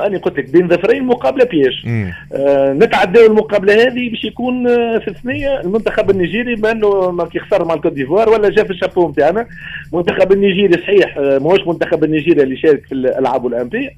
اني 0.06 0.16
قلت 0.16 0.38
لك 0.38 0.50
بين 0.50 0.68
ظفرين 0.68 1.04
مقابلة 1.04 1.44
بيش 1.44 1.86
آه 2.32 2.72
نتعداو 2.72 3.26
المقابلة 3.26 3.74
هذه 3.74 4.10
باش 4.10 4.24
يكون 4.24 4.66
في 4.98 5.08
الثنية. 5.08 5.60
المنتخب 5.60 6.10
النيجيري 6.10 6.54
بما 6.54 6.70
إنه 6.70 7.10
ما 7.10 7.24
كيخسر 7.24 7.64
مع 7.64 7.74
الكوت 7.74 7.92
ديفوار 7.92 8.28
ولا 8.28 8.48
جا 8.50 8.64
في 8.64 8.70
الشابو 8.70 9.08
نتاعنا 9.08 9.46
منتخب 9.92 10.32
النيجيري 10.32 10.82
صحيح 10.82 11.16
آه، 11.18 11.38
ماهوش 11.38 11.60
منتخب 11.66 12.04
النيجيري 12.04 12.42
اللي 12.42 12.56
شارك 12.56 12.86
في 12.86 12.92
الألعاب 12.92 13.46
الأولمبية. 13.46 13.90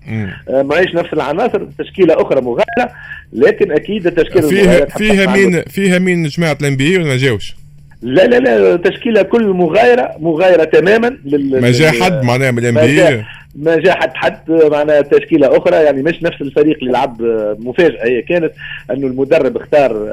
ماهيش 0.48 0.94
نفس 0.94 1.12
العناصر 1.12 1.66
تشكيلة 1.78 2.14
أخرى 2.22 2.40
مغايره 2.40 2.92
لكن 3.32 3.72
أكيد 3.72 4.06
التشكيلة 4.06 4.48
فيها 4.48 4.84
فيها 4.84 5.36
مين 5.36 5.62
فيها 5.62 5.98
مين 5.98 6.22
جماعة 6.26 6.58
ال 6.60 6.76
NBA 6.76 6.96
ولا 6.98 7.06
ما 7.06 7.16
جاوش؟ 7.16 7.54
لا 8.02 8.26
لا 8.26 8.38
لا 8.38 8.76
تشكيلة 8.76 9.22
كل 9.22 9.46
مغايرة 9.48 10.10
مغايرة 10.20 10.64
تماما 10.64 11.18
لل 11.24 11.60
ما 11.60 11.70
جاء 11.70 12.00
حد 12.02 12.24
معناها 12.24 12.50
من 12.50 12.58
ال 12.58 12.74
NBA 12.86 13.24
ما 13.54 13.76
جاء 13.76 13.96
حد 13.96 14.14
حد 14.14 14.50
معناها 14.50 15.00
تشكيلة 15.00 15.56
أخرى 15.56 15.76
يعني 15.76 16.02
مش 16.02 16.22
نفس 16.22 16.40
الفريق 16.40 16.78
اللي 16.78 16.92
لعب 16.92 17.22
مفاجأة. 17.58 18.06
هي 18.06 18.22
كانت 18.22 18.52
أنه 18.90 19.06
المدرب 19.06 19.56
اختار 19.56 20.12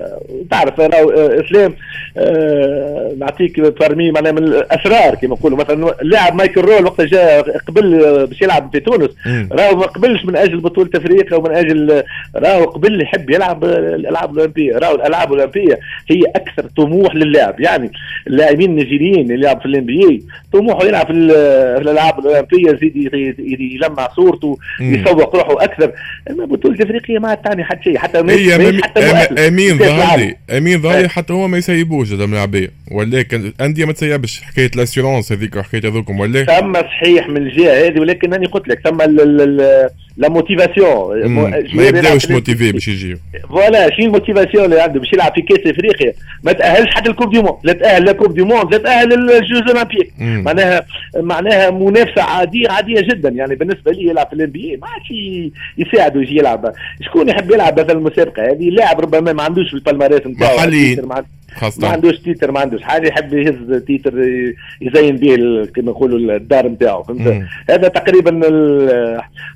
تعرف 0.51 0.81
إسلام 0.81 1.73
آه، 2.17 3.11
نعطيك 3.19 3.59
parmi 3.59 4.11
معناها 4.11 4.31
من 4.31 4.43
الأسرار 4.43 5.15
كما 5.15 5.29
نقولوا. 5.35 5.57
مثلا 5.57 6.01
اللاعب 6.01 6.35
مايكل 6.35 6.61
رول 6.61 6.85
وقت 6.85 7.01
جاء 7.01 7.57
قبل 7.67 7.99
باش 8.27 8.41
يلعب 8.41 8.69
في 8.71 8.79
تونس. 8.79 9.09
راهو 9.51 9.75
ما 9.75 9.85
قبلش 9.85 10.25
من 10.25 10.35
أجل 10.35 10.59
بطولة 10.59 10.89
أفريقيا 10.95 11.37
ومن 11.37 11.55
أجل 11.55 12.03
راهو 12.35 12.63
قبل 12.65 13.01
يحب 13.01 13.29
يلعب 13.29 13.63
الألعاب 13.65 14.31
الأولمبية. 14.33 14.77
راهو 14.77 14.95
الألعاب 14.95 15.33
الأولمبية 15.33 15.79
هي 16.09 16.21
أكثر 16.35 16.63
طموح 16.77 17.15
للاعب. 17.15 17.59
يعني 17.59 17.91
اللاعبين 18.27 18.69
النيجيريين 18.69 19.31
اللي 19.31 19.33
يلعب 19.33 19.59
في 19.59 19.65
ال 19.65 19.85
NBA 19.85 20.23
طموحه 20.53 20.85
يلعب 20.85 21.05
في 21.05 21.13
الألعاب 21.81 22.19
الأولمبية 22.19 22.69
يزيد 22.71 22.95
يلمع 23.39 24.09
صورته 24.15 24.57
يسوق 24.81 25.35
روحه 25.35 25.63
أكثر. 25.63 25.91
أما 26.29 26.45
بطوله 26.45 26.75
افريقيا 26.83 27.19
ما 27.19 27.35
تعني 27.35 27.63
حتى 27.63 27.83
شيء 27.83 27.97
حتى 27.97 28.17
هي 28.17 28.81
حتى 28.83 29.47
أمين 29.47 29.77
ظهر 29.77 30.33
أمين 30.57 30.81
ظهر 30.81 31.07
حتى 31.07 31.33
هو 31.33 31.47
ما 31.47 31.57
يسيبوش 31.57 32.13
هذا 32.13 32.23
الملاعبية 32.23 32.71
ولكن 32.91 33.45
الأندية 33.45 33.85
ما 33.85 33.93
تسيبش 33.93 34.41
حكاية 34.41 34.71
ال 34.75 34.81
assurance 34.81 35.31
هذيك 35.31 35.55
وحكاية 35.55 35.81
هذوكم 35.81 36.19
ولا 36.19 36.43
ثم 36.43 36.73
صحيح 36.73 37.29
من 37.29 37.37
الجهة 37.37 37.87
هذه 37.87 37.99
ولكن 37.99 38.33
أنا 38.33 38.47
قلت 38.47 38.67
لك 38.67 38.79
ثم 38.87 39.01
la 40.17 40.29
motivation 40.29 41.27
ما 41.27 41.83
يبداوش 41.83 42.31
motivés 42.31 42.71
باش 42.71 42.87
يجيو. 42.87 43.17
voilà 43.49 43.95
شنو 43.95 44.05
ال 44.05 44.11
motivation 44.11 44.65
اللي 44.65 44.81
عنده 44.81 44.99
باش 44.99 45.13
يلعب 45.13 45.33
في 45.35 45.41
كاس 45.41 45.59
إفريقيا. 45.73 46.13
ما 46.43 46.51
تأهلش 46.51 46.95
حتى 46.95 47.09
ال 47.09 47.13
Coupe 47.13 47.31
du 47.31 47.41
monde 47.41 47.57
لا 47.63 47.73
تأهل 47.73 48.05
لا 48.05 48.11
Coupe 48.11 48.33
du 48.33 48.41
monde 48.41 48.75
لا 48.75 48.77
تأهل 48.77 49.13
ال 49.13 49.23
Jeux 49.23 49.61
olympiques. 49.61 50.13
معناها 50.19 50.85
معناها 51.17 51.69
منافسة 51.69 52.21
عاديه 52.21 52.69
عادية 52.69 53.01
جدا. 53.01 53.29
يعني 53.29 53.55
بالنسبة 53.55 53.91
لي 53.91 54.09
يلعب 54.09 54.27
في 54.27 54.33
ال 54.33 54.49
NBA 54.49 54.79
ما 54.81 54.87
عادش 54.87 55.13
يساعده 55.77 56.21
يجي 56.21 56.37
يلعب. 56.37 56.73
شكون 57.01 57.29
يحب 57.29 57.51
يلعب 57.51 57.79
مثلا 57.79 57.91
المسابقة؟ 57.91 58.51
هذه 58.51 58.69
لاعب 58.69 58.99
ربما 58.99 59.33
ما 59.33 59.43
عندوش 59.43 59.69
في 59.69 59.73
ال 59.73 59.79
palmarès 59.79 60.27
نتاعو 60.27 60.57
محليين. 60.57 61.01
خاصة. 61.55 61.81
ما 61.81 61.87
عندوش 61.87 62.19
titre 62.19 62.51
ما 62.51 62.59
عندوش 62.59 62.81
حاجة 62.81 63.07
يحب 63.07 63.33
يهز 63.33 63.83
titre 63.83 64.19
يزين 64.81 65.15
به 65.15 65.65
كما 65.65 65.91
نقولوا 65.91 66.35
الدار 66.35 66.67
نتاعو 66.67 67.03
فهمت؟ 67.03 67.43
هذا 67.69 67.87
تقريبا 67.87 68.31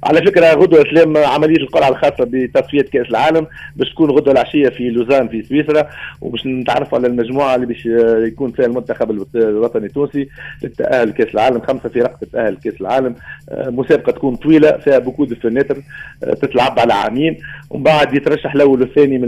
على 0.04 0.22
فكرة 0.22 0.54
غدوة 0.54 0.82
اسلام 0.82 1.18
عملية 1.18 1.58
القرعة 1.58 1.90
الخاصة 1.90 2.28
بتصفية 2.28 2.82
كأس 2.82 3.08
العالم 3.10 3.48
باش 3.76 3.90
تكون 3.90 4.12
غدوة 4.12 4.34
العشية 4.34 4.70
في 4.70 4.90
لوزان 4.90 5.28
في 5.28 5.44
سويسرا 5.44 5.90
وباش 6.22 6.46
نتعرفوا 6.46 6.98
على 6.98 7.08
المجموعة 7.08 7.56
اللي 7.56 7.66
باش 7.66 7.86
يكون 8.28 8.52
فيها 8.52 8.66
المنتخب 8.66 9.12
الوطني 9.36 9.86
التونسي 9.86 10.28
للتاهل 10.64 11.12
كأس 11.12 11.34
العالم 11.34 11.62
خمسة 11.62 11.90
فرق 11.90 12.18
تتأهل 12.18 12.58
كأس 12.64 12.82
العالم. 12.82 13.16
مسابقة 13.52 14.12
تكون 14.12 14.36
طويلة 14.36 14.72
فيها 14.72 15.00
beaucoup 15.00 15.26
de 15.26 15.36
fenêtres 15.36 15.78
تتلعب 16.22 16.80
على 16.80 16.94
عامين 16.94 17.38
ومن 17.70 17.84
بعد 17.84 18.16
يترشح 18.16 18.56
الأول 18.56 18.82
والثاني 18.82 19.18
من 19.18 19.28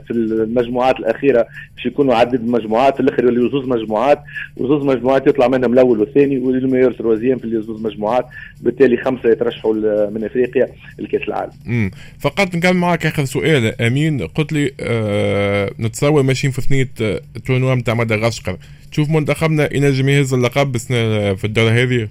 في 0.00 0.10
المجموعات 0.10 0.96
الأخيرة 1.00 1.46
باش 1.76 1.86
يكونوا 2.00 2.14
عدد 2.14 2.44
مجموعات 2.44 2.94
في 2.94 3.00
الآخر 3.00 3.24
يوليو 3.24 3.50
زوز 3.50 3.68
مجموعات 3.68 4.22
وزوز 4.56 4.84
مجموعات 4.84 5.26
يطلع 5.26 5.48
منهم 5.48 5.72
الأول 5.72 6.00
والثاني 6.00 6.38
وال 6.38 6.49
meilleur 6.49 6.92
troisième 6.92 7.38
في 7.38 7.62
زوز 7.66 7.82
مجموعات 7.82 8.26
بالتالي 8.60 8.96
خمسة 8.96 9.28
يترشحوا 9.28 9.74
من 10.10 10.24
أفريقيا 10.24 10.68
لكأس 10.98 11.22
العالم. 11.28 11.52
امم 11.66 11.90
فقط 12.18 12.54
نكمل 12.54 12.76
معك 12.76 13.06
آخر 13.06 13.24
سؤال 13.24 13.82
أمين 13.82 14.26
قلت 14.26 14.52
لي 14.52 14.72
آه 14.80 15.70
نتصور 15.80 16.22
ماشيين 16.22 16.52
في 16.52 16.60
ثنية 16.60 16.88
ال 17.36 17.41
tournoi 17.41 17.74
نتاع 17.74 17.94
مدغشقر 17.94 18.56
تشوف 18.92 19.10
منتخبنا 19.10 19.76
ينجم 19.76 20.08
يهز 20.08 20.34
اللقب 20.34 20.76
في 20.76 21.44
الدورة 21.44 21.70
هذه؟ 21.70 22.08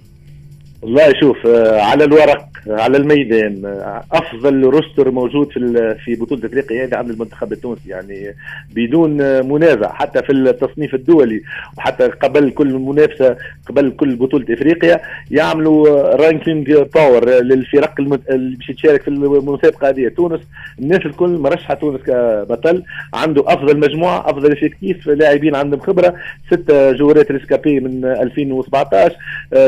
والله 0.82 1.12
شوف 1.20 1.46
آه 1.46 1.80
على 1.80 2.04
الورق 2.04 2.46
على 2.68 2.96
الميدان 2.96 3.80
أفضل 4.12 4.64
roster 4.64 5.10
موجود 5.10 5.48
في 5.52 5.96
في 6.04 6.14
بطولة 6.14 6.46
إفريقيا 6.46 6.84
هذه 6.84 6.96
عند 6.96 7.10
المنتخب 7.10 7.52
التونسي 7.52 7.88
يعني 7.90 8.34
بدون 8.74 9.12
منازع 9.46 9.92
حتى 9.92 10.22
في 10.22 10.32
التصنيف 10.32 10.94
الدولي 10.94 11.42
وحتى 11.78 12.08
قبل 12.08 12.50
كل 12.50 12.74
منافسة 12.74 13.36
قبل 13.68 13.90
كل 13.90 14.16
بطولة 14.16 14.44
إفريقيا 14.54 15.00
يعملوا 15.30 15.88
ranking 16.16 16.72
power 16.72 17.30
للفرق 17.30 17.94
اللي 18.00 18.56
باش 18.56 18.66
تشارك 18.76 19.02
في 19.02 19.08
المسابقة 19.08 19.88
هذه. 19.88 20.08
تونس 20.08 20.40
الناس 20.78 21.00
الكل 21.06 21.30
مرشحه 21.30 21.74
تونس 21.74 22.00
كبطل 22.00 22.82
عنده 23.14 23.44
أفضل 23.46 23.78
مجموعة 23.78 24.30
أفضل 24.30 24.52
effectif 24.52 25.06
لاعبين 25.06 25.54
عندهم 25.54 25.80
خبرة 25.80 26.14
ستة 26.46 26.92
جوارات 26.92 27.30
rescapés 27.30 27.80
من 27.80 28.04
2017 28.04 29.16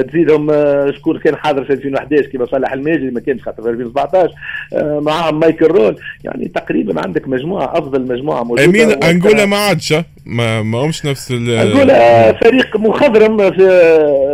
تزيدهم 0.02 0.50
شكون 1.02 1.18
كان 1.18 1.36
حاضر 1.36 1.64
في 1.64 1.72
2011 1.72 2.26
كيما 2.26 2.46
صالح 2.46 2.72
الماجري 2.72 3.10
ما 3.10 3.20
كانش 3.20 3.42
حاضر 3.42 3.62
في 3.62 3.68
2017 3.68 4.30
آه، 4.72 5.00
معاهم 5.00 5.40
مايكل 5.40 5.66
رول. 5.66 5.96
يعني 6.24 6.48
تقريبا 6.48 7.00
عندك 7.00 7.28
مجموعة 7.28 7.78
أفضل 7.78 8.02
مجموعة 8.02 8.42
موجودة 8.42 8.64
أمين 8.64 8.90
انجولا 8.90 9.46
ما 9.46 9.56
عادش 9.56 9.94
ما 10.26 10.62
ما 10.62 10.78
همش 10.78 11.06
نفس 11.06 11.30
انجولا 11.30 12.32
فريق 12.32 12.76
مخضرم 12.76 13.36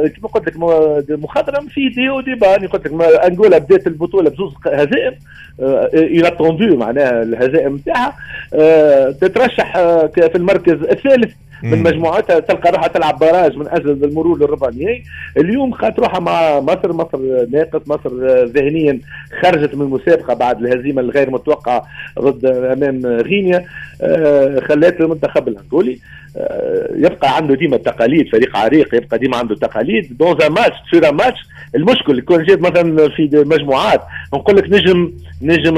كما 0.09 0.29
قلت 0.35 0.49
لك 0.49 0.57
مخضرم 1.11 1.67
في 1.69 1.89
دي 1.89 2.09
ودي 2.09 2.35
بان. 2.35 2.67
قلت 2.69 2.87
لك 2.87 3.03
انجولا 3.03 3.59
بدات 3.59 3.87
البطولة 3.87 4.31
بزوز 4.31 4.53
هزائم. 4.67 5.15
إلى 5.95 6.31
معناها 6.77 7.23
الهزائم 7.23 7.75
نتاعها 7.75 8.17
آه، 8.55 9.11
تترشح 9.11 9.77
آه، 9.77 10.07
في 10.07 10.35
المركز 10.35 10.83
الثالث 10.91 11.35
من 11.63 11.83
مجموعتها 11.83 12.41
تلقى 12.41 12.73
روحها 12.73 12.89
تلعب 12.89 13.19
باراج 13.19 13.57
من 13.57 13.69
أجل 13.69 14.05
المرور 14.05 14.39
للربع 14.39 14.69
النهائي 14.69 15.03
اليوم 15.37 15.73
خات 15.73 15.99
روحها 15.99 16.21
مع 16.21 16.61
مصر 16.61 16.93
مصر 16.93 17.19
ناقص 17.51 17.81
مصر 17.87 18.11
ذهنيا 18.45 19.01
خرجت 19.43 19.75
من 19.75 19.83
المسابقة 19.83 20.35
بعد 20.35 20.65
الهزيمة 20.65 21.01
الغير 21.03 21.31
متوقعة 21.31 21.83
ضد 22.19 22.45
أمام 22.45 23.07
غينيا. 23.07 23.65
خلات 24.69 25.01
المنتخب 25.01 25.49
الانغولي 25.49 25.99
آه، 26.37 26.91
يبقى 26.97 27.37
عنده 27.37 27.55
ديما 27.55 27.77
التقاليد 27.77 28.29
فريق 28.29 28.57
عريق 28.57 28.95
يبقى 28.95 29.19
ديما 29.19 29.37
عنده 29.37 29.55
تقاليد. 29.55 30.17
دون 30.19 30.37
ماتش 30.51 30.77
تصير 30.91 31.13
ماتش 31.13 31.39
المشكل 31.75 32.19
يكون 32.19 32.45
جيت 32.45 32.61
مثلا 32.61 33.09
في 33.09 33.31
مجموعات. 33.33 34.01
نقول 34.35 34.57
لك 34.57 34.65
نجم 34.71 35.13
نجم 35.43 35.75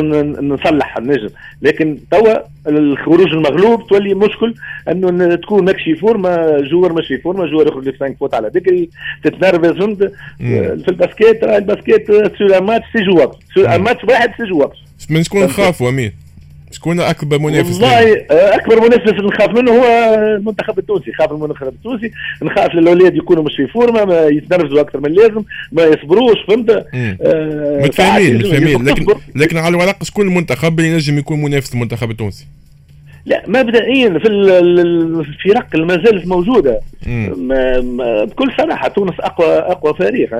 نصلح 0.53 0.97
النجم. 0.97 1.29
لكن 1.63 1.99
توا 2.11 2.35
الخروج 2.69 3.33
المغلوب 3.33 3.87
تولي 3.87 4.15
مشكل 4.15 4.55
إنه 4.89 5.35
تكون 5.35 5.65
ماكش 5.65 5.83
في 5.83 5.95
فورما 5.95 6.61
جوار 6.61 6.93
مش 6.93 7.07
في 7.09 7.19
فورما 7.19 7.47
جوار 7.47 7.67
يخرج 7.67 7.89
لك 7.89 7.97
5 8.01 8.15
فوت 8.21 8.35
على 8.35 8.51
بكري 8.51 8.91
تتنرفز 9.25 9.79
فهمت؟ 9.79 10.13
في 10.85 10.89
الباسكيت 10.89 11.45
الباسكيت 11.45 12.07
sur 12.39 12.63
match 12.63 12.85
c'est 12.93 13.05
joué 13.05 13.33
sur 13.55 13.79
match 13.79 14.05
واحد 14.05 14.31
سي 14.37 14.45
جو 14.45 14.71
من 15.11 15.23
شكون 15.23 15.49
خافوا 15.49 15.89
امين؟ 15.89 16.13
شكون 16.73 17.01
أكبر 17.01 17.39
منافس 17.39 17.73
والله 17.73 18.13
آه، 18.31 18.55
أكبر 18.55 18.81
منافس 18.81 19.13
نخاف 19.13 19.51
منه 19.51 19.73
هو 19.73 20.15
المنتخب 20.37 20.79
التونسي. 20.79 21.13
خاف 21.13 21.33
المنتخب 21.33 21.69
التونسي. 21.69 22.11
نخاف 22.43 22.71
الاولاد 22.71 23.17
يكونوا 23.17 23.43
مش 23.43 23.57
في 23.57 23.67
forme 23.67 24.05
ما 24.05 24.27
يتنرفزوا 24.27 24.81
أكثر 24.81 25.01
من 25.01 25.07
اللازم 25.07 25.43
ما 25.73 25.83
يصبروش 25.83 26.37
فهمت؟ 26.49 26.71
آه 26.71 27.83
متفاهمين 27.83 28.37
متفاهمين. 28.39 28.85
لكن 28.89 29.07
لكن 29.37 29.57
على 29.57 29.69
الورق 29.69 30.05
شكون 30.05 30.29
المنتخب 30.29 30.79
اللي 30.79 30.91
ينجم 30.91 31.19
يكون 31.19 31.43
منافس 31.43 31.75
المنتخب 31.75 32.11
التونسي؟ 32.11 32.47
لا 33.27 33.43
مبدئيا 33.47 34.19
في 34.19 34.29
الفرق 34.29 35.77
ما 35.77 35.95
زالت 35.95 36.27
موجودة. 36.27 36.81
ما 37.37 37.81
ما 37.81 38.25
بكل 38.25 38.53
صراحة 38.59 38.89
تونس 38.89 39.15
أقوى 39.21 39.47
أقوى 39.59 39.95
فريق 39.95 40.31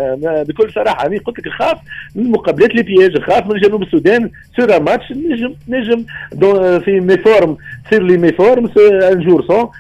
بكل 0.49 0.73
صراحة 0.73 1.07
أنا 1.07 1.19
قلت 1.19 1.39
لك 1.39 1.47
نخاف 1.47 1.79
من 2.15 2.31
مقابلات 2.31 2.71
البياج 2.71 3.17
نخاف 3.17 3.47
من 3.47 3.61
جنوب 3.61 3.83
السودان 3.83 4.31
سور 4.57 4.81
ماتش 4.83 5.13
نجم 5.13 5.55
نجم 5.69 6.05
في 6.81 7.01
ميفورم 7.01 7.57
تصير 7.87 8.03
لي 8.03 8.17
ميفورم 8.17 8.71
ان 9.13 9.21
جور 9.21 9.45
سون 9.47 9.57
آه 9.59 9.71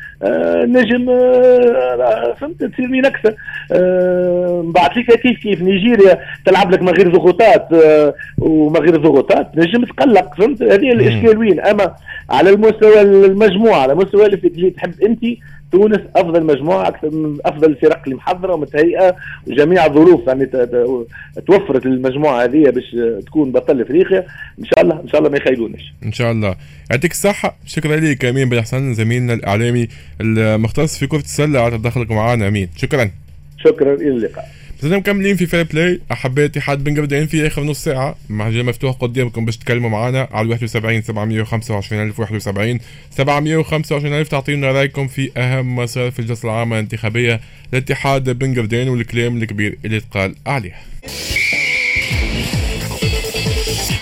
نجم 0.64 1.10
آه 1.10 2.34
فهمت 2.40 2.64
تصير 2.64 2.86
نكسه 2.88 3.36
آه 3.72 4.62
بعد 4.74 4.92
فيك 4.92 5.12
كيف 5.12 5.42
كيف 5.42 5.62
نيجيريا 5.62 6.18
تلعب 6.46 6.70
لك 6.72 6.82
من 6.82 6.88
غير 6.88 7.08
ضغوطات 7.16 7.72
آه 7.72 8.14
ومن 8.38 8.76
غير 8.76 8.96
ضغوطات 8.96 9.56
نجم 9.56 9.84
تقلق 9.84 10.34
فهمت؟ 10.34 10.62
هذه 10.62 10.92
الاشكال 10.92 11.38
وين 11.38 11.60
أما 11.60 11.94
على 12.30 12.50
المستوى 12.50 13.00
المجموعة 13.00 13.80
على 13.82 13.94
مستوى 13.94 14.26
اللي 14.26 14.70
تحب 14.70 14.92
أنت 15.02 15.24
تونس 15.72 16.00
أفضل 16.16 16.44
مجموعة 16.44 16.88
أكثر 16.88 17.10
من 17.10 17.38
أفضل 17.44 17.70
الفرق 17.70 18.02
اللي 18.04 18.14
محضره 18.14 18.54
ومتهيئة 18.54 19.16
وجميع 19.46 19.86
الظروف 19.86 20.26
يعني 20.26 20.46
توفرت 21.46 21.86
المجموعه 21.86 22.44
هذه 22.44 22.70
باش 22.70 22.96
تكون 23.26 23.52
بطل 23.52 23.80
إفريقيا. 23.80 24.26
إن 24.58 24.64
شاء 24.64 24.80
الله 24.80 25.00
إن 25.00 25.08
شاء 25.08 25.18
الله 25.18 25.30
ما 25.30 25.36
يخيلوناش 25.36 25.92
إن 26.04 26.12
شاء 26.12 26.32
الله. 26.32 26.56
يعطيك 26.90 27.10
الصحة. 27.10 27.56
شكرا 27.66 27.96
لك 27.96 28.24
أمين 28.24 28.48
بن 28.48 28.60
حسن 28.60 28.94
زميلنا 28.94 29.34
الإعلامي 29.34 29.88
المختص 30.20 30.98
في 30.98 31.06
كرة 31.06 31.18
السلة 31.18 31.60
على 31.60 31.78
تدخلك 31.78 32.10
معنا 32.10 32.48
أمين. 32.48 32.68
شكرا. 32.76 33.10
شكرا 33.64 33.94
إلى 33.94 34.08
اللقاء. 34.08 34.59
مازلنا 34.82 34.98
مكملين 34.98 35.36
في 35.36 35.46
Fair 35.46 35.62
Play 35.62 36.00
احبائي 36.12 36.46
اتحاد 36.46 36.84
بن 36.84 37.00
قردين 37.00 37.26
في 37.26 37.46
اخر 37.46 37.62
نص 37.62 37.84
ساعة. 37.84 38.16
مهجر 38.28 38.62
مفتوح 38.62 38.96
قدامكم 38.96 39.44
باش 39.44 39.56
تكلموا 39.56 39.90
معنا 39.90 40.28
على 40.32 40.48
71 40.48 41.02
725 41.02 42.02
ألف 42.02 42.20
71 42.20 42.78
725 43.10 44.14
ألف 44.14 44.28
تعطينا 44.28 44.72
رأيكم 44.72 45.08
في 45.08 45.30
أهم 45.36 45.76
مسار 45.76 46.10
في 46.10 46.18
الجلسة 46.18 46.48
العامة 46.48 46.76
الانتخابية. 46.76 47.40
لاتحاد 47.72 48.30
بن 48.38 48.54
قردين 48.54 48.88
والكلام 48.88 49.42
الكبير 49.42 49.78
اللي 49.84 50.00
تقال 50.00 50.34
عليه. 50.46 50.74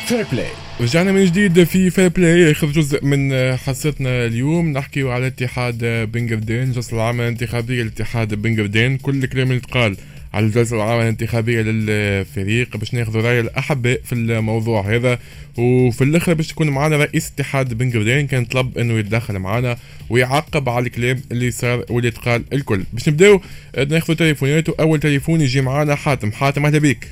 Fair 0.07 0.26
Play 0.32 0.47
رجعنا 0.81 1.12
من 1.12 1.24
جديد 1.24 1.64
في 1.64 1.91
Fair 1.91 2.09
Play 2.09 2.51
اخر 2.51 2.66
جزء 2.66 3.05
من 3.05 3.57
حصتنا 3.57 4.26
اليوم. 4.26 4.72
نحكي 4.72 5.03
على 5.03 5.26
اتحاد 5.26 5.79
بن 6.12 6.29
قردين 6.29 6.62
الجلسة 6.62 6.97
العامة 6.97 7.22
الانتخابية 7.22 7.83
لاتحاد 7.83 8.35
بن 8.35 8.61
قردين 8.61 8.97
كل 8.97 9.24
الكلام 9.24 9.51
اللي 9.51 9.61
تقال 9.61 9.97
على 10.35 10.47
الجلسة 10.47 10.76
العامة 10.76 11.03
الانتخابية 11.03 11.61
للفريق 11.62 12.76
باش 12.76 12.95
ناخذ 12.95 13.16
رأي 13.16 13.41
الأحباء 13.41 14.01
في 14.05 14.12
الموضوع 14.12 14.95
هذا. 14.95 15.18
وفي 15.59 16.05
الآخر 16.05 16.35
باش 16.35 16.47
تكون 16.47 16.68
معنا 16.68 16.97
رئيس 16.97 17.33
اتحاد 17.35 17.74
بن 17.74 17.91
قردين 17.91 18.26
كان 18.26 18.45
طلب 18.45 18.79
إنه 18.79 18.99
يتدخل 18.99 19.39
معنا 19.39 19.76
ويعقب 20.11 20.68
على 20.68 20.87
الكلام 20.87 21.20
اللي 21.33 21.51
صار 21.51 21.85
واللي 21.91 22.11
تقال 22.11 22.45
الكل. 22.53 22.83
باش 22.93 23.09
نبداو 23.09 23.41
ناخذ 23.89 24.14
تليفونات 24.14 24.68
وأول 24.68 25.01
تليفون 25.01 25.41
يجي 25.41 25.61
معنا 25.61 25.95
حاتم. 25.95 26.33
حاتم 26.33 26.66
أهلا 26.66 26.79
بك 26.79 27.09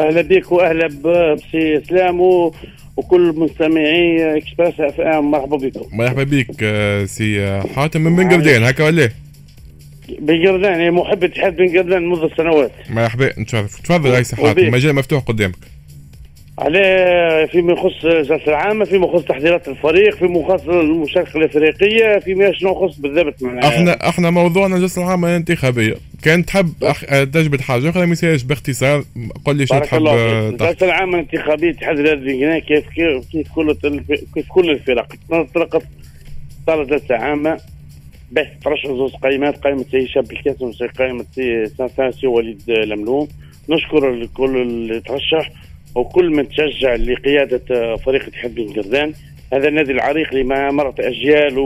أهلا 0.00 0.22
بك 0.22 0.52
وأهلا 0.52 0.86
بسي 0.86 1.78
إسلام 1.78 2.20
وكل 2.96 3.34
مستمعي 3.36 4.36
Express 4.36 4.80
FM. 4.80 5.30
مرحبا 5.30 5.56
بكم. 5.56 5.96
مرحبا 5.96 6.22
بك 6.22 6.64
سي 7.08 7.62
حاتم 7.76 8.00
من 8.00 8.16
بن 8.16 8.32
قردين 8.32 8.62
هكا 8.62 8.84
ولا؟ 8.84 9.10
بن 10.08 10.48
قردان 10.48 10.72
يعني 10.72 10.90
محب 10.90 11.24
اتحاد 11.24 11.56
بن 11.56 11.78
قردان 11.78 12.08
منذ 12.08 12.28
سنوات 12.36 12.72
مرحبا 12.90 13.40
نتشرف 13.40 13.80
تفضل 13.80 14.10
يا 14.10 14.24
حاتم 14.36 14.58
المجال 14.58 14.94
مفتوح 14.94 15.22
قدامك. 15.22 15.56
عليه 16.58 17.46
فيما 17.46 17.72
يخص 17.72 18.04
الجلسه 18.04 18.48
العامة 18.48 18.84
فيما 18.84 19.06
يخص 19.06 19.24
تحضيرات 19.24 19.68
الفريق 19.68 20.16
فيما 20.16 20.40
يخص 20.40 20.68
المشاركة 20.68 21.36
الافريقيه 21.36 22.18
فيما 22.18 22.52
شنو 22.52 22.72
يخص 22.72 22.98
بالضبط 22.98 23.34
إحنا 23.64 24.08
إحنا 24.08 24.30
موضوعنا 24.30 24.76
الجلسه 24.76 25.02
العامة 25.02 25.28
الانتخابية. 25.28 25.94
كان 26.22 26.44
تحب 26.44 26.72
أخ... 26.82 27.00
تجبد 27.04 27.60
حاجة 27.60 27.90
أخرى؟ 27.90 28.06
مثال 28.06 28.38
باختصار 28.38 29.04
قل 29.44 29.56
لي 29.56 29.66
شو 29.66 29.78
تحب 29.78 30.06
الجلسه 30.06 30.86
العامة 30.86 31.14
الانتخابية 31.18 31.70
اتحاد 31.70 31.98
الرياضي 31.98 32.60
كيف 32.60 32.84
كيف 32.88 33.30
كيف 33.32 33.48
كل 33.54 33.74
كيف 34.34 34.48
كل 34.48 34.70
الفرق. 34.70 35.12
طرقت 35.54 35.82
صارت 36.66 36.88
جلسة 36.88 37.14
عامة. 37.16 37.58
به 38.32 38.48
ترشح 38.64 38.86
زوج 38.86 39.10
قائمات 39.10 39.56
قائمة 39.56 39.84
سي 39.90 40.04
هشام 40.04 40.22
بالكاسم 40.22 40.64
وقائمة 40.64 41.24
سي 41.34 41.66
سي 42.20 42.26
وليد 42.26 42.62
لملوم. 42.70 43.28
نشكر 43.68 44.10
الكل 44.10 44.56
اللي 44.62 45.00
ترشح 45.00 45.50
وكل 45.94 46.30
من 46.30 46.48
تشجع 46.48 46.94
لقيادة 46.94 47.96
فريق 47.96 48.26
اتحاد 48.26 48.54
بن 48.54 48.72
قردان 48.72 49.12
هذا 49.52 49.68
النادي 49.68 49.92
العريق 49.92 50.28
اللي 50.28 50.44
مرت 50.72 51.00
أجيال 51.00 51.58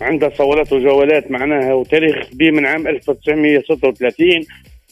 وعنده 0.00 0.30
صولات 0.38 0.72
وجولات 0.72 1.30
معناها 1.30 1.74
وتاريخ 1.74 2.28
كبير 2.30 2.52
من 2.52 2.66
عام 2.66 2.88
1936 2.88 4.28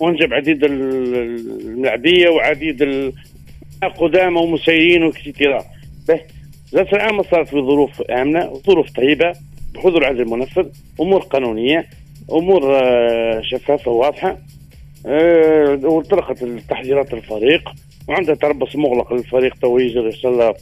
وانجب 0.01 0.35
عديد 0.35 0.65
الملاعبية 0.65 2.29
وعديد 2.29 2.83
القدامى 3.83 4.41
ومسيرين 4.41 5.05
وكثيرات 5.05 5.65
به 6.09 6.21
جلسة 6.73 6.97
العامة 6.97 7.23
صارت 7.23 7.49
في 7.49 7.57
ظروف 7.57 8.03
آمنة 8.03 8.49
وظروف 8.49 8.91
طيبة. 8.91 9.33
بحضور 9.75 10.05
عدل 10.05 10.21
منفذ 10.21 10.67
أمور 11.01 11.21
قانونية 11.21 11.87
أمور 12.33 12.77
آه، 12.77 13.41
شفافة 13.43 13.91
وواضحه 13.91 14.39
آه، 15.07 15.81
وانطلقت 15.83 16.45
تحضيرات 16.69 17.15
الفريق 17.15 17.71
وعندها 18.09 18.35
تربص 18.35 18.77
مغلق 18.77 19.13
للفريق 19.13 19.55
تو 19.55 19.79
يجري 19.79 20.11
ان 20.25 20.53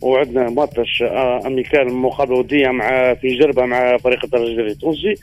وعندنا 0.00 0.50
ماتش 0.50 1.02
آه، 1.02 1.40
amical 1.46 1.92
مقابله 1.92 2.38
وديه 2.38 2.68
مع 2.68 3.14
في 3.14 3.38
جربة 3.38 3.66
مع 3.66 3.96
فريق 3.96 4.24
الترجي 4.24 4.60
التونسي. 4.60 5.14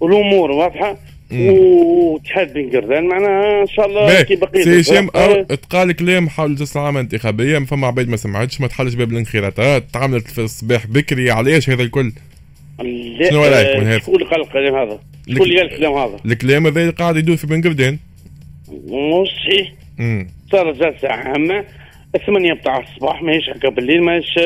والامور 0.00 0.50
واضحة 0.50 0.96
واتحاد 1.32 2.54
بن 2.54 2.70
قردان 2.70 3.06
معناها 3.06 3.62
إن 3.62 3.66
شاء 3.66 3.86
الله 3.86 4.22
كي 4.22 4.36
بقية 4.36 4.62
سي 4.64 4.80
هشام 4.80 5.08
تقال 5.44 5.92
كلام 5.92 6.28
حول 6.28 6.50
الجلسه 6.50 6.80
العامه 6.80 7.00
الانتخابية؟ 7.00 7.58
فما 7.58 7.86
عباد 7.86 8.08
ما 8.08 8.16
سمعتش 8.16 8.60
ما 8.60 8.66
تحلش 8.66 8.94
باب 8.94 9.12
الانخراطات 9.12 9.84
تعاملت 9.92 10.28
في 10.28 10.40
الصباح 10.40 10.86
بكري 10.86 11.30
علاش 11.30 11.70
هذا 11.70 11.82
الكل؟ 11.82 12.12
شنو 13.30 13.42
رايك 13.44 13.76
من 13.76 13.86
هذا؟ 13.86 13.98
شكون 13.98 14.14
اللي 14.14 14.26
قال 14.26 14.40
الكلام 14.40 14.74
هذا؟ 14.74 14.98
شكون 15.28 15.42
اللي 15.42 15.56
قال 15.60 15.72
الكلام 15.72 15.92
هذا؟ 15.92 16.16
الكلام 16.26 16.66
هذا 16.66 16.90
قاعد 16.90 17.16
يدور 17.16 17.36
في 17.36 17.46
بن 17.46 17.62
قردان 17.62 17.98
صحيح 19.26 19.72
صارت 20.52 20.76
جلسة 20.76 21.08
عامة 21.08 21.64
الثمانية 22.14 22.52
بتاع 22.52 22.80
الصباح 22.80 23.22
ماهيش 23.22 23.50
هكا 23.50 23.68
بالليل 23.68 24.02
ماهيش 24.02 24.36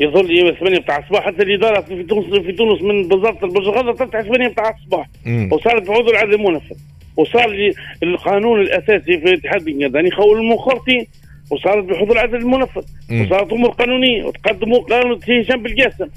يظل 0.00 0.48
الثمانية 0.48 0.78
بتاع 0.78 0.98
الصباح 0.98 1.26
حتى 1.26 1.42
الإدارة 1.42 1.80
في 1.80 2.02
تونس 2.02 2.26
في 2.26 2.52
تونس 2.52 2.82
من 2.82 3.12
وزارة 3.12 3.44
البرجغاده 3.44 3.92
تفتح 3.92 4.18
الثمانية 4.18 4.48
بتاع 4.48 4.70
الصباح 4.70 5.06
وصارت 5.52 5.82
بحضور 5.88 6.10
العدل 6.10 6.32
المنفذ 6.32 6.76
وصار 7.16 7.70
القانون 8.02 8.60
الأساسي 8.60 9.18
في 9.20 9.24
الاتحاد 9.24 9.64
بن 9.64 9.84
قردان 9.84 10.06
يخول 10.06 10.38
المنخرطين 10.38 11.06
وصارت 11.50 11.84
بحضور 11.84 12.12
العدل 12.12 12.34
المنفذ 12.34 12.82
وصارت 13.12 13.52
أمور 13.52 13.70
قانونية 13.70 14.24
وتقدموا 14.24 14.78
قانون 14.78 15.20
هشام 15.28 15.62
بالقاسم 15.62 16.08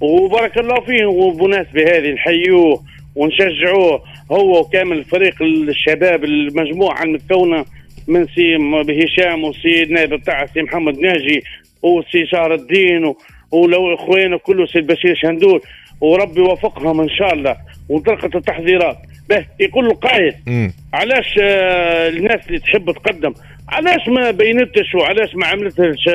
وبارك 0.00 0.58
الله 0.58 0.80
فيه 0.80 1.06
وبمناسبه 1.06 1.82
هذه 1.82 2.08
نحيوه 2.12 2.82
ونشجعوه 3.16 4.02
هو 4.32 4.60
وكامل 4.60 5.04
فريق 5.04 5.42
الشباب 5.42 6.24
المجموعة 6.24 7.02
المتكونه 7.02 7.64
من 8.08 8.26
سي 8.26 8.56
هشام 9.04 9.44
وسي 9.44 9.82
النائب 9.82 10.14
بتاع 10.14 10.46
سي 10.46 10.62
محمد 10.62 10.98
ناجي 10.98 11.42
وسي 11.82 12.26
شهر 12.26 12.54
الدين 12.54 13.14
ولو 13.50 13.94
إخوانه 13.94 14.38
كله 14.38 14.66
سي 14.66 14.78
البشير 14.78 15.14
شندول. 15.14 15.60
وربي 16.00 16.40
يوفقهم 16.40 17.00
إن 17.00 17.08
شاء 17.08 17.34
الله. 17.34 17.56
وانطلقت 17.88 18.36
التحذيرات. 18.36 18.96
به 19.28 19.46
يقول 19.60 19.86
القائد 19.86 20.34
علاش 20.94 21.38
آه 21.42 22.08
الناس 22.08 22.40
اللي 22.46 22.58
تحب 22.58 22.90
تقدم؟ 22.92 23.34
علاش 23.68 24.08
ما 24.08 24.30
بينتش 24.30 24.94
وعلاش 24.94 25.34
ما 25.34 25.46
عملتش 25.46 26.08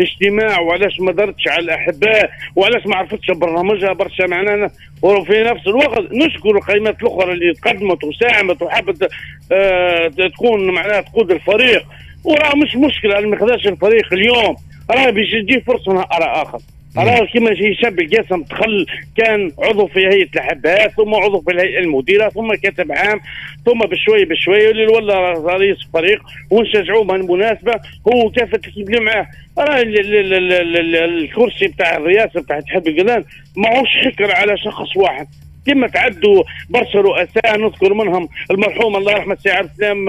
اجتماع؟ 0.00 0.60
وعلاش 0.60 1.00
ما 1.00 1.12
درتش 1.12 1.48
على 1.48 1.64
الأحباء؟ 1.64 2.30
وعلاش 2.56 2.86
ما 2.86 2.96
عرفتش 2.96 3.30
برنامجها 3.30 3.92
برشا 3.92 4.22
معناها 4.22 4.70
وفي 5.02 5.42
نفس 5.42 5.66
الوقت 5.66 6.12
نشكر 6.12 6.50
القيمات 6.50 7.02
الأخرى 7.02 7.32
اللي 7.32 7.54
تقدمت 7.54 8.04
وساهمت 8.04 8.62
وحبت 8.62 9.10
آه 9.52 10.08
تكون 10.08 10.70
معناها 10.70 11.00
تقود 11.00 11.30
الفريق. 11.30 11.84
وراه 12.24 12.56
مش 12.56 12.76
مشكلة 12.76 13.20
ما 13.20 13.38
خداش 13.38 13.66
الفريق 13.66 14.12
اليوم. 14.12 14.56
راه 14.90 15.10
باش 15.10 15.30
تجي 15.30 15.60
فرصة 15.60 15.92
نهار 15.92 16.42
آخر. 16.42 16.58
راه 16.96 17.26
كما 17.34 17.52
هشام 17.52 17.96
القاسم 17.98 18.42
دخل 18.42 18.86
كان 19.16 19.52
عضو 19.58 19.86
في 19.86 19.98
هيئة 19.98 20.28
الاحباء 20.34 20.88
ثم 20.88 21.14
عضو 21.14 21.40
في 21.40 21.50
الهيئة 21.52 21.78
المديرة 21.78 22.28
ثم 22.28 22.54
كاتب 22.54 22.92
عام 22.92 23.20
ثم 23.66 23.78
بشوي 23.78 24.24
بشوي 24.24 24.70
اللي 24.70 24.86
ولا 24.86 25.32
رئيس 25.32 25.76
فريق 25.92 26.22
ونشجعوه 26.50 27.04
بالمناسبة 27.04 27.80
هو 28.12 28.30
كافة 28.30 28.60
اللي 28.76 29.00
معاه. 29.00 29.26
راه 29.58 29.82
الكرسي 29.84 31.66
بتاع 31.66 31.96
الرئاسة 31.96 32.40
بتاع 32.40 32.58
اتحاد 32.58 32.86
القلان 32.86 33.24
ماهوش 33.56 33.88
حكر 34.04 34.32
على 34.32 34.58
شخص 34.58 34.96
واحد. 34.96 35.26
كما 35.68 35.86
تعدوا 35.86 36.42
برشا 36.70 37.00
رؤساء 37.00 37.58
نذكر 37.58 37.94
منهم 37.94 38.28
المرحوم 38.50 38.96
الله 38.96 39.12
يرحمه 39.12 39.32
السي 39.34 39.50
عبد 39.50 39.70
السلام 39.70 40.08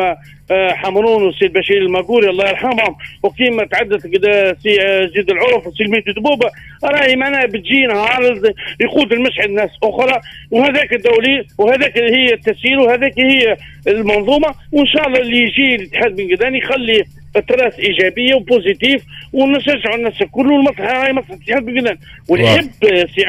آه، 0.51 0.74
حمرون 0.74 1.24
والسي 1.24 1.45
البشير 1.45 1.78
الماقوري 1.78 2.30
الله 2.30 2.49
يرحمهم. 2.49 2.95
وكيما 3.24 3.66
تعدت 3.66 4.07
كذا 4.07 4.53
سي 4.53 4.82
آه، 4.82 5.05
زيد 5.05 5.30
العرف 5.32 5.66
والسي 5.68 5.84
الميت 5.84 6.10
دبوبة 6.10 6.49
راهي 6.84 7.16
معناها 7.16 7.45
بتجي 7.45 7.82
نهار 7.82 8.53
يقود 8.80 9.14
المشهد 9.14 9.49
ناس 9.49 9.70
أخرى. 9.84 10.22
وهذاك 10.51 10.93
الدولي 10.93 11.45
وهذاك 11.57 11.97
هي 11.97 12.34
التسيير 12.34 12.80
وهذاك 12.80 13.20
هي 13.20 13.57
المنظومة. 13.88 14.53
وإن 14.72 14.86
شاء 14.86 15.07
الله 15.07 15.20
اللي 15.20 15.38
يجي 15.38 15.76
الاتحاد 15.76 16.16
بن 16.16 16.36
قردان 16.36 16.56
يخلي 16.55 17.03
تراث 17.40 17.80
إيجابية 17.80 18.36
و 18.36 18.44
positif 18.44 19.04
ونشجعوا 19.34 19.96
الناس 19.96 20.22
الكل 20.22 20.52
والمصلحه 20.52 21.06
هاي 21.06 21.14
مصلحه 21.14 21.34
الاتحاد 21.34 21.70
قردان 21.70 21.98
واللي 22.30 22.46
يحب 22.56 23.08
سي 23.16 23.26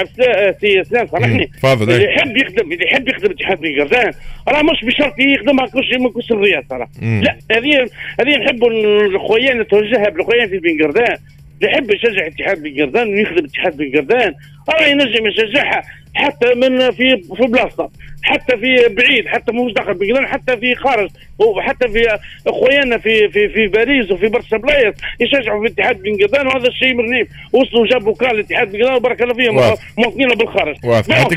سي 0.61 0.81
اسلام 0.81 1.07
سامحني 1.07 1.51
اللي 1.95 2.05
يحب 2.05 2.37
يخدم 2.37 2.73
اللي 2.73 2.85
يحب 2.85 3.09
يخدم 3.09 3.27
الاتحاد 3.27 3.61
بن 3.61 3.83
قردان 3.83 4.13
راه 4.49 4.63
مش 4.63 4.85
بشرط 4.85 5.15
يخدمها 5.19 5.67
كل 5.67 5.99
من 6.01 6.11
كل 6.11 6.23
الرئاسه 6.31 6.77
راه 6.77 6.89
لا 7.23 7.39
هذه 7.53 7.87
هذه 8.21 8.37
نحبوا 8.37 8.71
الخويان 9.05 9.61
نتوجهها 9.61 10.09
بالخويان 10.09 10.49
في 10.49 10.59
بن 10.59 10.83
قردان 10.85 11.17
يحب 11.63 11.91
يشجع 11.91 12.27
اتحاد 12.27 12.63
بن 12.63 12.83
قردان 12.83 13.09
ويخدم 13.09 13.45
اتحاد 13.45 13.77
بن 13.77 13.97
قردان 13.97 14.35
راه 14.71 14.87
ينجم 14.87 15.27
يشجعها. 15.27 15.83
حتى 16.15 16.55
من 16.55 16.91
في 16.91 17.23
في 17.37 17.47
بلاصه 17.47 17.91
حتى 18.23 18.57
في 18.57 18.89
بعيد 18.89 19.27
حتى 19.27 19.53
مش 19.53 19.73
داخل 19.73 19.95
بقدان 19.95 20.27
حتى 20.27 20.57
في 20.57 20.75
خارج 20.75 21.11
وحتى 21.39 21.89
في 21.89 22.19
اخواننا 22.47 22.99
في 22.99 23.29
في 23.29 23.49
في 23.49 23.67
باريس 23.67 24.11
وفي 24.11 24.29
برشا 24.29 24.57
بلايص 24.57 24.95
يشجعوا 25.21 25.67
في 25.67 25.73
اتحاد 25.73 26.03
بن 26.03 26.27
قدان 26.27 26.47
وهذا 26.47 26.69
الشيء 26.69 26.95
مرنيف. 26.95 27.29
وصلوا 27.53 27.87
جابوا 27.87 28.15
كان 28.15 28.31
الاتحاد 28.31 28.73
بن 28.73 28.83
قدان 28.83 28.95
وبارك 28.95 29.23
الله 29.23 29.35
فيهم 29.35 29.55
مواطنين 29.99 30.29
بالخارج. 30.29 30.77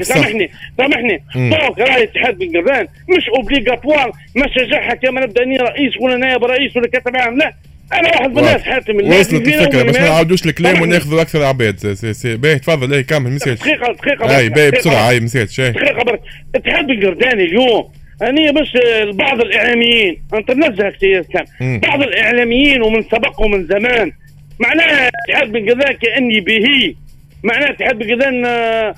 سامحني 0.04 0.50
سامحني. 0.78 1.24
دونك 1.50 1.80
راهي 1.80 2.04
اتحاد 2.04 2.38
بن 2.38 2.62
قدان 2.62 2.88
مش 3.18 3.30
اوبليغاتوار 3.38 4.12
ما 4.36 4.48
شجعها 4.58 4.94
كما 4.96 5.22
نبدأ 5.22 5.44
رئيس 5.44 5.94
ولا 6.02 6.18
نائب 6.18 6.44
رئيس 6.46 6.78
ولا 6.78 6.88
كاتب 6.88 7.18
عام 7.18 7.38
لا. 7.38 7.54
أنا 7.94 8.10
واحد 8.10 8.32
من 8.32 8.40
الناس 8.40 8.62
حاتم 8.62 8.96
وصلت 8.96 9.48
الفكرة 9.48 9.84
باش 9.84 9.96
ما 9.96 10.10
نعاودوش 10.10 10.46
الكلام 10.46 10.82
وناخذوا 10.82 11.22
أكثر 11.22 11.44
عباد. 11.44 11.98
باهي 12.24 12.60
تفضل 12.60 12.94
أي 12.94 13.04
كمل 13.04 13.32
مسيت 13.32 13.60
دقيقة 13.60 13.94
دقيقة 13.94 14.38
أي 14.38 14.50
باهي 14.50 14.72
بسرعة 14.72 15.10
أي 15.10 15.20
مسيت 15.20 15.50
شاي 15.50 15.72
دقيقة 15.72 16.04
برك 16.04 16.22
اتحاد 16.56 16.90
القرداني 16.90 17.44
اليوم؟ 17.44 17.92
أنا 18.22 18.52
بس 18.52 18.68
بعض 19.14 19.42
الإعلاميين 19.42 20.24
أنت 20.34 20.52
نزهك 20.52 20.96
سيد 21.00 21.26
كان. 21.26 21.80
بعض 21.80 22.02
الإعلاميين 22.02 22.82
ومن 22.82 23.04
سبق 23.04 23.42
ومن 23.42 23.68
زمان. 23.68 24.12
معناها 24.60 25.10
بن 25.46 25.70
قردان 25.70 25.94
كأني 25.94 26.40
به. 26.40 26.96
معناها 27.44 27.92
بن 27.94 28.12
قردان 28.12 28.46
آه 28.46 28.96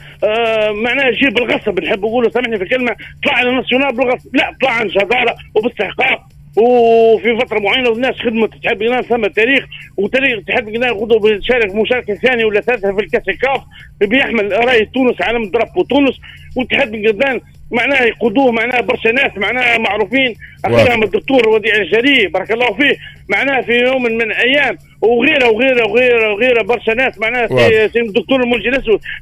معناها 0.72 1.12
جيب 1.12 1.34
بالغصب 1.34 1.80
نحب 1.80 2.00
نقوله 2.00 2.30
سامحني 2.30 2.58
في 2.58 2.64
الكلمة. 2.64 2.96
طلع 3.24 3.34
على 3.34 3.50
الناسيونال 3.50 3.96
بالغصب؟ 3.96 4.36
لا 4.36 4.56
طلع 4.62 4.72
عن 4.72 4.88
جدارة 4.88 5.36
وباستحقاق. 5.56 6.28
وفي 6.58 7.38
فترة 7.38 7.60
معينة 7.60 7.90
والناس 7.90 8.16
خدمت 8.16 8.54
اتحاد 8.54 8.78
بغداد 8.78 9.04
ثم 9.06 9.26
تاريخ 9.28 9.66
وتاريخ 9.98 10.40
اتحاد 10.40 10.66
بغداد 10.66 10.92
غدو 10.92 11.20
بيشارك 11.20 11.76
مشاركة 11.76 12.14
ثانية 12.16 12.46
ولا 12.46 12.62
ثالثة 12.62 12.96
في 12.96 13.02
الكأس 13.04 13.30
الكاف 13.30 13.62
بيحمل 14.02 14.52
رايه 14.52 14.90
تونس 14.94 15.22
علم 15.22 15.44
الدرب 15.44 15.78
وتونس 15.78 16.20
واتحاد 16.56 16.92
بغداد 16.92 17.42
معناه 17.72 18.02
يقودوه 18.04 18.52
معناه 18.52 18.82
برشا 18.82 19.10
ناس 19.10 19.32
معناه 19.38 19.78
معروفين. 19.78 20.36
اخرهم 20.66 21.04
الدكتور 21.04 21.50
وديع 21.50 21.76
الجري 21.76 22.28
بارك 22.28 22.52
الله 22.52 22.74
فيه 22.74 22.96
معناه 23.30 23.62
في 23.62 23.72
يوم 23.74 24.04
من 24.04 24.22
الأيام 24.22 24.78
وغيره 25.02 25.50
وغيره 25.50 25.88
وغيره 25.88 26.34
وغيره 26.34 26.62
برشا 26.64 26.92
ناس 26.92 27.20
معناه 27.20 27.48
سي 27.88 28.00
الدكتور 28.02 28.44
المنجي 28.44 28.70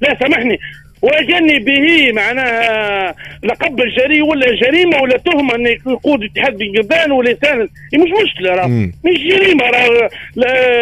لا 0.02 0.18
سامحني 0.20 0.60
وجني 1.04 1.60
به 1.60 2.12
معناها 2.12 3.16
لقب 3.44 3.82
الجري 3.82 4.22
ولا 4.22 4.56
جريمة 4.56 5.02
ولا 5.02 5.18
تهمة 5.18 5.56
انه 5.56 5.70
يقود 5.70 6.24
اتحاد 6.24 6.58
بن 6.58 6.78
قردان 6.78 7.12
ولا 7.12 7.30
يساند 7.30 7.70
مش 7.94 8.10
مشكلة 8.24 8.52
راه. 8.56 8.68
مش 9.06 9.20
جريمة 9.30 9.66
راه. 9.66 10.10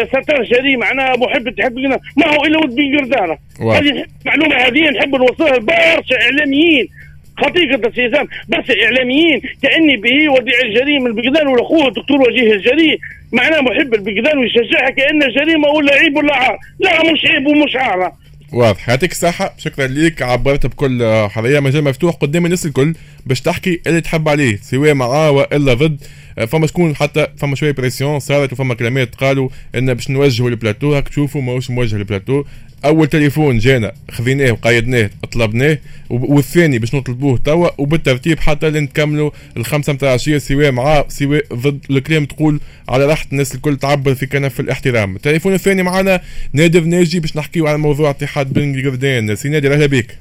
ستر 0.04 0.42
جريمة. 0.42 0.86
معناها 0.86 1.16
محب 1.16 1.48
اتحاد 1.48 1.74
بن 1.74 1.88
ما 1.88 2.26
هو 2.26 2.44
إلا 2.44 2.58
ولد 2.58 2.74
بن 2.74 2.98
قردان 2.98 3.36
هذه 3.60 4.04
المعلومة 4.22 4.56
هذه 4.56 4.90
نحب 4.90 5.14
نوصلها 5.14 5.56
لبرشا 5.56 6.20
إعلاميين. 6.22 6.88
خطيقة 7.36 7.88
السيزام 7.88 8.28
بس 8.48 8.64
إعلاميين 8.84 9.42
كأني 9.62 9.96
به 9.96 10.28
وديع 10.32 10.60
الجري 10.64 10.98
من 10.98 11.06
بن 11.06 11.19
قردان 11.19 11.46
ولا 11.46 11.62
أخوه 11.62 11.88
الدكتور 11.88 12.20
وجيه 12.20 12.52
الجري. 12.52 12.98
معناه 13.32 13.60
محب 13.60 13.94
بن 13.94 14.09
قردان 14.09 14.38
ويشجعها 14.38 14.90
كانه 14.90 15.26
جريمة 15.26 15.68
ولا 15.68 15.94
عيب 15.94 16.16
ولا 16.16 16.34
عار. 16.36 16.58
لا 16.80 17.12
مش 17.12 17.26
عيب 17.26 17.46
ومش 17.46 17.76
عار 17.76 18.12
واضح. 18.52 18.88
يعطيك 18.88 19.12
الصحة 19.12 19.54
شكرا 19.58 19.86
ليك. 19.86 20.22
عبرت 20.22 20.66
بكل 20.66 21.26
حرية. 21.30 21.60
مجال 21.60 21.84
مفتوح. 21.84 22.14
قدام 22.14 22.44
الناس 22.44 22.66
الكل. 22.66 22.94
باش 23.26 23.40
تحكي 23.40 23.80
اللي 23.86 24.00
تحب 24.00 24.28
عليه. 24.28 24.58
سواء 24.62 24.94
معاه 24.94 25.30
وإلا 25.30 25.74
ضد. 25.74 26.04
فما 26.48 26.66
شكون 26.66 26.96
حتى 26.96 27.26
فما 27.36 27.56
شوية 27.56 27.70
pression 27.72 28.20
صارت 28.20 28.52
وفما 28.52 28.74
كلمات 28.74 29.14
قالوا 29.14 29.48
إن 29.74 29.94
باش 29.94 30.10
نوجهوا 30.10 30.48
البلاتو. 30.48 30.94
هاك 30.94 31.08
تشوفوا 31.08 31.42
ماهوش 31.42 31.70
موجه 31.70 31.96
البلاتو. 31.96 32.44
أول 32.84 33.06
تليفون 33.06 33.58
جانا 33.58 33.92
خذيناه 34.10 34.52
وقيدناه 34.52 35.10
طلبناه 35.32 35.78
والثاني 36.10 36.78
باش 36.78 36.94
نطلبوه 36.94 37.38
توا 37.44 37.68
وبالترتيب 37.78 38.38
حتى 38.40 38.70
لين 38.70 38.82
نكملوا 38.82 39.30
الخمسة 39.56 39.92
نتاع 39.92 40.08
العشيه 40.08 40.38
سواء 40.38 40.70
معاه 40.72 41.04
سواء 41.08 41.44
ضد 41.54 41.78
الكلام 41.90 42.24
تقول 42.24 42.60
على 42.88 43.06
راحه 43.06 43.26
الناس 43.32 43.54
الكل 43.54 43.76
تعبر 43.76 44.14
في 44.14 44.26
كنف 44.26 44.60
الاحترام. 44.60 45.16
التليفون 45.16 45.54
الثاني 45.54 45.82
معنا 45.82 46.20
نادر 46.52 46.80
ناجي 46.80 47.20
باش 47.20 47.36
نحكيو 47.36 47.66
على 47.66 47.78
موضوع 47.78 48.10
اتحاد 48.10 48.52
بن 48.52 48.90
قردان. 48.90 49.36
سي 49.36 49.48
نادر 49.48 49.74
أهلا 49.74 49.86
بك. 49.86 50.18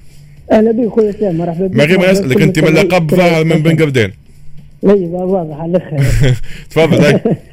أهلا 0.52 0.72
بك 0.72 0.90
خويا 0.90 1.12
سلام 1.12 1.38
مرحبا 1.38 1.68
بك. 1.68 1.76
ما 1.76 1.84
غير 1.84 2.00
ما 2.00 2.12
نسالك 2.12 2.42
أنت 2.42 2.60
من 2.60 2.74
لقب 2.74 3.16
ظاهر 3.16 3.44
من 3.44 3.64
بن 3.64 3.76
قردان. 3.84 4.12
اي 4.84 4.90
واضح 5.06 5.58
على 5.58 5.78
الآخر 5.78 6.36
تفضل 6.70 7.20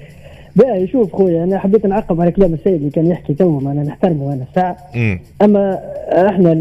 باهي 0.58 0.86
شوف 0.86 1.12
خويا 1.16 1.44
أنا 1.44 1.58
حبيت 1.58 1.86
نعقب 1.86 2.20
على 2.20 2.30
كلام 2.30 2.54
السيد 2.54 2.74
اللي 2.74 2.90
كان 2.90 3.06
يحكي 3.06 3.34
تو 3.34 3.58
أنا 3.60 3.82
نحترمه 3.82 4.32
أنا 4.32 4.44
الساعة 4.50 4.76
أما 5.42 5.78
إحنا 6.28 6.52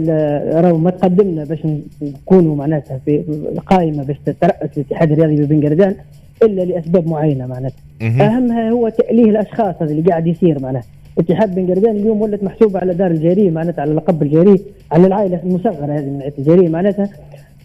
راهو 0.62 0.78
ما 0.78 0.90
تقدمنا 0.90 1.44
باش 1.44 1.60
نكونوا 2.02 2.56
معناتها 2.56 3.00
في 3.06 3.24
قائمه 3.66 4.04
باش 4.04 4.18
تترأس 4.26 4.70
الاتحاد 4.78 5.12
الرياضي 5.12 5.46
بن 5.46 5.68
قردان 5.68 5.96
إلا 6.44 6.62
لأسباب 6.62 7.08
معينة 7.08 7.48
معناتها. 7.48 7.78
أهمها 8.26 8.70
هو 8.70 8.90
تأليه 8.90 9.24
الأشخاص 9.30 9.76
هذا 9.82 9.92
اللي 9.92 10.02
قاعد 10.02 10.28
يصير 10.28 10.62
معناها 10.62 10.84
اتحاد 11.20 11.56
بن 11.56 11.68
قردان 11.74 11.96
اليوم 11.96 12.22
ولت 12.22 12.44
محسوبة 12.44 12.80
على 12.80 12.94
دار 12.94 13.12
الجري 13.12 13.50
معناتها 13.52 13.82
على 13.82 13.94
لقب 13.94 14.24
الجري 14.24 14.62
على 14.92 15.08
العائلة 15.08 15.40
المصغرة 15.44 15.94
هذه 15.94 16.06
من 16.06 16.32
الجري 16.40 16.70
معناتها 16.70 17.10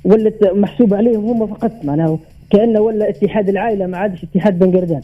ولت 0.05 0.51
محسوبة 0.55 0.97
عليهم 0.97 1.24
هم 1.24 1.47
فقط 1.47 1.72
معناها 1.85 2.18
كانه 2.51 2.80
ولا 2.80 3.09
اتحاد 3.09 3.49
العائلة 3.49 3.87
ما 3.87 3.99
عادش 3.99 4.24
اتحاد 4.24 4.59
بن 4.59 4.76
قردان 4.76 5.01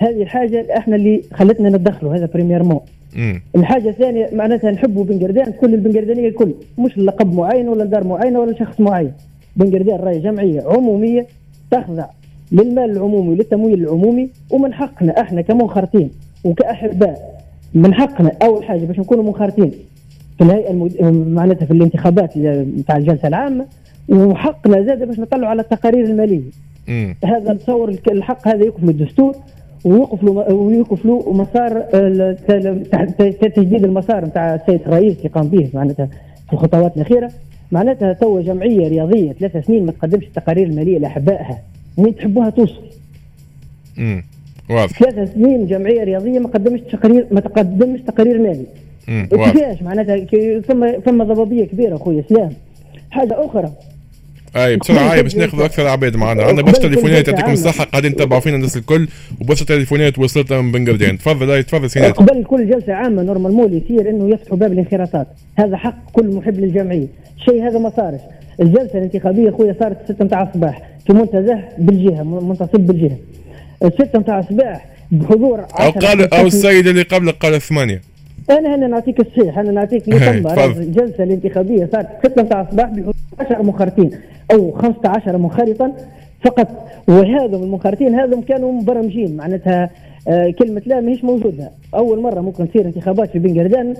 هذه 0.00 0.22
الحاجة 0.22 0.66
إحنا 0.76 0.96
اللي 0.96 1.22
خلتنا 1.34 1.68
ندخله 1.68 2.16
هذا 2.16 2.28
بريمير 2.34 2.62
مو 2.62 2.82
الحاجة 3.56 3.88
الثانية 3.88 4.28
معناتها 4.32 4.70
نحبوا 4.70 5.04
بن 5.04 5.18
قردان 5.18 5.52
كل 5.52 5.74
البنقردانية 5.74 6.28
الكل. 6.28 6.54
مش 6.78 6.98
لقب 6.98 7.34
معين 7.34 7.68
ولا 7.68 7.84
دار 7.84 8.04
معينة 8.04 8.40
ولا 8.40 8.58
شخص 8.58 8.80
معين. 8.80 9.12
بن 9.56 9.70
قردان 9.76 9.96
راهي 9.96 10.18
جمعية 10.18 10.62
عمومية 10.66 11.26
تخضع 11.70 12.06
للمال 12.52 12.90
العمومي 12.90 13.28
وللتمويل 13.28 13.80
العمومي 13.84 14.28
ومن 14.50 14.74
حقنا 14.74 15.20
إحنا 15.20 15.40
كمنخرطين 15.40 16.10
وكأحباء 16.44 17.40
من 17.74 17.94
حقنا 17.94 18.32
أول 18.42 18.64
حاجة 18.64 18.84
باش 18.84 18.98
نكونوا 18.98 19.24
منخرطين 19.24 19.70
في 20.38 20.44
الهيئة 20.44 20.70
المد... 20.70 21.02
معناتها 21.28 21.66
في 21.66 21.72
الانتخابات 21.72 22.36
نتاع 22.78 22.96
الجلسة 22.96 23.28
العامة 23.28 23.66
وحقنا 24.08 24.82
زاد 24.82 25.08
باش 25.08 25.18
نطلعوا 25.18 25.50
على 25.50 25.62
التقارير 25.62 26.04
المالية. 26.04 26.40
هذا 27.24 27.52
نتصور 27.52 27.94
الحق 28.10 28.48
هذا 28.48 28.64
يكون 28.64 28.84
في 28.84 28.90
الدستور. 28.90 29.36
ويوقفوا 29.84 30.52
ويوقفوا 30.52 31.34
مسار 31.34 31.80
تجديد 33.40 33.84
المسار 33.84 34.24
نتاع 34.24 34.54
السيد 34.54 34.80
الرئيس 34.86 35.16
اللي 35.16 35.28
قام 35.28 35.48
به 35.48 35.70
معناتها 35.74 36.08
في 36.46 36.52
الخطوات 36.52 36.96
الأخيرة. 36.96 37.30
معناتها 37.72 38.12
تو 38.12 38.40
جمعية 38.40 38.88
رياضية 38.88 39.32
ثلاث 39.32 39.66
سنين 39.66 39.86
ما 39.86 39.92
تقدمش 39.92 40.24
التقارير 40.24 40.66
المالية 40.66 40.98
لأحبائها. 40.98 41.58
وين 41.96 42.16
تحبوها 42.16 42.50
توصل. 42.50 42.82
امم 43.98 44.24
واضح. 44.70 44.98
ثلاث 44.98 45.34
سنين 45.34 45.66
جمعية 45.66 46.04
رياضية 46.04 46.38
ما 46.38 46.48
قدمش 46.48 46.80
تقرير 46.80 47.26
ما 47.30 47.40
تقدمش 47.40 48.00
تقرير 48.00 48.38
مالي. 48.38 48.66
كيفاش 49.06 49.82
معناتها 49.82 50.24
ثم 50.60 50.90
ثم 51.04 51.22
ضبابية 51.22 51.64
كبيرة 51.64 51.96
اخويا 51.96 52.24
سلام 52.28 52.50
حاجة 53.10 53.44
أخرى 53.44 53.72
أي 54.56 54.76
بسرعة 54.76 55.12
هاي 55.12 55.22
باش 55.22 55.36
ناخذ 55.40 55.60
أكثر 55.62 55.86
عباد 55.86 56.16
معنا. 56.16 56.42
عندنا 56.42 56.62
برشا 56.62 56.78
تليفونات 56.88 57.28
يعطيكم 57.28 57.52
الصحة. 57.52 57.84
قاعدين 57.84 58.14
تتابعوا 58.16 58.40
فينا 58.40 58.56
الناس 58.56 58.76
الكل 58.76 59.08
وبرشا 59.40 59.64
تليفونات 59.64 60.18
وصلت 60.18 60.52
من 60.52 60.72
بن 60.72 60.88
قردان 60.90 61.18
تفضل 61.18 61.50
هاي 61.50 61.62
تفضل 61.62 61.90
سينات. 61.90 62.16
قبل 62.16 62.44
كل 62.44 62.70
جلسة 62.70 62.92
عامة 62.92 63.22
نورمالمول 63.22 63.74
يصير 63.74 64.10
إنه 64.10 64.34
يفتحوا 64.34 64.56
باب 64.56 64.72
الانخراطات. 64.72 65.26
هذا 65.58 65.76
حق 65.76 66.10
كل 66.12 66.26
محب 66.26 66.60
للجمعية. 66.60 67.06
الشيء 67.38 67.68
هذا 67.68 67.78
ما 67.78 67.90
صارش 67.96 68.20
الجلسة 68.60 68.98
الانتخابية 68.98 69.50
خويا 69.50 69.76
صارت 69.80 69.96
6 70.12 70.24
نتاع 70.24 70.42
الصباح. 70.42 70.82
في 71.06 71.12
منتزه 71.12 71.58
بالجهه 71.78 72.22
منتصب 72.22 72.80
بالجهة. 72.80 73.16
6 73.98 74.18
نتاع 74.18 74.38
الصباح 74.38 74.86
بحضور 75.12 75.60
أو 75.60 75.90
قال 75.90 76.34
أو 76.34 76.46
السيد 76.46 76.86
اللي 76.86 77.02
قبلك 77.02 77.34
قال 77.34 77.60
ثمانيه 77.60 78.00
أنا 78.50 78.74
هنا 78.74 78.86
نعطيك 78.86 79.20
الصحيح 79.20 79.58
أنا 79.58 79.70
نعطيك 79.70 80.08
الجلسه 80.78 81.24
الانتخابية. 81.24 81.88
صارت 81.92 82.06
6 82.26 82.42
نتاع 82.42 82.60
الصباح 82.60 82.90
بحضور 82.90 83.14
10 83.40 83.62
مخرطين 83.62 84.10
أو 84.52 84.72
15 84.72 85.36
منخرطا 85.36 85.92
فقط. 86.44 86.68
وهذا 87.08 87.56
المنخرطين 87.56 88.14
هذم 88.14 88.40
كانوا 88.40 88.72
مبرمجين. 88.72 89.36
معناتها 89.36 89.90
آه 90.28 90.50
كلمة 90.50 90.82
لا 90.86 91.00
ماهيش 91.00 91.24
موجودة. 91.24 91.70
أول 91.94 92.20
مرة 92.20 92.40
ممكن 92.40 92.68
تصير 92.70 92.86
انتخابات 92.86 93.30
في 93.30 93.38
بنجردان 93.38 93.94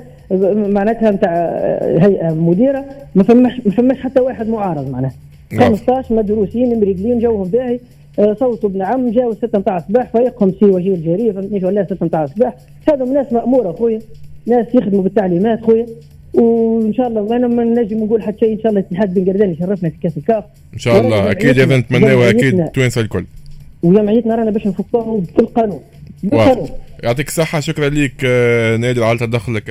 معناتها 0.75 1.11
نتاع 1.11 1.33
آه، 1.35 1.99
هيئة 2.07 2.35
مديرة. 2.35 2.85
ما 3.15 3.23
فماش 3.23 3.61
ما 3.67 3.73
فماش 3.73 4.01
حتى 4.01 4.21
واحد 4.21 4.49
معارض 4.49 4.91
معناها. 4.91 5.13
15 5.59 6.15
نعم. 6.15 6.19
مدروسين 6.25 6.81
مريقلين 6.81 7.19
جوهم 7.19 7.49
باهي. 7.49 7.81
آه 8.19 8.37
صوتوا 8.41 8.69
ابن 8.71 8.83
عم 8.83 9.09
جاوا 9.11 9.35
6 9.35 9.59
نتاع 9.59 9.77
الصباح 9.77 10.13
فيقهم 10.13 10.51
سي 10.61 10.65
وجيه 10.65 10.95
الجرير 10.95 11.33
فهمتني 11.33 11.65
ولا 11.65 11.85
6 11.85 12.07
نتاع 12.07 12.25
الصباح 12.25 12.55
هذم 12.89 13.13
ناس 13.13 13.33
مأمورة 13.33 13.73
خويا 13.73 13.99
ناس 14.47 14.67
يخدموا 14.75 15.03
بالتعليمات 15.03 15.65
خويا. 15.65 15.87
وإن 16.35 16.95
شاء 16.95 17.09
الله 17.09 17.37
أنا 17.37 17.47
ما 17.47 17.65
نجم 17.65 18.05
نقول 18.05 18.23
حتى 18.23 18.39
شيء 18.41 18.53
إن 18.53 18.59
شاء 18.61 18.69
الله 18.69 18.81
الاتحاد 18.81 19.15
بن 19.15 19.33
قردان 19.33 19.51
يشرفنا 19.51 19.91
في 19.91 19.97
كأس 20.03 20.17
الكاف. 20.17 20.45
إن 20.75 20.79
شاء 20.79 21.01
الله 21.01 21.31
أكيد 21.31 21.59
اذا 21.59 21.77
نتمناها 21.77 22.31
أكيد 22.31 22.67
توانسة 22.69 23.01
الكل. 23.01 23.25
وجمعيتنا 23.83 24.35
رانا 24.35 24.51
باش 24.51 24.67
نفكوها 24.67 25.23
بالقانون 25.37 25.81
بالقانون 26.23 26.69
يعطيك 27.03 27.29
الصحة 27.29 27.61
شكرا 27.61 27.89
لك 27.89 28.13
آه، 28.25 28.77
نادر 28.77 29.03
على 29.05 29.19
تدخلك. 29.19 29.71